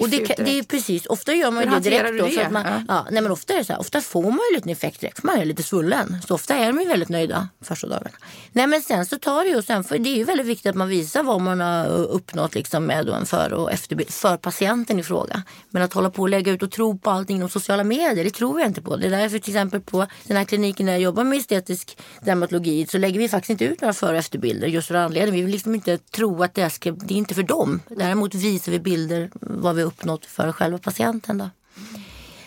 och 0.02 0.10
det, 0.10 0.36
det 0.38 0.60
är 0.60 0.64
precis, 0.64 1.06
ofta 1.06 1.34
gör 1.34 1.52
man 1.52 1.64
ju 1.64 1.70
det 1.70 1.80
direkt. 1.80 2.20
Då, 2.20 2.28
för 2.28 2.42
att 2.42 2.52
man, 2.52 2.66
ja. 2.66 2.82
ja. 2.88 3.08
nej, 3.12 3.22
men 3.22 3.32
ofta 3.32 3.54
är 3.54 3.58
det 3.58 3.66
så 3.66 3.74
här, 3.74 3.80
ofta 3.80 4.02
får 4.02 4.22
man 4.22 4.40
ju 4.52 4.56
lite 4.56 4.72
effekt 4.72 5.02
direkt 5.02 5.20
för 5.20 5.28
man 5.28 5.40
är 5.40 5.46
lite 5.46 5.64
svullen. 5.64 6.18
Så 6.28 6.36
ofta 6.36 6.56
är 6.56 6.68
de 6.68 6.80
ju 6.80 6.88
väldigt 6.88 7.10
nöjda 7.10 7.50
första 7.62 7.88
dagarna. 7.88 8.18
Nej 8.52 8.68
men 8.68 8.82
sen 8.82 9.06
så 9.06 9.18
tar 9.18 9.44
det 9.44 9.50
ju, 9.50 9.62
sen, 9.62 9.84
för 9.84 9.98
det 9.98 10.10
är 10.10 10.16
ju 10.16 10.24
väldigt 10.24 10.48
viktigt 10.48 10.70
att 10.70 10.76
man 10.76 10.88
visar 10.88 11.24
vad 11.24 11.42
man 11.42 11.60
har 11.60 11.88
uppnått 11.88 12.56
liksom 12.56 12.86
med 12.86 13.10
en 13.10 13.26
för 13.26 13.54
och 13.54 13.72
efterbild 13.72 14.12
för 14.12 14.38
patienten 14.38 15.00
i 15.00 15.04
fråga. 15.04 15.44
Men 15.70 15.84
att 15.84 15.94
hålla 15.94 16.10
på 16.10 16.22
och 16.22 16.30
lägga 16.30 16.52
ut 16.52 16.64
och 16.64 16.72
tro 16.72 16.98
på 16.98 17.10
allting 17.10 17.38
inom 17.38 17.50
sociala 17.50 17.84
medier, 17.84 18.24
det 18.24 18.30
tror 18.30 18.60
jag 18.60 18.70
inte 18.70 18.82
på. 18.82 18.96
Det 18.96 19.08
är 19.08 19.12
därför 19.12 19.40
till 19.40 19.54
exempel 19.54 19.82
på 19.82 20.08
den 20.24 20.38
här 20.38 20.46
kliniken 20.46 20.86
där 20.86 20.94
jag 20.94 21.02
jobbar 21.02 21.24
med 21.24 21.38
estetisk 21.38 21.98
dermatologi 22.22 22.88
så 22.90 22.98
lägger 22.98 23.20
vi 23.20 23.30
faktiskt 23.30 23.50
inte 23.50 23.66
ut 23.66 23.82
några 23.82 23.94
för 23.94 24.14
och 24.14 24.20
efterbilder 24.20 24.68
just 24.68 24.88
för 24.88 24.96
anledning. 24.96 25.36
Vi 25.36 25.42
vill 25.42 25.52
liksom 25.52 25.76
inte 25.76 25.98
tro 25.98 26.44
att 26.44 26.54
det, 26.54 26.70
ska, 26.70 26.92
det 26.92 27.14
är 27.14 27.18
inte 27.18 27.36
för 27.36 27.44
dem. 27.44 27.82
Däremot 27.90 28.36
visar 28.36 28.72
vi 28.72 28.80
bilder 28.80 29.30
vad 29.42 29.76
vi 29.76 29.82
uppnått 29.86 30.26
för 30.26 30.52
själva 30.52 30.78
patienten. 30.78 31.38
Då. 31.38 31.50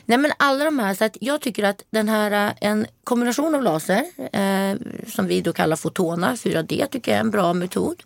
Nej, 0.04 0.18
men 0.18 0.32
alla 0.36 0.64
de 0.64 0.78
här, 0.78 0.94
så 0.94 1.04
att 1.04 1.16
jag 1.20 1.40
tycker 1.40 1.64
att 1.64 1.82
den 1.90 2.08
här, 2.08 2.48
eh, 2.48 2.54
en 2.60 2.86
kombination 3.04 3.54
av 3.54 3.62
laser 3.62 4.04
eh, 4.32 4.76
som 5.06 5.26
vi 5.26 5.40
då 5.40 5.52
kallar 5.52 5.76
fotona, 5.76 6.34
4D, 6.34 6.86
tycker 6.86 7.12
jag 7.12 7.16
är 7.16 7.20
en 7.20 7.30
bra 7.30 7.52
metod. 7.52 8.02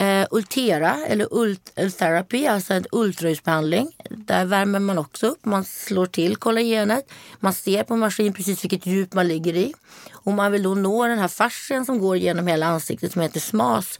Eh, 0.00 0.26
Ultera 0.30 1.06
eller 1.06 1.28
ult 1.30 1.72
eh, 1.74 1.90
therapy, 1.90 2.46
alltså 2.46 2.74
en 2.74 2.84
ultraljudsbehandling. 2.92 3.96
Där 4.10 4.44
värmer 4.44 4.78
man 4.78 4.98
också 4.98 5.26
upp, 5.26 5.44
man 5.44 5.64
slår 5.64 6.06
till 6.06 6.36
kollagenet. 6.36 7.10
Man 7.40 7.52
ser 7.52 7.82
på 7.82 7.96
maskin 7.96 8.32
precis 8.32 8.64
vilket 8.64 8.86
djup 8.86 9.14
man 9.14 9.28
ligger 9.28 9.56
i. 9.56 9.74
Och 10.12 10.32
man 10.32 10.52
vill 10.52 10.62
då 10.62 10.74
nå 10.74 11.06
den 11.06 11.18
här 11.18 11.28
fascien 11.28 11.86
som 11.86 11.98
går 11.98 12.16
genom 12.16 12.46
hela 12.46 12.66
ansiktet 12.66 13.12
som 13.12 13.22
heter 13.22 13.40
SMAS. 13.40 13.98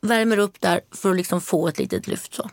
Värmer 0.00 0.38
upp 0.38 0.60
där 0.60 0.80
för 0.90 1.10
att 1.10 1.16
liksom 1.16 1.40
få 1.40 1.68
ett 1.68 1.78
litet 1.78 2.06
lyft. 2.06 2.34
Så. 2.34 2.50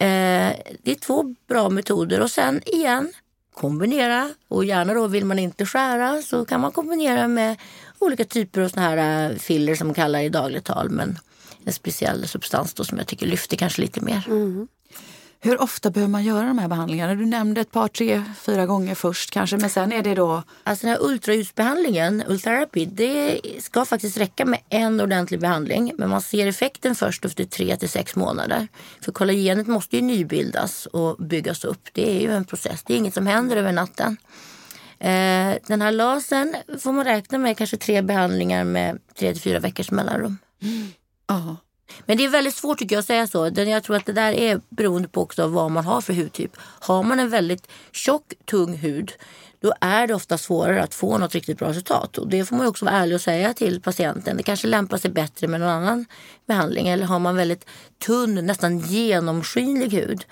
Eh, 0.00 0.56
det 0.82 0.90
är 0.90 1.00
två 1.00 1.34
bra 1.48 1.68
metoder 1.68 2.20
och 2.20 2.30
sen 2.30 2.62
igen 2.66 3.12
kombinera 3.54 4.30
och 4.48 4.64
gärna 4.64 4.94
då 4.94 5.06
vill 5.06 5.24
man 5.24 5.38
inte 5.38 5.66
skära 5.66 6.22
så 6.22 6.44
kan 6.44 6.60
man 6.60 6.72
kombinera 6.72 7.28
med 7.28 7.56
olika 7.98 8.24
typer 8.24 8.60
av 8.60 8.68
såna 8.68 8.82
här 8.82 9.30
eh, 9.30 9.36
filler 9.36 9.74
som 9.74 9.86
man 9.86 9.94
kallar 9.94 10.20
i 10.20 10.28
dagligt 10.28 10.64
tal 10.64 10.90
men 10.90 11.18
en 11.64 11.72
speciell 11.72 12.28
substans 12.28 12.74
då 12.74 12.84
som 12.84 12.98
jag 12.98 13.06
tycker 13.06 13.26
lyfter 13.26 13.56
kanske 13.56 13.82
lite 13.82 14.00
mer. 14.00 14.24
Mm. 14.28 14.68
Hur 15.40 15.62
ofta 15.62 15.90
behöver 15.90 16.10
man 16.10 16.24
göra 16.24 16.46
de 16.46 16.58
här 16.58 16.68
behandlingarna? 16.68 17.14
Du 17.14 17.26
nämnde 17.26 17.60
ett 17.60 17.70
par, 17.70 17.88
tre, 17.88 18.22
fyra 18.40 18.66
gånger 18.66 18.94
först 18.94 19.30
kanske, 19.30 19.56
men 19.56 19.70
sen 19.70 19.92
är 19.92 20.02
det 20.02 20.14
då? 20.14 20.42
Alltså 20.64 20.86
den 20.86 20.96
här 20.96 21.02
ultraljudsbehandlingen, 21.02 22.22
ultherapy, 22.26 22.86
det 22.86 23.40
ska 23.60 23.84
faktiskt 23.84 24.16
räcka 24.16 24.44
med 24.44 24.60
en 24.68 25.00
ordentlig 25.00 25.40
behandling. 25.40 25.92
Men 25.98 26.10
man 26.10 26.22
ser 26.22 26.46
effekten 26.46 26.94
först 26.94 27.24
efter 27.24 27.44
tre 27.44 27.76
till 27.76 27.88
sex 27.88 28.16
månader. 28.16 28.68
För 29.00 29.12
kollagenet 29.12 29.66
måste 29.66 29.96
ju 29.96 30.02
nybildas 30.02 30.86
och 30.86 31.16
byggas 31.16 31.64
upp. 31.64 31.88
Det 31.92 32.16
är 32.16 32.20
ju 32.20 32.32
en 32.32 32.44
process, 32.44 32.82
det 32.86 32.94
är 32.94 32.98
inget 32.98 33.14
som 33.14 33.26
händer 33.26 33.56
över 33.56 33.72
natten. 33.72 34.16
Eh, 34.98 35.54
den 35.66 35.82
här 35.82 35.92
lasern 35.92 36.56
får 36.80 36.92
man 36.92 37.04
räkna 37.04 37.38
med 37.38 37.56
kanske 37.56 37.76
tre 37.76 38.02
behandlingar 38.02 38.64
med 38.64 38.98
tre 39.18 39.32
till 39.32 39.42
fyra 39.42 39.60
veckors 39.60 39.90
mellanrum. 39.90 40.38
Mm. 40.62 40.88
Oh. 41.28 41.54
Men 42.06 42.16
det 42.16 42.24
är 42.24 42.28
väldigt 42.28 42.54
svårt 42.54 42.78
tycker 42.78 42.96
jag 42.96 43.00
att 43.00 43.06
säga 43.06 43.26
så. 43.26 43.50
Jag 43.54 43.84
tror 43.84 43.96
att 43.96 44.06
det 44.06 44.12
där 44.12 44.32
är 44.32 44.60
beroende 44.68 45.08
på 45.08 45.22
också 45.22 45.46
vad 45.46 45.70
man 45.70 45.84
har 45.84 46.00
för 46.00 46.12
hudtyp. 46.12 46.52
Har 46.60 47.02
man 47.02 47.20
en 47.20 47.30
väldigt 47.30 47.68
tjock, 47.92 48.32
tung 48.44 48.76
hud 48.76 49.12
då 49.60 49.72
är 49.80 50.06
det 50.06 50.14
ofta 50.14 50.38
svårare 50.38 50.82
att 50.82 50.94
få 50.94 51.18
något 51.18 51.34
riktigt 51.34 51.58
bra 51.58 51.68
resultat. 51.68 52.18
Och 52.18 52.28
det 52.28 52.44
får 52.44 52.56
man 52.56 52.66
också 52.66 52.84
vara 52.84 52.94
ärlig 52.94 53.14
och 53.14 53.20
säga 53.20 53.54
till 53.54 53.80
patienten. 53.80 54.36
Det 54.36 54.42
kanske 54.42 54.66
lämpar 54.66 54.98
sig 54.98 55.10
bättre 55.10 55.48
med 55.48 55.60
någon 55.60 55.70
annan 55.70 56.06
behandling. 56.46 56.88
Eller 56.88 57.06
har 57.06 57.18
man 57.18 57.36
väldigt 57.36 57.66
tunn, 58.06 58.46
nästan 58.46 58.78
genomskinlig 58.78 59.92
hud 59.92 60.24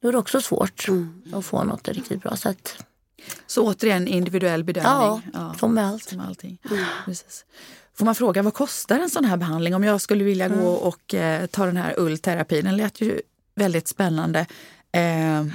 då 0.00 0.08
är 0.08 0.12
det 0.12 0.18
också 0.18 0.40
svårt 0.40 0.88
mm. 0.88 1.22
att 1.32 1.46
få 1.46 1.64
något 1.64 1.88
riktigt 1.88 2.22
bra. 2.22 2.36
Så, 2.36 2.48
att... 2.48 2.84
så 3.46 3.66
återigen 3.66 4.08
individuell 4.08 4.64
bedömning? 4.64 4.92
Ja, 4.92 5.20
ja. 5.32 5.54
som 5.60 5.74
med 5.74 5.86
allt. 5.86 6.08
Som 6.08 6.20
allting. 6.20 6.58
Mm. 6.70 6.84
Precis. 7.04 7.44
Får 7.98 8.04
man 8.04 8.14
fråga 8.14 8.42
vad 8.42 8.54
kostar 8.54 8.98
en 8.98 9.10
sån 9.10 9.24
här 9.24 9.36
behandling? 9.36 9.74
Om 9.74 9.84
jag 9.84 10.00
skulle 10.00 10.24
vilja 10.24 10.44
mm. 10.46 10.60
gå 10.60 10.70
och 10.70 11.14
eh, 11.14 11.46
ta 11.46 11.66
den 11.66 11.76
här 11.76 11.94
ullterapin. 11.98 12.64
Den 12.64 12.76
lät 12.76 13.00
ju 13.00 13.20
väldigt 13.54 13.88
spännande. 13.88 14.46
Eh, 14.92 15.46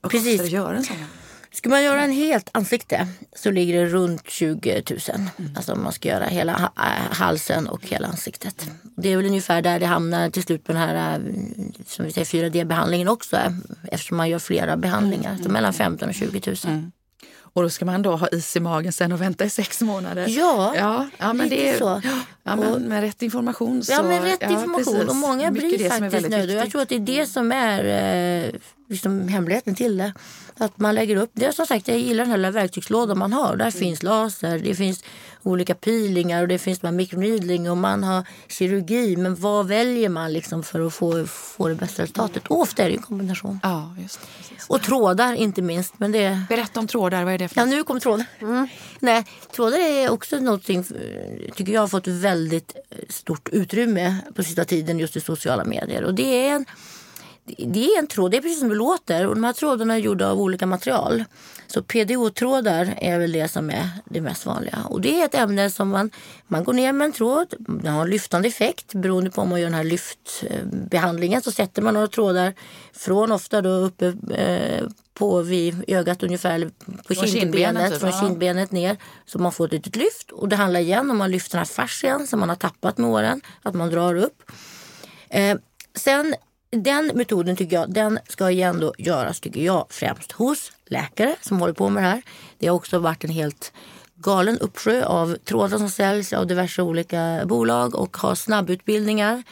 vad 0.00 0.12
Precis. 0.12 0.30
kostar 0.30 0.38
det 0.38 0.44
att 0.44 0.50
göra 0.50 0.76
en 0.76 0.84
sån? 0.84 0.96
Ska 1.54 1.68
man 1.68 1.82
göra 1.82 2.02
en 2.02 2.12
helt 2.12 2.48
ansikte 2.52 3.06
så 3.36 3.50
ligger 3.50 3.80
det 3.80 3.86
runt 3.86 4.30
20 4.30 4.82
000. 4.90 5.00
Mm. 5.08 5.50
Alltså 5.56 5.72
om 5.72 5.82
man 5.82 5.92
ska 5.92 6.08
göra 6.08 6.24
hela 6.24 6.72
halsen 7.10 7.68
och 7.68 7.86
hela 7.86 8.06
ansiktet. 8.06 8.70
Det 8.96 9.12
är 9.12 9.16
väl 9.16 9.26
ungefär 9.26 9.62
där 9.62 9.80
det 9.80 9.86
hamnar 9.86 10.30
till 10.30 10.42
slut 10.42 10.64
på 10.64 10.72
den 10.72 10.80
här 10.80 11.20
som 11.86 12.04
vi 12.04 12.12
säger 12.12 12.50
4D-behandlingen 12.50 13.08
också. 13.08 13.36
Eftersom 13.92 14.16
man 14.16 14.30
gör 14.30 14.38
flera 14.38 14.76
behandlingar. 14.76 15.30
Mm. 15.30 15.42
Så 15.42 15.50
mellan 15.50 15.72
15 15.72 16.08
och 16.08 16.14
20 16.14 16.42
000. 16.46 16.56
Mm. 16.64 16.92
Och 17.54 17.62
då 17.62 17.70
ska 17.70 17.84
man 17.84 18.02
då 18.02 18.16
ha 18.16 18.28
is 18.28 18.56
i 18.56 18.60
magen 18.60 18.92
sen 18.92 19.12
och 19.12 19.20
vänta 19.20 19.44
i 19.44 19.50
sex 19.50 19.80
månader. 19.80 20.26
Ja, 20.28 20.72
ja, 20.76 21.08
ja 21.18 21.32
men 21.32 21.48
det 21.48 21.68
är 21.68 21.78
så. 21.78 22.02
Ja, 22.42 22.56
men 22.56 22.82
med 22.82 23.00
rätt 23.00 23.22
information 23.22 23.84
så... 23.84 23.92
Ja, 23.92 24.02
med 24.02 24.22
rätt 24.22 24.50
information. 24.50 24.96
Ja, 24.96 25.08
och 25.08 25.16
många 25.16 25.50
blir 25.50 25.88
faktiskt 25.88 26.28
nöjda. 26.28 26.52
Jag 26.52 26.70
tror 26.70 26.82
att 26.82 26.88
det 26.88 26.94
är 26.94 27.00
det 27.00 27.26
som 27.26 27.52
är 27.52 27.84
eh, 27.84 28.50
liksom 28.88 29.28
hemligheten 29.28 29.74
till 29.74 29.96
det. 29.96 30.12
Att 30.58 30.78
man 30.78 30.94
lägger 30.94 31.16
upp, 31.16 31.30
det 31.32 31.46
är 31.46 31.52
som 31.52 31.66
sagt 31.66 31.88
jag 31.88 31.98
gillar 31.98 32.24
den 32.24 32.44
här 32.44 32.50
verktygslådan 32.50 33.18
man 33.18 33.32
har. 33.32 33.56
Där 33.56 33.70
finns 33.70 34.02
laser, 34.02 34.58
det 34.58 34.74
finns 34.74 35.04
olika 35.42 35.74
peelingar 35.74 36.42
och 36.42 36.48
det 36.48 36.58
finns 36.58 36.82
mikroneedling 36.82 37.70
och 37.70 37.76
man 37.76 38.04
har 38.04 38.24
kirurgi. 38.48 39.16
Men 39.16 39.34
vad 39.34 39.66
väljer 39.66 40.08
man 40.08 40.32
liksom 40.32 40.62
för 40.62 40.86
att 40.86 40.94
få, 40.94 41.26
få 41.26 41.68
det 41.68 41.74
bästa 41.74 42.02
resultatet? 42.02 42.46
Och 42.46 42.60
ofta 42.60 42.82
är 42.82 42.88
det 42.88 42.96
en 42.96 43.02
kombination. 43.02 43.60
Ja, 43.62 43.96
just 44.02 44.20
det, 44.20 44.56
och 44.68 44.82
trådar 44.82 45.34
inte 45.34 45.62
minst. 45.62 45.94
Men 45.98 46.12
det... 46.12 46.42
Berätta 46.48 46.80
om 46.80 46.86
trådar, 46.86 47.24
vad 47.24 47.34
är 47.34 47.38
det 47.38 47.48
för 47.48 47.60
Ja, 47.60 47.64
nu 47.64 47.84
kom 47.84 48.00
trådar. 48.00 48.26
Mm. 48.40 48.68
Nej, 49.00 49.24
trådar 49.52 49.78
är 49.78 50.10
också 50.10 50.36
någonting, 50.36 50.84
tycker 51.54 51.72
jag 51.72 51.80
har 51.80 51.88
fått 51.88 52.06
väldigt 52.06 52.76
stort 53.08 53.48
utrymme 53.52 54.16
på 54.34 54.42
sista 54.42 54.64
tiden 54.64 54.98
just 54.98 55.16
i 55.16 55.20
sociala 55.20 55.64
medier. 55.64 56.04
Och 56.04 56.14
det 56.14 56.48
är 56.48 56.54
en 56.54 56.64
det 57.46 57.86
är 57.86 57.98
en 57.98 58.06
tråd, 58.06 58.30
det 58.30 58.36
är 58.36 58.40
precis 58.40 58.60
som 58.60 58.68
det 58.68 58.74
låter. 58.74 59.26
Och 59.26 59.34
de 59.34 59.44
här 59.44 59.52
trådarna 59.52 59.94
är 59.94 59.98
gjorda 59.98 60.30
av 60.30 60.40
olika 60.40 60.66
material. 60.66 61.24
Så 61.66 61.82
PDO-trådar 61.82 62.94
är 63.00 63.18
väl 63.18 63.32
det 63.32 63.48
som 63.48 63.70
är 63.70 63.88
det 64.04 64.20
mest 64.20 64.46
vanliga. 64.46 64.78
Och 64.90 65.00
det 65.00 65.20
är 65.20 65.24
ett 65.24 65.34
ämne 65.34 65.70
som 65.70 65.88
man, 65.88 66.10
man 66.46 66.64
går 66.64 66.72
ner 66.72 66.92
med 66.92 67.04
en 67.04 67.12
tråd, 67.12 67.54
den 67.58 67.94
har 67.94 68.02
en 68.02 68.10
lyftande 68.10 68.48
effekt. 68.48 68.94
Beroende 68.94 69.30
på 69.30 69.40
om 69.40 69.48
man 69.48 69.60
gör 69.60 69.66
den 69.66 69.74
här 69.74 69.84
lyftbehandlingen 69.84 71.42
så 71.42 71.52
sätter 71.52 71.82
man 71.82 71.94
några 71.94 72.06
trådar 72.06 72.54
från 72.92 73.32
ofta 73.32 73.62
då 73.62 73.70
uppe 73.70 74.06
eh, 74.30 74.84
på 75.14 75.42
vid 75.42 75.84
ögat 75.88 76.22
ungefär, 76.22 76.70
på 77.08 77.14
från 77.14 77.26
kindbenet, 77.26 77.92
typ, 77.92 78.00
från 78.00 78.12
kindbenet 78.12 78.72
ner. 78.72 78.96
Så 79.26 79.38
man 79.38 79.52
får 79.52 79.66
ett 79.66 79.72
litet 79.72 79.96
lyft. 79.96 80.30
Och 80.30 80.48
det 80.48 80.56
handlar 80.56 80.80
igen 80.80 81.10
om 81.10 81.16
man 81.18 81.30
lyfter 81.30 81.58
den 81.58 81.66
här 81.66 81.74
fascian 81.74 82.26
som 82.26 82.40
man 82.40 82.48
har 82.48 82.56
tappat 82.56 82.98
med 82.98 83.10
åren, 83.10 83.40
att 83.62 83.74
man 83.74 83.90
drar 83.90 84.14
upp. 84.14 84.42
Eh, 85.28 85.56
sen 85.94 86.34
den 86.74 87.10
metoden 87.14 87.56
tycker 87.56 87.76
jag, 87.76 87.92
den 87.92 88.18
ska 88.28 88.50
ju 88.50 88.62
ändå 88.62 88.94
göras 88.98 89.40
tycker 89.40 89.60
jag 89.60 89.86
främst 89.90 90.32
hos 90.32 90.72
läkare 90.86 91.36
som 91.40 91.60
håller 91.60 91.74
på 91.74 91.88
med 91.88 92.02
det 92.02 92.08
här. 92.08 92.22
Det 92.58 92.66
har 92.66 92.74
också 92.74 92.98
varit 92.98 93.24
en 93.24 93.30
helt 93.30 93.72
galen 94.16 94.58
uppsjö 94.58 95.04
av 95.04 95.36
trådar 95.44 95.78
som 95.78 95.90
säljs 95.90 96.32
av 96.32 96.46
diverse 96.46 96.82
olika 96.82 97.42
bolag 97.44 97.94
och 97.94 98.16
har 98.16 98.34
snabbutbildningar. 98.34 99.42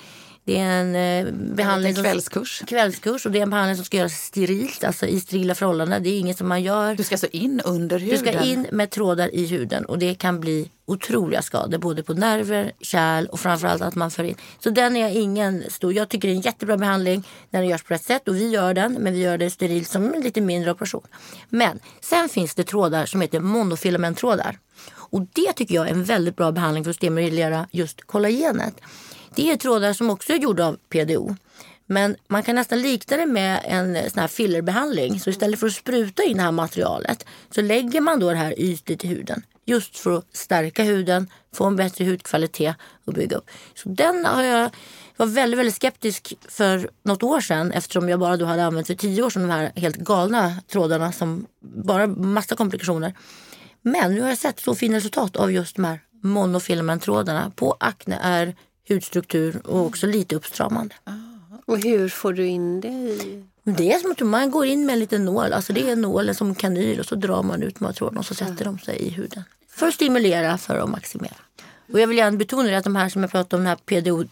Det 0.44 0.58
är 0.58 0.80
en 0.80 1.26
eh, 1.26 1.32
behandling 1.32 1.96
en 1.96 2.02
kvällskurs. 2.02 2.58
Som, 2.58 2.66
kvällskurs 2.66 3.26
och 3.26 3.32
det 3.32 3.38
är 3.38 3.42
en 3.42 3.50
behandling 3.50 3.76
som 3.76 3.84
ska 3.84 3.96
göras 3.96 4.12
sterilt, 4.12 4.84
alltså 4.84 5.06
i 5.06 5.20
sterila 5.20 5.54
förhållanden. 5.54 6.02
Det 6.02 6.10
är 6.10 6.18
inget 6.18 6.38
som 6.38 6.48
man 6.48 6.62
gör. 6.62 6.94
Du 6.94 7.02
ska 7.02 7.14
alltså 7.14 7.26
in 7.26 7.60
under 7.64 7.98
huden? 7.98 8.24
Du 8.24 8.30
ska 8.30 8.42
in 8.42 8.66
med 8.72 8.90
trådar 8.90 9.34
i 9.34 9.46
huden 9.46 9.84
och 9.84 9.98
det 9.98 10.14
kan 10.14 10.40
bli 10.40 10.70
otroliga 10.86 11.42
skador 11.42 11.78
både 11.78 12.02
på 12.02 12.14
nerver, 12.14 12.72
kärl 12.80 13.26
och 13.26 13.40
framförallt 13.40 13.82
att 13.82 13.94
man 13.94 14.10
får 14.10 14.24
in. 14.24 14.36
Så 14.58 14.70
den 14.70 14.96
är 14.96 15.08
ingen 15.08 15.64
stor. 15.70 15.92
Jag 15.92 16.08
tycker 16.08 16.28
det 16.28 16.34
är 16.34 16.36
en 16.36 16.40
jättebra 16.40 16.76
behandling 16.76 17.28
när 17.50 17.60
den 17.60 17.68
görs 17.68 17.82
på 17.82 17.94
rätt 17.94 18.04
sätt 18.04 18.28
och 18.28 18.36
vi 18.36 18.48
gör 18.48 18.74
den 18.74 18.92
men 18.92 19.12
vi 19.12 19.20
gör 19.20 19.38
det 19.38 19.50
sterilt 19.50 19.88
som 19.88 20.14
en 20.14 20.20
lite 20.20 20.40
mindre 20.40 20.70
operation. 20.70 21.06
Men 21.48 21.80
sen 22.00 22.28
finns 22.28 22.54
det 22.54 22.64
trådar 22.64 23.06
som 23.06 23.20
heter 23.20 23.40
monofilamenttrådar. 23.40 24.58
Och 24.94 25.20
det 25.32 25.52
tycker 25.52 25.74
jag 25.74 25.88
är 25.88 25.92
en 25.92 26.04
väldigt 26.04 26.36
bra 26.36 26.52
behandling 26.52 26.84
för 26.84 26.90
att 26.90 26.96
stimulera 26.96 27.66
just 27.70 28.06
kollagenet. 28.06 28.74
Det 29.34 29.50
är 29.50 29.56
trådar 29.56 29.92
som 29.92 30.10
också 30.10 30.32
är 30.32 30.36
gjorda 30.36 30.66
av 30.66 30.76
PDO. 30.88 31.36
Men 31.86 32.16
man 32.28 32.42
kan 32.42 32.54
nästan 32.54 32.82
likna 32.82 33.16
det 33.16 33.26
med 33.26 33.60
en 33.64 33.96
eh, 33.96 34.08
sån 34.08 34.20
här 34.20 34.28
fillerbehandling. 34.28 35.20
Så 35.20 35.30
istället 35.30 35.60
för 35.60 35.66
att 35.66 35.72
spruta 35.72 36.22
in 36.22 36.36
det 36.36 36.42
här 36.42 36.52
materialet 36.52 37.26
så 37.50 37.60
lägger 37.60 38.00
man 38.00 38.20
då 38.20 38.30
det 38.30 38.36
här 38.36 38.54
ytligt 38.60 39.04
i 39.04 39.08
huden. 39.08 39.42
Just 39.64 39.98
för 39.98 40.18
att 40.18 40.36
stärka 40.36 40.82
huden, 40.82 41.28
få 41.54 41.64
en 41.64 41.76
bättre 41.76 42.04
hudkvalitet 42.04 42.76
och 43.04 43.12
bygga 43.12 43.36
upp. 43.36 43.50
Så 43.74 43.88
den 43.88 44.24
har 44.24 44.42
jag 44.42 44.70
var 45.16 45.26
väldigt, 45.26 45.58
väldigt 45.58 45.74
skeptisk 45.74 46.34
för 46.48 46.90
något 47.04 47.22
år 47.22 47.40
sedan 47.40 47.72
eftersom 47.72 48.08
jag 48.08 48.20
bara 48.20 48.36
då 48.36 48.44
hade 48.44 48.64
använt 48.64 48.86
för 48.86 48.94
tio 48.94 49.22
år 49.22 49.30
sedan 49.30 49.42
de 49.42 49.50
här 49.50 49.72
helt 49.76 49.96
galna 49.96 50.54
trådarna 50.68 51.12
som 51.12 51.46
bara 51.60 52.06
massa 52.06 52.56
komplikationer. 52.56 53.14
Men 53.82 54.14
nu 54.14 54.20
har 54.20 54.28
jag 54.28 54.38
sett 54.38 54.60
så 54.60 54.74
fina 54.74 54.96
resultat 54.96 55.36
av 55.36 55.52
just 55.52 55.76
de 55.76 55.84
här 55.84 56.00
monofilmentrådarna 56.22 57.52
på 57.56 57.76
akne, 57.80 58.18
är 58.22 58.54
hudstruktur 58.94 59.60
och 59.66 59.86
också 59.86 60.06
lite 60.06 60.36
uppstramande. 60.36 60.94
Och 61.66 61.78
hur 61.78 62.08
får 62.08 62.32
du 62.32 62.46
in 62.46 62.80
det 62.80 62.88
i... 62.88 63.44
Det 63.64 63.92
är 63.92 63.98
som 63.98 64.10
att 64.10 64.20
man 64.20 64.50
går 64.50 64.66
in 64.66 64.86
med 64.86 64.92
en 64.92 64.98
liten 64.98 65.24
nål. 65.24 65.52
Alltså 65.52 65.72
det 65.72 65.90
är 65.90 65.96
nålen 65.96 66.34
som 66.34 66.54
kanyl 66.54 67.00
och 67.00 67.06
så 67.06 67.14
drar 67.14 67.42
man 67.42 67.62
ut 67.62 67.78
trådarna 67.94 68.20
och 68.20 68.26
så 68.26 68.34
sätter 68.34 68.64
de 68.64 68.78
sig 68.78 68.96
i 68.96 69.08
huden. 69.08 69.42
För 69.68 69.88
att 69.88 69.94
stimulera, 69.94 70.58
för 70.58 70.78
att 70.78 70.90
maximera. 70.90 71.36
Och 71.92 72.00
jag 72.00 72.06
vill 72.06 72.18
gärna 72.18 72.36
betona 72.36 72.78
att 72.78 72.84
de 72.84 72.96
här 72.96 73.08
som 73.08 73.22
jag 73.22 73.30
pratade 73.30 73.56
om, 73.56 73.64
de 73.64 73.68
här 73.68 73.76
PDO 73.76 74.24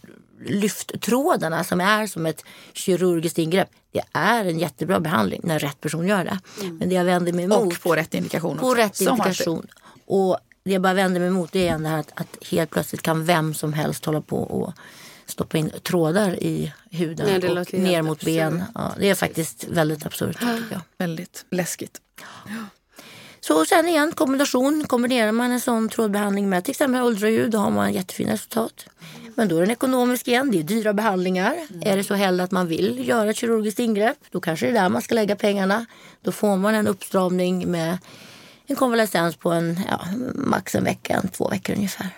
lyfttrådarna 0.45 1.63
som 1.63 1.81
är 1.81 2.07
som 2.07 2.25
ett 2.25 2.45
kirurgiskt 2.73 3.37
ingrepp. 3.37 3.69
Det 3.91 4.01
är 4.11 4.45
en 4.45 4.59
jättebra 4.59 4.99
behandling 4.99 5.41
när 5.43 5.59
rätt 5.59 5.81
person 5.81 6.07
gör 6.07 6.23
det. 6.23 6.39
Mm. 6.61 6.77
Men 6.77 6.89
det 6.89 6.95
jag 6.95 7.05
vänder 7.05 7.33
mig 7.33 7.45
emot. 7.45 7.73
Och 7.73 7.81
på 7.81 7.95
rätt 7.95 8.13
indikation. 8.13 8.57
På 8.57 8.75
rätt 8.75 9.01
indikation. 9.01 9.67
Och 10.05 10.37
det 10.63 10.71
jag 10.71 10.81
bara 10.81 10.93
vänder 10.93 11.19
mig 11.19 11.29
emot 11.29 11.51
det 11.51 11.67
är 11.67 11.77
det 11.77 11.87
här 11.87 11.99
att, 11.99 12.11
att 12.15 12.37
helt 12.51 12.69
plötsligt 12.69 13.01
kan 13.01 13.25
vem 13.25 13.53
som 13.53 13.73
helst 13.73 14.05
hålla 14.05 14.21
på 14.21 14.37
och 14.37 14.73
stoppa 15.25 15.57
in 15.57 15.71
trådar 15.83 16.43
i 16.43 16.73
huden 16.89 17.41
Nej, 17.41 17.57
och 17.57 17.73
ner 17.73 18.01
mot 18.01 18.23
ben. 18.23 18.63
Ja, 18.75 18.93
det 18.99 19.09
är 19.09 19.15
faktiskt 19.15 19.63
väldigt 19.63 20.05
absurt. 20.05 20.37
Ja. 20.71 20.81
Väldigt 20.97 21.45
läskigt. 21.49 22.01
Ja. 22.45 22.65
Så 23.39 23.65
sen 23.65 23.87
igen, 23.87 24.11
kombination. 24.11 24.85
Kombinerar 24.87 25.31
man 25.31 25.51
en 25.51 25.61
sån 25.61 25.89
trådbehandling 25.89 26.49
med 26.49 26.63
till 26.63 26.71
exempel 26.71 27.01
ultraljud 27.01 27.51
då 27.51 27.57
har 27.57 27.71
man 27.71 27.93
jättefina 27.93 28.33
resultat. 28.33 28.85
Men 29.35 29.47
då 29.47 29.57
är 29.57 29.61
den 29.61 29.71
ekonomisk 29.71 30.27
igen. 30.27 30.51
Det 30.51 30.59
är 30.59 30.63
dyra 30.63 30.93
behandlingar. 30.93 31.53
Mm. 31.69 31.81
Är 31.85 31.97
det 31.97 32.03
så 32.03 32.13
heller 32.13 32.43
att 32.43 32.51
man 32.51 32.67
vill 32.67 33.07
göra 33.07 33.29
ett 33.29 33.35
kirurgiskt 33.35 33.79
ingrepp, 33.79 34.17
då 34.31 34.41
kanske 34.41 34.65
det 34.65 34.69
är 34.69 34.81
där 34.81 34.89
man 34.89 35.01
ska 35.01 35.15
lägga 35.15 35.35
pengarna. 35.35 35.85
Då 36.21 36.31
får 36.31 36.57
man 36.57 36.75
en 36.75 36.87
uppstramning 36.87 37.71
med 37.71 37.97
en 38.71 38.75
konvalescens 38.75 39.35
på 39.35 39.51
en, 39.51 39.79
ja, 39.89 40.01
max 40.35 40.75
en 40.75 40.83
vecka, 40.83 41.23
två 41.31 41.49
veckor 41.49 41.75
ungefär. 41.75 42.09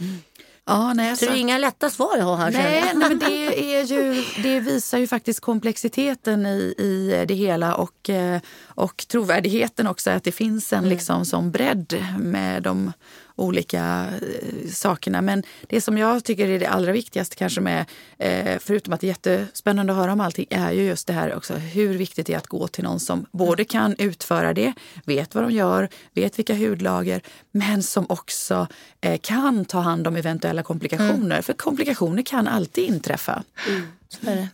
Mm. 0.00 0.22
Ja, 0.66 0.92
nej, 0.92 1.16
så, 1.16 1.24
så 1.24 1.30
det 1.30 1.36
är 1.36 1.40
inga 1.40 1.58
lätta 1.58 1.90
svar 1.90 2.16
jag 2.16 2.24
har 2.24 2.36
här. 2.36 2.50
Nej, 2.50 2.82
nej, 2.94 3.08
men 3.08 3.18
det, 3.18 3.74
är 3.74 3.84
ju, 3.84 4.24
det 4.42 4.60
visar 4.60 4.98
ju 4.98 5.06
faktiskt 5.06 5.40
komplexiteten 5.40 6.46
i, 6.46 6.74
i 6.78 7.24
det 7.28 7.34
hela 7.34 7.74
och, 7.74 8.10
eh, 8.10 8.40
och 8.64 9.04
trovärdigheten 9.08 9.86
också. 9.86 10.10
Att 10.10 10.24
det 10.24 10.32
finns 10.32 10.72
en 10.72 10.78
mm. 10.78 10.90
liksom, 10.90 11.24
som 11.24 11.50
bredd 11.50 12.04
med 12.18 12.62
de 12.62 12.92
olika 13.38 14.06
eh, 14.22 14.70
sakerna. 14.70 15.22
Men 15.22 15.42
det 15.66 15.80
som 15.80 15.98
jag 15.98 16.24
tycker 16.24 16.48
är 16.48 16.58
det 16.58 16.66
allra 16.66 16.92
viktigaste 16.92 17.36
kanske 17.36 17.60
med, 17.60 17.84
eh, 18.18 18.58
förutom 18.60 18.92
att 18.92 19.00
det 19.00 19.06
är 19.06 19.08
jättespännande 19.08 19.92
att 19.92 19.98
höra 19.98 20.12
om 20.12 20.20
allting, 20.20 20.46
är 20.50 20.72
ju 20.72 20.82
just 20.82 21.06
det 21.06 21.12
här 21.12 21.34
också 21.34 21.54
hur 21.54 21.94
viktigt 21.94 22.26
det 22.26 22.34
är 22.34 22.38
att 22.38 22.46
gå 22.46 22.68
till 22.68 22.84
någon 22.84 23.00
som 23.00 23.26
både 23.32 23.64
kan 23.64 23.94
utföra 23.98 24.54
det, 24.54 24.72
vet 25.04 25.34
vad 25.34 25.44
de 25.44 25.50
gör, 25.50 25.88
vet 26.14 26.38
vilka 26.38 26.54
hudlager, 26.54 27.22
men 27.50 27.82
som 27.82 28.06
också 28.08 28.66
eh, 29.00 29.18
kan 29.22 29.64
ta 29.64 29.80
hand 29.80 30.06
om 30.06 30.16
eventuella 30.16 30.62
komplikationer. 30.62 31.36
Mm. 31.36 31.42
För 31.42 31.52
komplikationer 31.52 32.22
kan 32.22 32.48
alltid 32.48 32.84
inträffa. 32.84 33.42
Mm. 33.68 33.82
Så 34.08 34.30
är 34.30 34.36
det. 34.36 34.48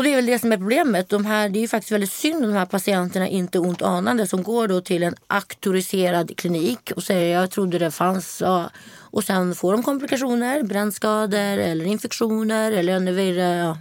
Och 0.00 0.04
det 0.04 0.12
är 0.12 0.16
väl 0.16 0.26
det 0.26 0.38
som 0.38 0.52
är 0.52 0.56
problemet. 0.56 1.08
De 1.08 1.26
här, 1.26 1.48
det 1.48 1.58
är 1.58 1.60
ju 1.60 1.68
faktiskt 1.68 1.92
väldigt 1.92 2.12
synd 2.12 2.44
om 2.44 2.50
de 2.50 2.56
här 2.58 2.66
patienterna 2.66 3.28
inte 3.28 3.58
ont 3.58 3.82
anande 3.82 4.26
som 4.26 4.42
går 4.42 4.68
då 4.68 4.80
till 4.80 5.02
en 5.02 5.14
auktoriserad 5.26 6.36
klinik 6.36 6.92
och 6.96 7.02
säger 7.02 7.40
jag 7.40 7.50
trodde 7.50 7.78
det 7.78 7.90
fanns. 7.90 8.40
Ja. 8.40 8.70
Och 8.96 9.24
sen 9.24 9.54
får 9.54 9.72
de 9.72 9.82
komplikationer, 9.82 10.62
brännskador 10.62 11.38
eller 11.38 11.84
infektioner 11.84 12.72
eller 12.72 12.92
ännu 12.92 13.12
värre, 13.12 13.56
ja, 13.56 13.78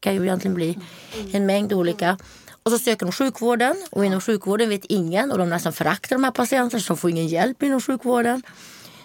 kan 0.00 0.14
ju 0.14 0.22
egentligen 0.22 0.54
bli 0.54 0.78
en 1.32 1.46
mängd 1.46 1.72
olika. 1.72 2.18
Och 2.62 2.70
så 2.70 2.78
söker 2.78 3.06
de 3.06 3.12
sjukvården 3.12 3.76
och 3.90 4.04
inom 4.04 4.20
sjukvården 4.20 4.68
vet 4.68 4.84
ingen 4.84 5.32
och 5.32 5.38
de 5.38 5.48
nästan 5.48 5.72
föraktar 5.72 6.16
de 6.16 6.24
här 6.24 6.30
patienterna 6.30 6.80
som 6.80 6.96
får 6.96 7.10
ingen 7.10 7.26
hjälp 7.26 7.62
inom 7.62 7.80
sjukvården. 7.80 8.42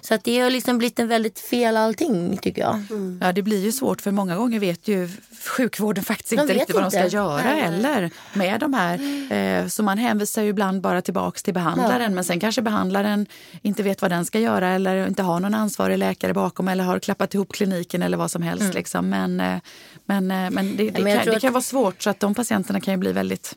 Så 0.01 0.13
att 0.13 0.23
det 0.23 0.39
har 0.39 0.49
liksom 0.49 0.77
blivit 0.77 0.99
en 0.99 1.07
väldigt 1.07 1.39
fel 1.39 1.77
allting 1.77 2.37
tycker 2.37 2.61
jag. 2.61 2.83
Mm. 2.89 3.19
Ja 3.21 3.31
det 3.31 3.41
blir 3.41 3.63
ju 3.63 3.71
svårt 3.71 4.01
för 4.01 4.11
många 4.11 4.35
gånger 4.35 4.59
vet 4.59 4.87
ju 4.87 5.09
sjukvården 5.57 6.03
faktiskt 6.03 6.31
inte 6.31 6.53
riktigt 6.53 6.75
vad 6.75 6.83
de 6.83 6.91
ska 6.91 7.07
göra 7.07 7.43
Nej. 7.43 7.61
heller 7.61 8.11
med 8.33 8.59
de 8.59 8.73
här. 8.73 8.99
Eh, 9.33 9.67
så 9.67 9.83
man 9.83 9.97
hänvisar 9.97 10.41
ju 10.41 10.49
ibland 10.49 10.81
bara 10.81 11.01
tillbaks 11.01 11.43
till 11.43 11.53
behandlaren 11.53 12.01
ja. 12.01 12.09
men 12.09 12.23
sen 12.23 12.39
kanske 12.39 12.61
behandlaren 12.61 13.25
inte 13.61 13.83
vet 13.83 14.01
vad 14.01 14.11
den 14.11 14.25
ska 14.25 14.39
göra 14.39 14.69
eller 14.69 15.07
inte 15.07 15.23
har 15.23 15.39
någon 15.39 15.53
ansvarig 15.53 15.97
läkare 15.97 16.33
bakom 16.33 16.67
eller 16.67 16.83
har 16.83 16.99
klappat 16.99 17.33
ihop 17.33 17.53
kliniken 17.53 18.01
eller 18.01 18.17
vad 18.17 18.31
som 18.31 18.41
helst. 18.41 18.61
Mm. 18.61 18.75
Liksom. 18.75 19.09
Men, 19.09 19.39
eh, 19.39 19.59
men, 20.05 20.31
eh, 20.31 20.49
men 20.51 20.77
det, 20.77 20.89
det, 20.89 21.03
men 21.03 21.17
kan, 21.17 21.33
det 21.33 21.39
kan 21.39 21.53
vara 21.53 21.63
svårt 21.63 22.03
så 22.03 22.09
att 22.09 22.19
de 22.19 22.35
patienterna 22.35 22.81
kan 22.81 22.93
ju 22.93 22.97
bli 22.97 23.11
väldigt 23.11 23.55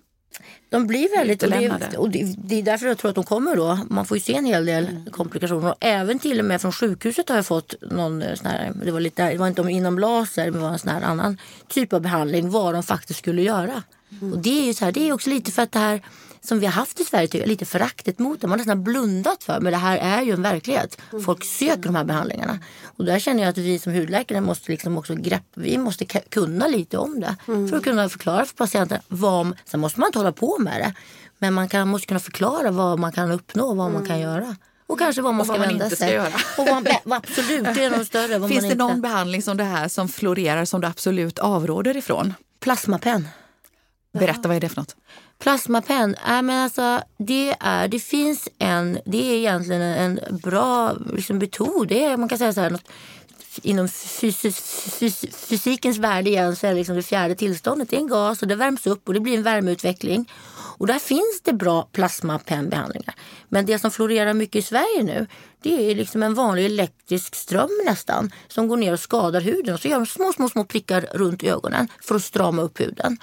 de 0.71 0.87
blir 0.87 1.17
väldigt... 1.17 1.43
Och 1.43 1.51
det, 1.51 1.97
och 1.97 2.11
det, 2.11 2.35
det, 2.39 2.59
är 2.59 2.63
därför 2.63 2.87
jag 2.87 2.99
tror 2.99 3.09
att 3.09 3.15
de 3.15 3.25
kommer 3.25 3.57
då. 3.57 3.79
Man 3.91 4.07
får 4.07 4.17
ju 4.17 4.21
se 4.21 4.35
en 4.35 4.45
hel 4.45 4.67
del 4.67 4.89
mm. 4.89 5.07
komplikationer. 5.11 5.71
Och 5.71 5.77
även 5.81 6.19
till 6.19 6.39
och 6.39 6.45
med 6.45 6.61
från 6.61 6.73
sjukhuset 6.73 7.29
har 7.29 7.37
jag 7.37 7.47
fått 7.47 7.75
någon 7.81 8.23
eh, 8.23 8.35
sån 8.35 8.47
här, 8.47 8.73
det 8.85 8.91
var, 8.91 9.01
lite, 9.01 9.33
det 9.33 9.39
var 9.39 9.49
inte 9.49 9.63
inom 9.63 9.99
laser, 9.99 10.51
men 10.51 10.61
var 10.61 10.69
en 10.69 10.79
sån 10.79 10.91
här 10.91 11.03
annan 11.03 11.39
typ 11.69 11.93
av 11.93 12.01
behandling. 12.01 12.51
Vad 12.51 12.75
de 12.75 12.83
faktiskt 12.83 13.19
skulle 13.19 13.43
göra. 13.43 13.83
Mm. 14.21 14.33
Och 14.33 14.39
det 14.39 14.61
är 14.63 14.67
ju 14.67 14.75
så 14.75 14.85
här, 14.85 14.93
det 14.93 15.09
är 15.09 15.13
också 15.13 15.31
lite 15.31 15.53
för 15.53 15.63
att 15.63 15.73
det 15.73 15.79
här 15.79 16.01
som 16.45 16.61
vi 16.61 16.67
har 16.67 16.73
haft 16.73 17.01
i 17.01 17.05
Sverige, 17.05 17.29
tycker 17.29 17.47
lite 17.47 17.65
föraktet 17.65 18.19
mot 18.19 18.41
det. 18.41 18.47
Man 18.47 18.53
har 18.53 18.59
nästan 18.59 18.85
blundat 18.85 19.45
för 19.45 19.61
men 19.61 19.73
det 19.73 19.79
här 19.79 19.99
är 19.99 20.23
ju 20.23 20.33
en 20.33 20.43
verklighet. 20.43 21.01
Folk 21.25 21.45
söker 21.45 21.83
de 21.83 21.95
här 21.95 22.05
behandlingarna. 22.05 22.59
Och 22.85 23.05
där 23.05 23.19
känner 23.19 23.43
jag 23.43 23.51
att 23.51 23.59
vi 23.59 23.79
som 23.79 23.93
hudläkare 23.93 24.41
måste 24.41 24.71
liksom 24.71 24.99
också 24.99 25.15
greppa, 25.15 25.45
vi 25.55 25.79
måste 25.79 26.05
kunna 26.05 26.67
lite 26.67 26.99
om 26.99 27.21
det. 27.21 27.37
Mm. 27.49 27.69
För 27.69 27.77
att 27.77 27.85
kunna 27.85 28.09
förklara 28.09 28.45
för 28.45 28.55
patienten 28.55 28.99
vad, 29.09 29.53
sen 29.65 29.81
måste 29.81 30.01
man 30.01 30.07
inte 30.07 30.19
hålla 30.19 30.33
på 30.33 30.59
med 30.59 30.81
det. 30.81 30.95
Men 31.39 31.55
man 31.55 31.69
kan, 31.69 31.89
måste 31.89 32.07
kunna 32.07 32.21
förklara 32.21 32.71
vad 32.71 32.99
man 32.99 33.13
kan 33.13 33.31
uppnå 33.31 33.65
och 33.65 33.77
vad 33.77 33.87
mm. 33.87 33.99
man 33.99 34.09
kan 34.09 34.21
göra. 34.21 34.57
Och 34.87 34.99
kanske 34.99 35.23
vad 35.23 35.35
man 35.35 35.41
och 35.41 35.47
ska 35.47 35.53
vad 35.53 35.61
man 35.61 35.79
vända 35.79 35.97
sig. 35.97 36.13
Göra. 36.13 36.33
Och 36.59 36.67
vad, 37.05 37.17
absolut, 37.17 37.75
det 37.75 37.85
är 37.85 37.91
något 37.91 38.07
större. 38.07 38.49
Finns 38.49 38.69
det 38.69 38.75
någon 38.75 38.91
inte... 38.91 39.01
behandling 39.01 39.43
som 39.43 39.57
det 39.57 39.65
här 39.65 39.89
som 39.89 40.09
florerar 40.09 40.65
som 40.65 40.81
du 40.81 40.87
absolut 40.87 41.39
avråder 41.39 41.97
ifrån? 41.97 42.35
Plasmapenn. 42.61 43.29
Berätta, 44.13 44.49
vad 44.49 44.57
är 44.57 44.61
det 44.61 44.69
för 44.69 44.77
något? 44.77 44.97
Plasmapenn, 45.39 46.15
äh, 46.15 46.43
men 46.43 46.51
alltså, 46.51 47.03
det, 47.19 47.57
är, 47.61 47.89
det 47.89 47.99
finns 47.99 48.49
en, 48.59 48.99
det 49.05 49.31
är 49.33 49.37
egentligen 49.37 49.83
en 49.83 50.21
bra 50.43 50.93
liksom, 51.13 51.39
metod. 51.39 51.89
Det 51.89 52.05
är, 52.05 52.17
man 52.17 52.29
kan 52.29 52.39
säga 52.39 52.53
så 52.53 52.61
här, 52.61 52.71
något, 52.71 52.89
inom 53.63 53.89
fysis, 53.89 54.61
fys, 54.99 55.25
fysikens 55.33 55.99
värld 55.99 56.29
igen 56.29 56.57
så 56.57 56.67
är 56.67 56.71
det 56.71 56.77
liksom 56.77 56.97
det 56.97 57.03
fjärde 57.03 57.35
tillståndet. 57.35 57.91
Det 57.91 57.97
är 57.97 58.01
en 58.01 58.09
gas 58.09 58.43
och 58.43 58.49
det 58.49 58.55
värms 58.55 58.87
upp 58.87 59.09
och 59.09 59.15
det 59.15 59.21
blir 59.21 59.37
en 59.37 59.43
värmeutveckling. 59.43 60.31
Och 60.77 60.87
där 60.87 60.99
finns 60.99 61.41
det 61.43 61.53
bra 61.53 61.89
plasmapennbehandlingar. 61.93 63.15
Men 63.49 63.67
det 63.67 63.79
som 63.79 63.91
florerar 63.91 64.35
mycket 64.35 64.57
i 64.57 64.63
Sverige 64.63 65.03
nu 65.03 65.27
det 65.65 65.91
är 65.91 65.95
liksom 65.95 66.23
en 66.23 66.35
vanlig 66.35 66.67
elektrisk 66.67 67.35
ström 67.35 67.71
nästan 67.85 68.33
som 68.49 68.69
går 68.69 68.77
ner 68.77 68.93
och 68.93 69.01
skadar 69.01 69.41
huden. 69.41 69.75
Och 69.75 69.81
så 69.81 69.89
gör 69.89 69.97
de 69.97 70.07
små, 70.07 70.33
små, 70.33 70.49
små 70.49 70.65
prickar 70.65 71.07
runt 71.13 71.43
ögonen 71.43 71.89
för 72.01 72.15
att 72.15 72.25
strama 72.25 72.63
upp 72.63 72.81
huden. 72.81 73.19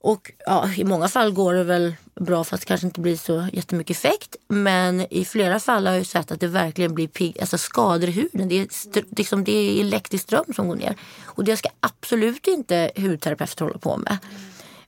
Och 0.00 0.32
ja, 0.46 0.70
i 0.76 0.84
många 0.84 1.08
fall 1.08 1.32
går 1.32 1.54
det 1.54 1.64
väl 1.64 1.94
bra 2.14 2.44
fast 2.44 2.62
det 2.62 2.66
kanske 2.66 2.86
inte 2.86 3.00
blir 3.00 3.16
så 3.16 3.48
jättemycket 3.52 3.96
effekt. 3.96 4.36
Men 4.48 5.06
i 5.10 5.24
flera 5.24 5.60
fall 5.60 5.86
har 5.86 5.94
jag 5.94 6.06
sett 6.06 6.32
att 6.32 6.40
det 6.40 6.46
verkligen 6.46 6.94
blir 6.94 7.08
pig, 7.08 7.40
alltså 7.40 7.58
skador 7.58 8.08
i 8.08 8.12
huden. 8.12 8.48
Det 8.48 8.54
är, 8.54 9.16
liksom, 9.16 9.44
det 9.44 9.52
är 9.52 9.80
elektrisk 9.80 10.24
ström 10.24 10.54
som 10.56 10.68
går 10.68 10.76
ner. 10.76 10.96
Och 11.24 11.44
det 11.44 11.56
ska 11.56 11.68
absolut 11.80 12.46
inte 12.46 12.90
hudterapeuter 12.96 13.64
hålla 13.64 13.78
på 13.78 13.96
med. 13.96 14.18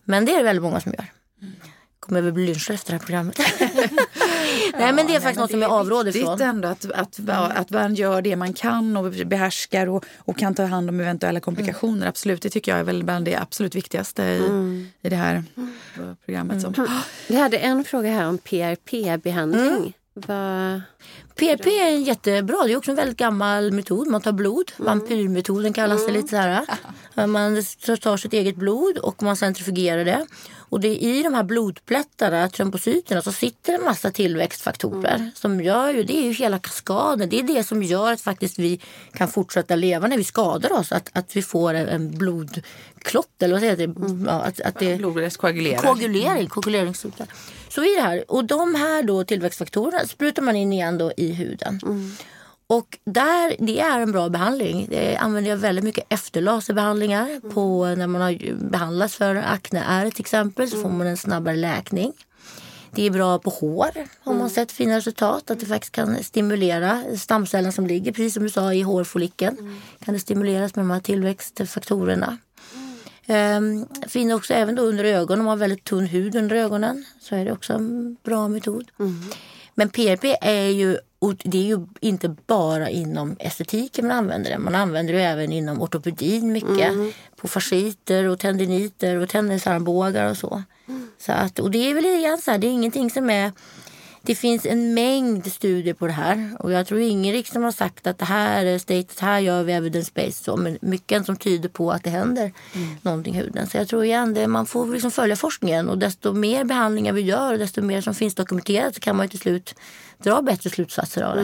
Men 0.04 0.24
det 0.24 0.32
är 0.32 0.36
det 0.36 0.44
väldigt 0.44 0.62
många 0.62 0.80
som 0.80 0.92
gör 0.92 1.06
kommer 2.10 2.22
väl 2.22 2.32
bli 2.32 2.46
lynchad 2.46 2.74
efter 2.74 2.92
det 2.92 2.98
här 2.98 3.06
programmet. 3.06 3.38
nej 4.78 4.92
men 4.92 5.06
det 5.06 5.12
är 5.12 5.14
ja, 5.14 5.20
faktiskt 5.20 5.40
något 5.40 5.50
som 5.50 5.62
jag 5.62 5.70
avråder 5.70 6.12
från. 6.12 6.38
Det 6.38 6.44
är 6.44 6.48
ändå 6.48 6.68
att, 6.68 6.90
att, 6.92 7.18
mm. 7.18 7.36
att 7.54 7.70
man 7.70 7.94
gör 7.94 8.22
det 8.22 8.36
man 8.36 8.52
kan 8.52 8.96
och 8.96 9.12
behärskar 9.26 9.86
och, 9.86 10.04
och 10.18 10.38
kan 10.38 10.54
ta 10.54 10.64
hand 10.64 10.88
om 10.88 11.00
eventuella 11.00 11.40
komplikationer. 11.40 11.96
Mm. 11.96 12.08
Absolut, 12.08 12.42
det 12.42 12.50
tycker 12.50 12.72
jag 12.72 12.78
är 12.78 12.84
väl 12.84 13.04
bland 13.04 13.24
det 13.24 13.36
absolut 13.36 13.74
viktigaste 13.74 14.22
i, 14.22 14.38
mm. 14.38 14.88
i 15.02 15.08
det 15.08 15.16
här 15.16 15.44
programmet. 16.24 16.62
Som. 16.62 16.74
Vi 17.28 17.36
hade 17.36 17.58
en 17.58 17.84
fråga 17.84 18.10
här 18.10 18.28
om 18.28 18.38
PRP-behandling. 18.38 19.76
Mm. 19.76 19.92
Vad... 20.14 20.82
PRP 21.34 21.66
är 21.66 21.86
en 21.86 22.02
jättebra, 22.02 22.62
det 22.66 22.72
är 22.72 22.76
också 22.76 22.90
en 22.90 22.96
väldigt 22.96 23.18
gammal 23.18 23.72
metod. 23.72 24.08
Man 24.08 24.20
tar 24.20 24.32
blod, 24.32 24.72
Mm. 24.78 24.86
vampyrmetoden 24.86 25.72
kallas 25.72 26.06
det 26.06 26.12
lite 26.12 26.28
så 26.28 26.36
här. 26.36 26.66
Man 27.26 27.62
tar 28.00 28.16
sitt 28.16 28.32
eget 28.32 28.56
blod 28.56 28.98
och 28.98 29.22
man 29.22 29.36
centrifugerar 29.36 30.04
det. 30.04 30.26
Och 30.70 30.80
det 30.80 31.04
är 31.04 31.18
i 31.18 31.22
de 31.22 31.34
här 31.34 31.42
blodplättarna, 31.42 32.48
trombocyterna, 32.48 33.22
så 33.22 33.32
sitter 33.32 33.72
en 33.72 33.84
massa 33.84 34.10
tillväxtfaktorer. 34.10 35.14
Mm. 35.14 35.30
Som 35.34 35.60
gör 35.60 35.94
ju, 35.94 36.02
det 36.02 36.18
är 36.18 36.22
ju 36.22 36.32
hela 36.32 36.58
kaskaden. 36.58 37.28
Det 37.28 37.38
är 37.38 37.42
det 37.42 37.64
som 37.64 37.82
gör 37.82 38.12
att 38.12 38.20
faktiskt 38.20 38.58
vi 38.58 38.80
kan 39.12 39.28
fortsätta 39.28 39.76
leva 39.76 40.06
när 40.06 40.16
vi 40.16 40.24
skadar 40.24 40.72
oss. 40.72 40.92
Att, 40.92 41.10
att 41.12 41.36
vi 41.36 41.42
får 41.42 41.74
en, 41.74 42.18
blodklott 42.18 43.42
eller 43.42 43.54
vad 43.54 43.60
säger 43.60 43.76
det? 43.76 43.84
Mm. 43.84 44.26
Ja, 44.26 44.32
att, 44.32 44.60
att 44.60 44.78
det 44.78 44.96
Blodrest 44.96 45.36
koagulerar. 45.36 45.82
Koagulering, 45.82 46.46
koaguleringscyklar. 46.46 47.28
Så 47.68 47.84
i 47.84 47.94
det 47.94 48.02
här, 48.02 48.24
och 48.28 48.44
de 48.44 48.74
här 48.74 49.02
då 49.02 49.24
tillväxtfaktorerna 49.24 50.06
sprutar 50.06 50.42
man 50.42 50.56
in 50.56 50.72
igen 50.72 50.98
då 50.98 51.12
i 51.16 51.32
huden. 51.32 51.80
Och 52.70 52.98
där, 53.04 53.56
det 53.58 53.80
är 53.80 54.00
en 54.00 54.12
bra 54.12 54.28
behandling. 54.28 54.86
Det 54.90 55.16
använder 55.16 55.50
jag 55.50 55.56
väldigt 55.56 55.84
mycket 55.84 56.04
efterlaserbehandlingar 56.08 57.50
på 57.50 57.86
när 57.86 58.06
man 58.06 58.20
har 58.20 58.54
behandlats 58.70 59.16
för 59.16 59.34
akneär 59.36 60.10
till 60.10 60.20
exempel 60.20 60.70
så 60.70 60.82
får 60.82 60.88
man 60.88 61.06
en 61.06 61.16
snabbare 61.16 61.56
läkning. 61.56 62.12
Det 62.90 63.06
är 63.06 63.10
bra 63.10 63.38
på 63.38 63.50
hår 63.50 63.90
har 64.20 64.34
man 64.34 64.50
sett 64.50 64.72
fina 64.72 64.96
resultat. 64.96 65.50
Att 65.50 65.60
det 65.60 65.66
faktiskt 65.66 65.92
kan 65.92 66.24
stimulera 66.24 67.04
stamcellerna 67.18 67.72
som 67.72 67.86
ligger, 67.86 68.12
precis 68.12 68.34
som 68.34 68.42
du 68.42 68.50
sa, 68.50 68.74
i 68.74 68.82
hårfollikeln. 68.82 69.80
Kan 70.04 70.14
det 70.14 70.20
stimuleras 70.20 70.76
med 70.76 70.84
de 70.84 70.90
här 70.90 71.00
tillväxtfaktorerna. 71.00 72.38
Um, 73.26 73.86
finner 74.08 74.34
också 74.34 74.54
även 74.54 74.74
då 74.74 74.82
under 74.82 75.04
ögonen, 75.04 75.40
om 75.40 75.44
man 75.44 75.52
har 75.52 75.56
väldigt 75.56 75.84
tunn 75.84 76.06
hud 76.06 76.36
under 76.36 76.56
ögonen 76.56 77.04
så 77.20 77.34
är 77.34 77.44
det 77.44 77.52
också 77.52 77.72
en 77.72 78.16
bra 78.22 78.48
metod. 78.48 78.90
Men 79.74 79.90
PRP 79.90 80.24
är 80.40 80.66
ju, 80.66 80.98
och 81.20 81.34
det 81.44 81.58
är 81.58 81.62
ju 81.62 81.86
inte 82.00 82.36
bara 82.46 82.90
inom 82.90 83.36
estetiken 83.38 84.06
man 84.06 84.16
använder 84.16 84.50
det. 84.50 84.58
Man 84.58 84.74
använder 84.74 85.14
det 85.14 85.22
även 85.22 85.52
inom 85.52 85.82
ortopedin 85.82 86.52
mycket. 86.52 86.94
På 87.36 87.48
fasciter 87.48 88.24
och 88.24 88.38
tendiniter 88.38 89.16
och 89.16 89.28
tennisarmbågar 89.28 90.30
och 90.30 90.36
så. 90.36 90.62
så 91.18 91.32
att, 91.32 91.58
och 91.58 91.70
det 91.70 91.90
är 91.90 91.94
väl 91.94 92.06
igen 92.06 92.38
så 92.38 92.50
här, 92.50 92.58
det 92.58 92.66
är 92.66 92.70
ingenting 92.70 93.10
som 93.10 93.30
är 93.30 93.52
det 94.22 94.34
finns 94.34 94.66
en 94.66 94.94
mängd 94.94 95.52
studier 95.52 95.94
på 95.94 96.06
det 96.06 96.12
här 96.12 96.56
och 96.58 96.72
jag 96.72 96.86
tror 96.86 97.00
ingen 97.00 97.32
riksdag 97.32 97.60
har 97.60 97.72
sagt 97.72 98.06
att 98.06 98.18
det 98.18 98.24
här 98.24 98.64
är 98.64 98.78
status, 98.78 99.18
här 99.18 99.38
gör 99.38 99.62
vi 99.62 99.72
evidence-based. 99.72 100.44
Så, 100.44 100.56
men 100.56 100.78
mycket 100.80 101.26
som 101.26 101.36
tyder 101.36 101.68
på 101.68 101.92
att 101.92 102.04
det 102.04 102.10
händer 102.10 102.52
någonting 103.02 103.34
i 103.34 103.38
huden. 103.38 103.66
Så 103.66 103.76
jag 103.76 103.88
tror 103.88 104.04
igen, 104.04 104.34
det, 104.34 104.46
man 104.46 104.66
får 104.66 104.86
liksom 104.86 105.10
följa 105.10 105.36
forskningen 105.36 105.88
och 105.88 105.98
desto 105.98 106.32
mer 106.32 106.64
behandlingar 106.64 107.12
vi 107.12 107.20
gör 107.20 107.52
och 107.52 107.58
desto 107.58 107.82
mer 107.82 108.00
som 108.00 108.14
finns 108.14 108.34
dokumenterat 108.34 108.94
så 108.94 109.00
kan 109.00 109.16
man 109.16 109.26
ju 109.26 109.30
till 109.30 109.38
slut 109.40 109.74
dra 110.22 110.42
bättre 110.42 110.70
slutsatser 110.70 111.22
av 111.22 111.36
det. 111.36 111.42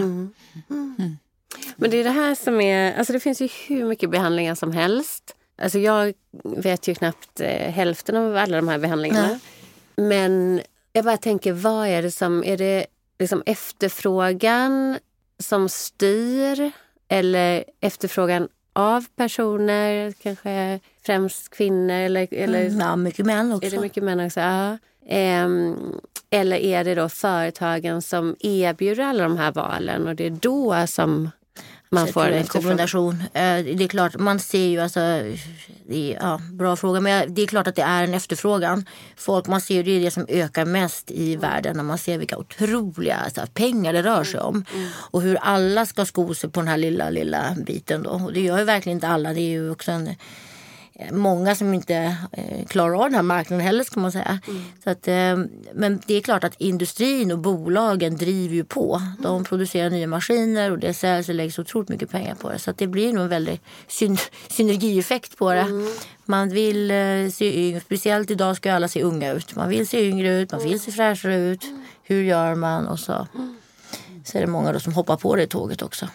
Men 1.76 1.90
det 1.90 1.96
är 1.96 2.04
det 2.04 2.10
här 2.10 2.34
som 2.34 2.60
är... 2.60 2.98
Alltså 2.98 3.12
det 3.12 3.20
finns 3.20 3.40
ju 3.40 3.48
hur 3.68 3.84
mycket 3.84 4.10
behandlingar 4.10 4.54
som 4.54 4.72
helst. 4.72 5.36
Alltså 5.62 5.78
jag 5.78 6.14
vet 6.44 6.88
ju 6.88 6.94
knappt 6.94 7.40
eh, 7.40 7.70
hälften 7.70 8.16
av 8.16 8.36
alla 8.36 8.56
de 8.56 8.68
här 8.68 8.78
behandlingarna. 8.78 9.28
Nej. 9.28 10.08
Men 10.08 10.60
jag 10.92 11.04
bara 11.04 11.16
tänker, 11.16 11.52
vad 11.52 11.88
är 11.88 12.02
det 12.02 12.10
som... 12.10 12.44
Är 12.44 12.56
det 12.56 12.86
liksom 13.18 13.42
efterfrågan 13.46 14.98
som 15.38 15.68
styr? 15.68 16.70
Eller 17.08 17.64
efterfrågan 17.80 18.48
av 18.76 19.04
personer, 19.16 20.12
kanske 20.22 20.80
främst 21.06 21.50
kvinnor? 21.50 21.94
Eller, 21.94 22.28
eller 22.34 22.80
Ja, 22.80 22.96
mycket 22.96 23.26
män 23.26 23.52
också. 23.52 23.66
är 23.66 23.70
det 23.70 23.80
mycket 23.80 24.02
män 24.04 24.20
också? 24.20 24.40
Ja. 24.40 24.78
Ehm, 25.08 25.76
eller 26.30 26.56
är 26.56 26.84
det 26.84 26.94
då 26.94 27.08
företagen 27.08 28.02
som 28.02 28.36
erbjuder 28.40 29.04
alla 29.04 29.22
de 29.24 29.36
här 29.38 29.52
valen 29.52 30.08
och 30.08 30.16
det 30.16 30.26
är 30.26 30.30
då 30.30 30.86
som 30.86 31.30
man 31.90 32.06
får 32.06 32.12
tror 32.12 32.24
det 32.24 32.36
är 32.36 32.40
en 32.40 32.46
kombination. 32.46 33.22
Eh, 33.32 33.76
Det 33.76 33.84
är 33.84 33.88
klart, 33.88 34.16
man 34.18 34.38
ser 34.38 34.66
ju 34.66 34.80
alltså, 34.80 35.00
det 35.88 36.12
är, 36.14 36.18
ja, 36.20 36.40
bra 36.52 36.76
fråga, 36.76 37.00
men 37.00 37.34
det 37.34 37.42
är 37.42 37.46
klart 37.46 37.66
att 37.66 37.74
det 37.74 37.82
är 37.82 38.04
en 38.04 38.14
efterfrågan. 38.14 38.84
Folk, 39.16 39.46
man 39.46 39.60
ser 39.60 39.74
ju 39.74 39.82
det 39.82 39.90
är 39.90 40.00
det 40.00 40.10
som 40.10 40.26
ökar 40.28 40.64
mest 40.64 41.10
i 41.10 41.36
världen 41.36 41.76
när 41.76 41.84
man 41.84 41.98
ser 41.98 42.18
vilka 42.18 42.36
otroliga 42.38 43.16
alltså, 43.16 43.40
pengar 43.54 43.92
det 43.92 44.02
rör 44.02 44.24
sig 44.24 44.40
om. 44.40 44.64
Och 45.10 45.22
hur 45.22 45.36
alla 45.36 45.86
ska 45.86 46.04
sko 46.04 46.34
sig 46.34 46.50
på 46.50 46.60
den 46.60 46.68
här 46.68 46.76
lilla, 46.76 47.10
lilla 47.10 47.56
biten 47.66 48.02
då. 48.02 48.10
Och 48.10 48.32
det 48.32 48.40
gör 48.40 48.58
ju 48.58 48.64
verkligen 48.64 48.96
inte 48.96 49.08
alla. 49.08 49.32
Det 49.32 49.40
är 49.40 49.50
ju 49.50 49.70
också 49.70 49.92
en, 49.92 50.14
många 51.10 51.54
som 51.54 51.74
inte 51.74 52.16
eh, 52.32 52.66
klarar 52.66 52.94
av 52.94 53.02
den 53.04 53.14
här 53.14 53.22
marknaden 53.22 53.66
heller 53.66 53.84
ska 53.84 54.00
man 54.00 54.12
säga. 54.12 54.38
Så 54.84 54.90
att, 54.90 55.08
eh, 55.08 55.36
men 55.74 56.00
det 56.06 56.14
är 56.14 56.20
klart 56.20 56.44
att 56.44 56.60
industrin 56.60 57.32
och 57.32 57.38
bolagen 57.38 58.16
driver 58.16 58.54
ju 58.54 58.64
på. 58.64 59.02
De 59.22 59.44
producerar 59.44 59.90
nya 59.90 60.06
maskiner 60.06 60.70
och 60.70 60.78
det 60.78 60.94
säljs 60.94 61.28
och 61.28 61.34
läggs 61.34 61.58
otroligt 61.58 61.88
mycket 61.88 62.10
pengar 62.10 62.34
på 62.34 62.50
det. 62.50 62.58
Så 62.58 62.72
det 62.72 62.86
blir 62.86 63.12
nog 63.12 63.22
en 63.22 63.28
väldig 63.28 63.60
syn- 63.88 64.18
synergieffekt 64.48 65.36
på 65.38 65.52
det. 65.52 65.66
Man 66.24 66.48
vill 66.48 66.90
eh, 66.90 67.28
se 67.32 67.68
yngre, 67.68 67.80
speciellt 67.80 68.30
idag 68.30 68.56
ska 68.56 68.68
ju 68.68 68.74
alla 68.74 68.88
se 68.88 69.02
unga 69.02 69.32
ut. 69.32 69.54
Man 69.56 69.68
vill 69.68 69.88
se 69.88 70.08
yngre 70.08 70.28
ut, 70.40 70.52
man 70.52 70.62
vill 70.62 70.80
se 70.80 70.92
fräschare 70.92 71.36
ut. 71.36 71.64
Hur 72.02 72.22
gör 72.22 72.54
man? 72.54 72.86
Och 72.86 72.98
så, 72.98 73.26
så 74.24 74.38
är 74.38 74.40
det 74.42 74.46
många 74.46 74.72
då 74.72 74.80
som 74.80 74.92
hoppar 74.92 75.16
på 75.16 75.36
det 75.36 75.46
tåget 75.46 75.82
också. 75.82 76.08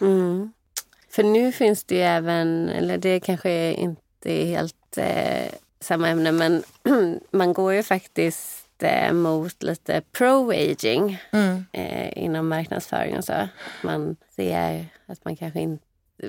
För 1.10 1.22
nu 1.22 1.52
finns 1.52 1.84
det 1.84 1.94
ju 1.94 2.00
även, 2.00 2.68
eller 2.68 2.98
det 2.98 3.20
kanske 3.20 3.72
inte 3.72 4.02
är 4.30 4.46
helt 4.46 4.98
eh, 4.98 5.52
samma 5.80 6.08
ämne, 6.08 6.32
men 6.32 6.62
man 7.30 7.52
går 7.52 7.72
ju 7.74 7.82
faktiskt 7.82 8.82
eh, 8.82 9.12
mot 9.12 9.62
lite 9.62 10.02
pro-aging 10.12 11.18
Mm. 11.32 11.64
eh, 11.72 12.18
inom 12.24 12.48
marknadsföring 12.48 13.16
och 13.18 13.24
så. 13.24 13.48
Man 13.82 14.16
ser 14.36 14.86
att 15.06 15.24
man 15.24 15.36
kanske 15.36 15.60
inte 15.60 15.84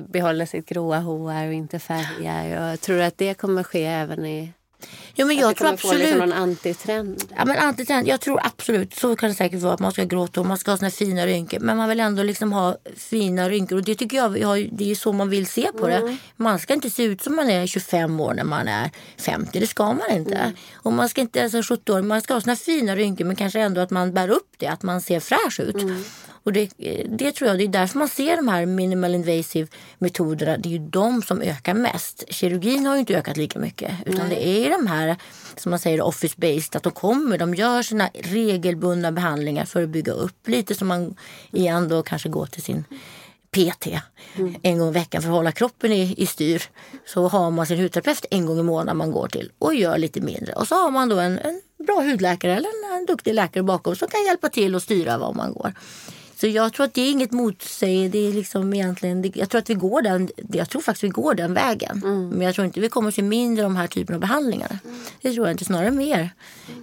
behåller 0.08 0.46
sitt 0.46 0.66
gråa 0.66 1.00
hår 1.00 1.48
och 1.48 1.54
inte 1.54 1.80
färgar. 1.80 2.62
Och 2.62 2.72
jag 2.72 2.82
tror 2.82 3.02
att 3.02 3.18
det 3.18 3.34
kommer 3.34 3.64
ske 3.64 3.86
även 3.86 4.26
i... 4.26 4.52
Jo, 5.16 5.28
men 5.28 5.36
att 5.36 5.42
jag 5.42 5.52
det 5.52 5.56
tror 5.56 5.68
kommer 5.68 5.78
få 5.78 5.88
absolut... 5.88 6.06
liksom 6.06 6.30
någon 6.30 6.38
antitrend. 6.38 7.24
Ja, 7.38 7.46
men 7.46 7.58
antitrend, 7.58 8.08
jag 8.08 8.22
tror 8.22 8.40
absolut, 8.44 8.94
så 8.94 9.16
kan 9.16 9.30
det 9.30 9.36
säkert 9.36 9.62
vara 9.62 9.74
att 9.74 9.80
man 9.80 9.92
ska 9.92 10.02
ha 10.02 10.08
grått 10.08 10.36
hår, 10.36 10.44
man 10.44 10.58
ska 10.58 10.72
ha 10.72 10.78
såna 10.78 10.92
fina 10.92 11.26
rynkor. 11.26 11.60
Men 11.60 11.78
man 11.78 11.90
vill 11.90 12.00
ändå 12.00 12.24
liksom 12.24 12.54
ha 12.54 12.78
fina 12.98 13.50
rynkor 13.50 13.78
och 13.78 13.84
det 13.84 13.96
tycker 13.96 14.18
jag, 14.18 14.34
det 14.72 14.92
är 14.92 14.96
så 14.96 15.14
man 15.14 15.30
vill 15.30 15.48
se 15.48 15.72
på 15.80 15.88
det. 15.88 16.18
Man 16.36 16.60
ska 16.60 16.74
inte 16.74 16.90
se 16.90 17.04
ut 17.04 17.22
som 17.22 17.36
man 17.36 17.50
är 17.50 17.68
25 17.68 18.20
år 18.20 18.34
när 18.34 18.44
man 18.44 18.68
är 18.68 18.90
50, 19.18 19.60
det 19.60 19.68
ska 19.68 19.86
man 19.86 20.12
inte. 20.12 20.54
Och 20.74 20.94
man 20.94 21.10
ska 21.10 21.22
inte 21.22 21.40
ens 21.40 21.54
vara 21.54 21.64
70 21.64 21.92
år, 21.92 22.02
man 22.02 22.22
ska 22.22 22.34
ha 22.34 22.42
såna 22.42 22.56
fina 22.56 22.96
rynkor 22.96 23.26
men 23.26 23.36
kanske 23.36 23.60
ändå 23.60 23.82
att 23.82 23.92
man 23.92 24.14
bär 24.14 24.30
upp 24.30 24.56
det, 24.58 24.68
att 24.68 24.84
man 24.84 25.02
ser 25.02 25.20
fräsch 25.20 25.60
ut. 25.60 25.76
Och 26.46 26.54
det, 26.54 26.70
det 27.06 27.32
tror 27.32 27.50
jag, 27.50 27.58
det 27.58 27.64
är 27.64 27.68
därför 27.68 28.00
man 28.00 28.08
ser 28.08 28.36
de 28.36 28.48
här 28.48 28.66
minimal 28.66 29.16
invasive 29.16 29.68
metoderna. 29.98 30.58
Det 30.58 30.70
är 30.70 30.72
ju 30.72 30.90
de 30.90 31.22
som 31.22 31.42
ökar 31.42 31.74
mest. 31.74 32.24
Kirurgin 32.30 32.86
har 32.86 32.94
ju 32.96 33.00
inte 33.00 33.18
ökat 33.18 33.38
lika 33.38 33.60
mycket. 33.60 33.92
Utan 34.06 34.30
det 34.30 34.48
är 34.48 34.70
de 34.70 34.88
här, 34.88 35.03
som 35.58 35.70
man 35.70 35.80
säger, 35.80 36.02
office 36.02 36.36
based. 36.38 36.76
Att 36.76 36.84
de 36.84 36.92
kommer, 36.92 37.38
de 37.38 37.56
gör 37.56 37.82
sina 37.82 38.10
regelbundna 38.14 39.12
behandlingar 39.12 39.66
för 39.66 39.84
att 39.84 39.90
bygga 39.90 40.14
upp. 40.14 40.48
Lite 40.48 40.76
som 40.76 40.88
man 40.88 41.16
igen 41.52 41.88
då 41.88 42.04
kanske 42.04 42.30
går 42.30 42.46
till 42.46 42.64
sin 42.64 42.84
PT 43.54 43.88
en 44.62 44.80
gång 44.80 44.90
i 44.90 44.92
veckan 44.92 45.22
för 45.22 45.30
att 45.30 45.36
hålla 45.36 45.52
kroppen 45.52 45.92
i, 45.92 46.16
i 46.18 46.26
styr. 46.26 46.64
Så 47.06 47.28
har 47.28 47.52
man 47.52 47.66
sin 47.66 47.80
hudterapeut 47.80 48.26
en 48.32 48.46
gång 48.46 48.60
i 48.60 48.64
månaden 48.64 48.98
man 48.98 49.12
går 49.12 49.28
till 49.28 49.52
och 49.60 49.76
gör 49.76 49.98
lite 49.98 50.22
mindre. 50.22 50.54
Och 50.54 50.68
så 50.68 50.76
har 50.76 50.92
man 50.92 51.10
då 51.10 51.20
en, 51.20 51.40
en 51.40 51.62
bra 51.86 52.02
hudläkare 52.02 52.56
eller 52.56 52.70
en, 52.70 53.00
en 53.00 53.06
duktig 53.06 53.34
läkare 53.34 53.64
bakom 53.64 53.96
som 53.96 54.08
kan 54.08 54.26
hjälpa 54.26 54.50
till 54.50 54.76
och 54.76 54.82
styra 54.82 55.18
var 55.18 55.34
man 55.34 55.54
går. 55.54 55.74
Så 56.44 56.48
jag 56.48 56.74
tror 56.74 56.86
att 56.86 56.94
det 56.94 57.02
är 57.02 57.12
inget 57.12 57.32
motsäg. 57.32 58.12
Det 58.12 58.28
är 58.28 58.34
liksom 58.34 58.74
egentligen, 58.74 59.32
jag 59.36 59.50
tror 59.50 59.60
att 59.60 59.70
vi 59.70 59.74
går 59.74 60.02
den, 60.02 60.30
jag 60.54 60.70
tror 60.70 60.82
faktiskt 60.82 61.04
vi 61.04 61.08
går 61.10 61.34
den 61.34 61.54
vägen. 61.54 62.02
Men 62.30 62.42
jag 62.42 62.56
tror 62.56 62.66
inte 62.66 62.80
vi 62.80 62.90
kommer 62.90 63.12
se 63.12 63.22
mindre 63.22 63.64
de 63.64 63.76
här 63.76 63.88
typen 63.88 64.16
av 64.16 64.22
behandlingar. 64.22 64.80
Det 65.22 65.34
tror 65.34 65.48
jag 65.48 65.54
inte, 65.54 65.66
snarare 65.66 65.92
mer. 65.92 66.30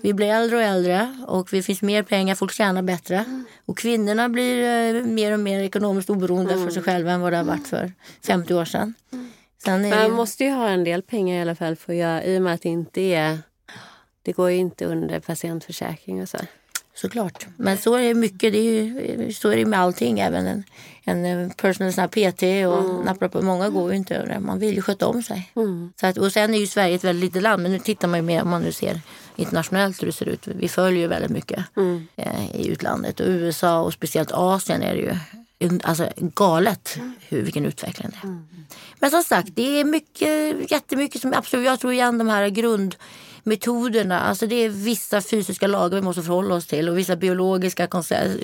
Vi 0.02 0.12
blir 0.14 0.26
äldre 0.26 0.56
och 0.56 0.62
äldre 0.62 1.16
och 1.26 1.48
det 1.50 1.62
finns 1.62 1.82
mer 1.82 2.02
pengar, 2.02 2.34
folk 2.34 2.52
tjänar 2.52 2.82
bättre. 2.82 3.44
Och 3.66 3.78
kvinnorna 3.78 4.28
blir 4.28 4.64
eh, 4.96 5.02
mer 5.04 5.32
och 5.32 5.40
mer 5.40 5.60
ekonomiskt 5.60 6.10
oberoende 6.10 6.54
för 6.54 6.70
sig 6.70 6.82
själva 6.82 7.10
än 7.12 7.20
vad 7.20 7.32
det 7.32 7.36
har 7.36 7.44
varit 7.44 7.66
för 7.66 7.92
50 8.26 8.54
år 8.54 8.64
sedan. 8.64 8.94
Sen 9.64 9.84
är 9.84 9.90
det 9.90 9.96
Man 9.96 10.06
ju- 10.06 10.12
måste 10.12 10.44
ju 10.44 10.50
ha 10.50 10.68
en 10.68 10.84
del 10.84 11.02
pengar 11.02 11.38
i 11.38 11.40
alla 11.40 11.54
fall 11.54 11.76
för 11.76 11.92
att 11.92 11.98
göra, 11.98 12.24
i 12.24 12.38
och 12.38 12.42
med 12.42 12.54
att 12.54 12.62
det 12.62 12.68
inte 12.68 13.00
är... 13.00 13.38
Det 14.22 14.32
går 14.32 14.50
ju 14.50 14.56
inte 14.56 14.84
under 14.84 15.20
patientförsäkring 15.20 16.22
och 16.22 16.28
så. 16.28 16.38
Såklart. 17.00 17.46
Men 17.56 17.78
så 17.78 17.94
är 17.94 18.02
det 18.02 18.14
mycket. 18.14 18.52
Det 18.52 18.58
är 18.58 18.82
ju, 18.82 19.32
så 19.32 19.48
är 19.48 19.56
det 19.56 19.66
med 19.66 19.80
allting. 19.80 20.20
Även 20.20 20.46
en, 20.46 20.64
en 21.04 21.24
eh, 21.24 21.52
personal 21.52 21.92
sån 21.92 22.08
PT 22.08 22.42
och 22.42 23.04
naprapat. 23.04 23.44
Många 23.44 23.68
går 23.68 23.90
ju 23.90 23.96
inte 23.96 24.14
över 24.14 24.28
det. 24.28 24.40
Man 24.40 24.58
vill 24.58 24.74
ju 24.74 24.82
sköta 24.82 25.06
om 25.06 25.22
sig. 25.22 25.50
Så 26.00 26.06
att, 26.06 26.18
och 26.18 26.32
sen 26.32 26.54
är 26.54 26.58
ju 26.58 26.66
Sverige 26.66 26.94
ett 26.94 27.04
väldigt 27.04 27.24
litet 27.24 27.42
land. 27.42 27.62
Men 27.62 27.72
nu 27.72 27.78
tittar 27.78 28.08
man 28.08 28.18
ju 28.18 28.22
mer 28.22 28.42
om 28.42 28.48
man 28.48 28.62
nu 28.62 28.72
ser 28.72 29.00
internationellt 29.36 30.02
hur 30.02 30.06
det 30.06 30.12
ser 30.12 30.28
ut. 30.28 30.46
Vi 30.46 30.68
följer 30.68 31.00
ju 31.00 31.06
väldigt 31.06 31.30
mycket 31.30 31.64
eh, 32.16 32.56
i 32.56 32.68
utlandet. 32.68 33.20
Och 33.20 33.26
USA 33.28 33.80
och 33.80 33.92
speciellt 33.92 34.32
Asien 34.32 34.82
är 34.82 34.94
det 34.94 35.00
ju 35.00 35.14
alltså, 35.82 36.08
galet 36.16 36.98
hur, 37.28 37.42
vilken 37.42 37.66
utveckling 37.66 38.10
det 38.10 38.28
är. 38.28 38.38
Men 38.98 39.10
som 39.10 39.22
sagt, 39.22 39.48
det 39.54 39.80
är 39.80 39.84
mycket, 39.84 40.70
jättemycket 40.70 41.20
som 41.20 41.34
absolut, 41.34 41.66
jag 41.66 41.80
tror 41.80 41.92
igen 41.92 42.18
de 42.18 42.28
här 42.28 42.42
metoderna, 43.42 44.20
alltså 44.20 44.46
det 44.46 44.54
är 44.54 44.68
vissa 44.68 45.22
fysiska 45.22 45.66
lagar 45.66 45.96
vi 45.96 46.02
måste 46.02 46.22
förhålla 46.22 46.54
oss 46.54 46.66
till 46.66 46.88
och 46.88 46.98
vissa 46.98 47.16
biologiska 47.16 47.88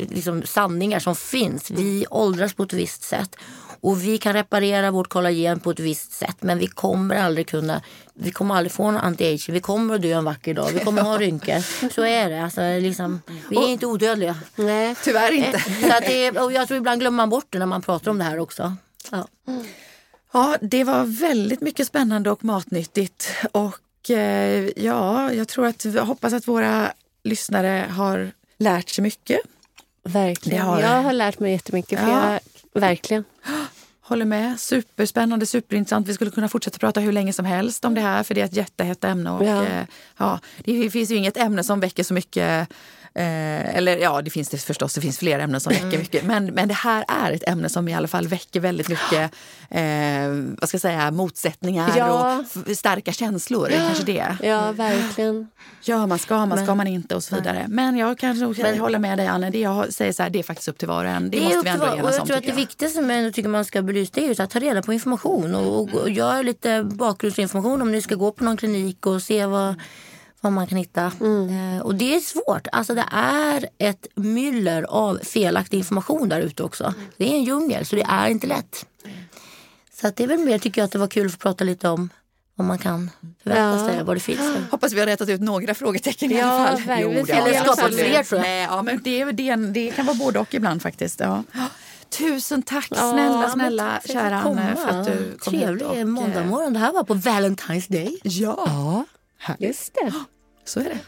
liksom, 0.09 0.42
sanningar 0.42 0.99
som 0.99 1.16
finns. 1.16 1.70
Vi 1.70 2.07
åldras 2.11 2.55
på 2.55 2.62
ett 2.62 2.72
visst 2.72 3.03
sätt 3.03 3.36
och 3.80 4.03
vi 4.03 4.18
kan 4.18 4.32
reparera 4.32 4.90
vårt 4.90 5.09
kollagen 5.09 5.61
på 5.61 5.70
ett 5.70 5.80
visst 5.80 6.12
sätt 6.12 6.36
men 6.40 6.59
vi 6.59 6.66
kommer 6.66 7.16
aldrig 7.16 7.49
kunna, 7.49 7.82
vi 8.14 8.30
kommer 8.30 8.55
aldrig 8.55 8.72
få 8.72 8.90
någon 8.90 9.01
anti-aging. 9.01 9.53
Vi 9.53 9.61
kommer 9.61 9.94
att 9.94 10.03
dö 10.03 10.12
en 10.12 10.24
vacker 10.24 10.55
dag, 10.55 10.70
vi 10.72 10.80
kommer 10.80 11.01
att 11.01 11.07
ha 11.07 11.18
rynkor. 11.18 11.90
Så 11.90 12.05
är 12.05 12.30
det. 12.30 12.44
Alltså, 12.44 12.61
liksom, 12.61 13.22
vi 13.51 13.57
är 13.57 13.62
och, 13.62 13.68
inte 13.68 13.86
odödliga. 13.86 14.36
Nej. 14.57 14.94
Tyvärr 15.05 15.32
inte. 15.32 15.59
Så 15.59 16.01
det, 16.07 16.30
och 16.30 16.53
jag 16.53 16.68
tror 16.68 16.78
ibland 16.78 17.01
glömmer 17.01 17.16
man 17.16 17.30
bort 17.30 17.47
det 17.51 17.59
när 17.59 17.66
man 17.66 17.82
pratar 17.82 18.11
om 18.11 18.18
det 18.18 18.24
här 18.24 18.38
också. 18.38 18.76
Ja. 19.11 19.28
Ja, 20.32 20.57
det 20.61 20.84
var 20.84 21.05
väldigt 21.05 21.61
mycket 21.61 21.86
spännande 21.86 22.30
och 22.30 22.44
matnyttigt. 22.44 23.28
Och 23.53 23.64
eh, 23.64 23.86
ja, 24.76 25.32
jag 25.32 25.48
tror 25.48 25.66
att, 25.66 25.84
jag 25.84 26.04
hoppas 26.04 26.32
att 26.32 26.48
våra 26.48 26.92
lyssnare 27.24 27.86
har 27.90 28.30
lärt 28.59 28.88
sig 28.88 29.02
mycket. 29.02 29.40
Verkligen. 30.04 30.66
Har... 30.66 30.80
Jag 30.80 31.02
har 31.02 31.12
lärt 31.12 31.38
mig 31.38 31.52
jättemycket. 31.52 32.00
För 32.00 32.09
ja. 32.09 32.32
jag, 32.32 32.80
verkligen. 32.80 33.24
Håller 34.00 34.24
med. 34.24 34.61
Superspännande, 34.61 35.46
superintressant. 35.46 36.09
Vi 36.09 36.14
skulle 36.14 36.30
kunna 36.30 36.48
fortsätta 36.48 36.78
prata 36.78 37.00
hur 37.00 37.12
länge 37.12 37.32
som 37.32 37.44
helst 37.44 37.84
om 37.84 37.94
det 37.94 38.00
här 38.00 38.22
för 38.22 38.34
det 38.34 38.40
är 38.40 38.44
ett 38.44 38.57
jättehett 38.57 39.04
ämne. 39.04 39.30
Och, 39.30 39.44
ja. 39.44 39.64
Eh, 39.64 39.84
ja, 40.16 40.40
det 40.64 40.90
finns 40.90 41.11
ju 41.11 41.16
inget 41.16 41.36
ämne 41.36 41.64
som 41.64 41.80
väcker 41.80 42.02
så 42.02 42.14
mycket 42.14 42.68
Eh, 43.16 43.76
eller 43.76 43.96
ja, 43.96 44.22
det 44.22 44.30
finns 44.30 44.48
det 44.48 44.58
förstås, 44.58 44.94
det 44.94 45.00
finns 45.00 45.18
fler 45.18 45.38
ämnen 45.38 45.60
som 45.60 45.72
väcker 45.72 45.86
mm. 45.86 46.00
mycket. 46.00 46.24
Men, 46.24 46.46
men 46.46 46.68
det 46.68 46.74
här 46.74 47.04
är 47.08 47.32
ett 47.32 47.48
ämne 47.48 47.68
som 47.68 47.88
i 47.88 47.94
alla 47.94 48.08
fall 48.08 48.28
väcker 48.28 48.60
väldigt 48.60 48.88
mycket 48.88 49.32
eh, 49.70 49.82
vad 50.60 50.68
ska 50.68 50.74
jag 50.74 50.80
säga, 50.80 51.10
motsättningar 51.10 51.92
ja. 51.96 52.38
och 52.38 52.76
starka 52.76 53.12
känslor. 53.12 53.70
Ja. 53.70 53.78
Kanske 53.78 54.04
det. 54.04 54.36
Ja, 54.42 54.72
verkligen. 54.72 55.48
Ja, 55.82 56.06
man 56.06 56.18
ska, 56.18 56.46
man 56.46 56.64
ska 56.64 56.74
man 56.74 56.86
inte 56.86 57.14
och 57.14 57.24
så 57.24 57.34
vidare. 57.34 57.64
Men 57.68 57.96
jag 57.96 58.18
kanske 58.18 58.62
men, 58.62 58.78
håller 58.78 58.98
med 58.98 59.18
dig 59.18 59.26
Anne. 59.26 59.50
Det 59.50 59.58
jag 59.58 59.92
säger 59.92 60.12
så 60.12 60.22
här, 60.22 60.30
det 60.30 60.38
är 60.38 60.42
faktiskt 60.42 60.68
upp 60.68 60.78
till 60.78 60.88
var 60.88 61.04
och 61.04 61.10
en. 61.10 61.30
Det, 61.30 61.38
det 61.38 61.44
måste 61.44 61.60
vi 61.64 61.68
ändå 61.68 61.86
enas 61.86 61.98
om. 61.98 62.12
Jag 62.18 62.26
tror 62.26 62.36
att 62.36 62.46
det 62.46 62.52
viktigaste 62.52 62.98
som 62.98 63.10
jag 63.10 63.34
tycker 63.34 63.48
man 63.48 63.64
ska 63.64 63.82
belysa 63.82 64.20
är 64.20 64.40
att 64.40 64.50
ta 64.50 64.58
reda 64.58 64.82
på 64.82 64.92
information 64.92 65.54
och, 65.54 65.80
och, 65.80 65.94
och 65.94 66.10
göra 66.10 66.42
lite 66.42 66.82
bakgrundsinformation 66.84 67.82
om 67.82 67.92
ni 67.92 68.02
ska 68.02 68.14
gå 68.14 68.32
på 68.32 68.44
någon 68.44 68.56
klinik 68.56 69.06
och 69.06 69.22
se 69.22 69.46
vad 69.46 69.74
vad 70.41 70.53
man 70.53 70.66
kan 70.66 70.78
hitta. 70.78 71.12
Mm. 71.20 71.76
Eh, 71.76 71.82
och 71.82 71.95
det 71.95 72.14
är 72.16 72.20
svårt. 72.20 72.66
Alltså 72.72 72.95
det 72.95 73.05
är 73.12 73.68
ett 73.78 74.07
myller 74.14 74.82
av 74.82 75.18
felaktig 75.22 75.78
information 75.78 76.28
där 76.28 76.41
ute 76.41 76.62
också. 76.62 76.95
Det 77.16 77.24
är 77.24 77.34
en 77.37 77.45
djungel 77.45 77.87
så 77.87 77.97
det 77.97 78.07
är 78.09 78.28
inte 78.28 78.47
lätt. 78.47 78.87
Så 80.01 80.09
att 80.09 80.16
det 80.16 80.24
är 80.24 80.28
väl 80.28 80.39
mer 80.39 80.59
tycker 80.59 80.80
jag 80.80 80.87
att 80.87 80.93
det 80.93 80.99
var 80.99 81.09
kul 81.09 81.26
att 81.26 81.32
få 81.32 81.39
prata 81.39 81.64
lite 81.64 81.89
om 81.89 82.09
vad 82.55 82.66
man 82.66 82.78
kan 82.78 83.11
förvänta 83.43 83.87
sig, 83.87 83.97
ja. 83.97 84.05
vad 84.05 84.16
det 84.16 84.20
finns. 84.20 84.41
Hoppas 84.70 84.93
vi 84.93 85.01
har 85.01 85.07
rätat 85.07 85.28
ut 85.28 85.41
några 85.41 85.74
frågetecken 85.74 86.32
i 86.32 86.41
alla 86.41 86.78
fall. 86.78 87.01
Jo, 87.01 87.11
Eller 87.11 87.64
skapat 87.64 87.95
fler 87.95 88.22
tror 88.22 88.41
jag. 88.41 88.49
Nej, 88.49 88.62
ja, 88.62 88.82
men 88.82 89.01
det, 89.05 89.24
det, 89.24 89.57
det 89.57 89.91
kan 89.91 90.07
vara 90.07 90.16
både 90.16 90.39
och 90.39 90.55
ibland 90.55 90.82
faktiskt. 90.82 91.20
Ja. 91.20 91.43
Tusen 92.09 92.62
tack 92.62 92.87
snälla, 92.87 93.43
ja, 93.43 93.51
snälla 93.53 94.01
kära 94.05 94.41
Anne 94.41 94.76
för 94.76 94.89
att 94.89 95.07
du 95.07 95.37
kom 95.39 95.53
Trevlig 95.53 95.84
hit. 95.84 95.93
Trevlig 95.93 96.07
måndagmorgon. 96.07 96.72
Det 96.72 96.78
här 96.78 96.93
var 96.93 97.05
på 97.05 97.14
Valentine's 97.14 97.93
Day. 97.93 98.18
Ja. 98.22 99.05
Ja. 99.47 99.55
Just 99.59 99.95
det. 99.95 100.12
Så 100.64 100.80
är 100.80 100.84
det. 100.84 100.99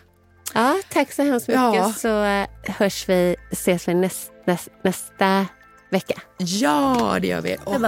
Ja, 0.55 0.77
tack 0.89 1.13
så 1.13 1.23
hemskt 1.23 1.49
mycket. 1.49 1.63
Ja. 1.63 1.93
Så 1.93 2.25
eh, 2.25 2.47
hörs 2.63 3.09
vi, 3.09 3.37
ses 3.51 3.89
vi 3.89 3.95
näst, 3.95 4.33
näst, 4.45 4.69
nästa 4.83 5.47
vecka. 5.91 6.21
Ja, 6.39 7.19
det 7.21 7.27
gör 7.27 7.41
vi. 7.41 7.57
Och. 7.65 7.85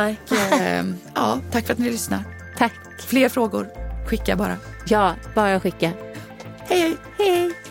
Äh, 0.61 0.85
ja, 1.15 1.41
tack 1.53 1.67
för 1.67 1.73
att 1.73 1.79
ni 1.79 1.91
lyssnar. 1.91 2.23
Tack. 2.59 2.73
Fler 3.07 3.29
frågor, 3.29 3.69
skicka 4.07 4.37
bara. 4.37 4.57
Ja, 4.87 5.15
bara 5.35 5.61
skicka. 5.61 5.93
Hej. 6.69 6.97
hej, 7.19 7.29
hej. 7.29 7.70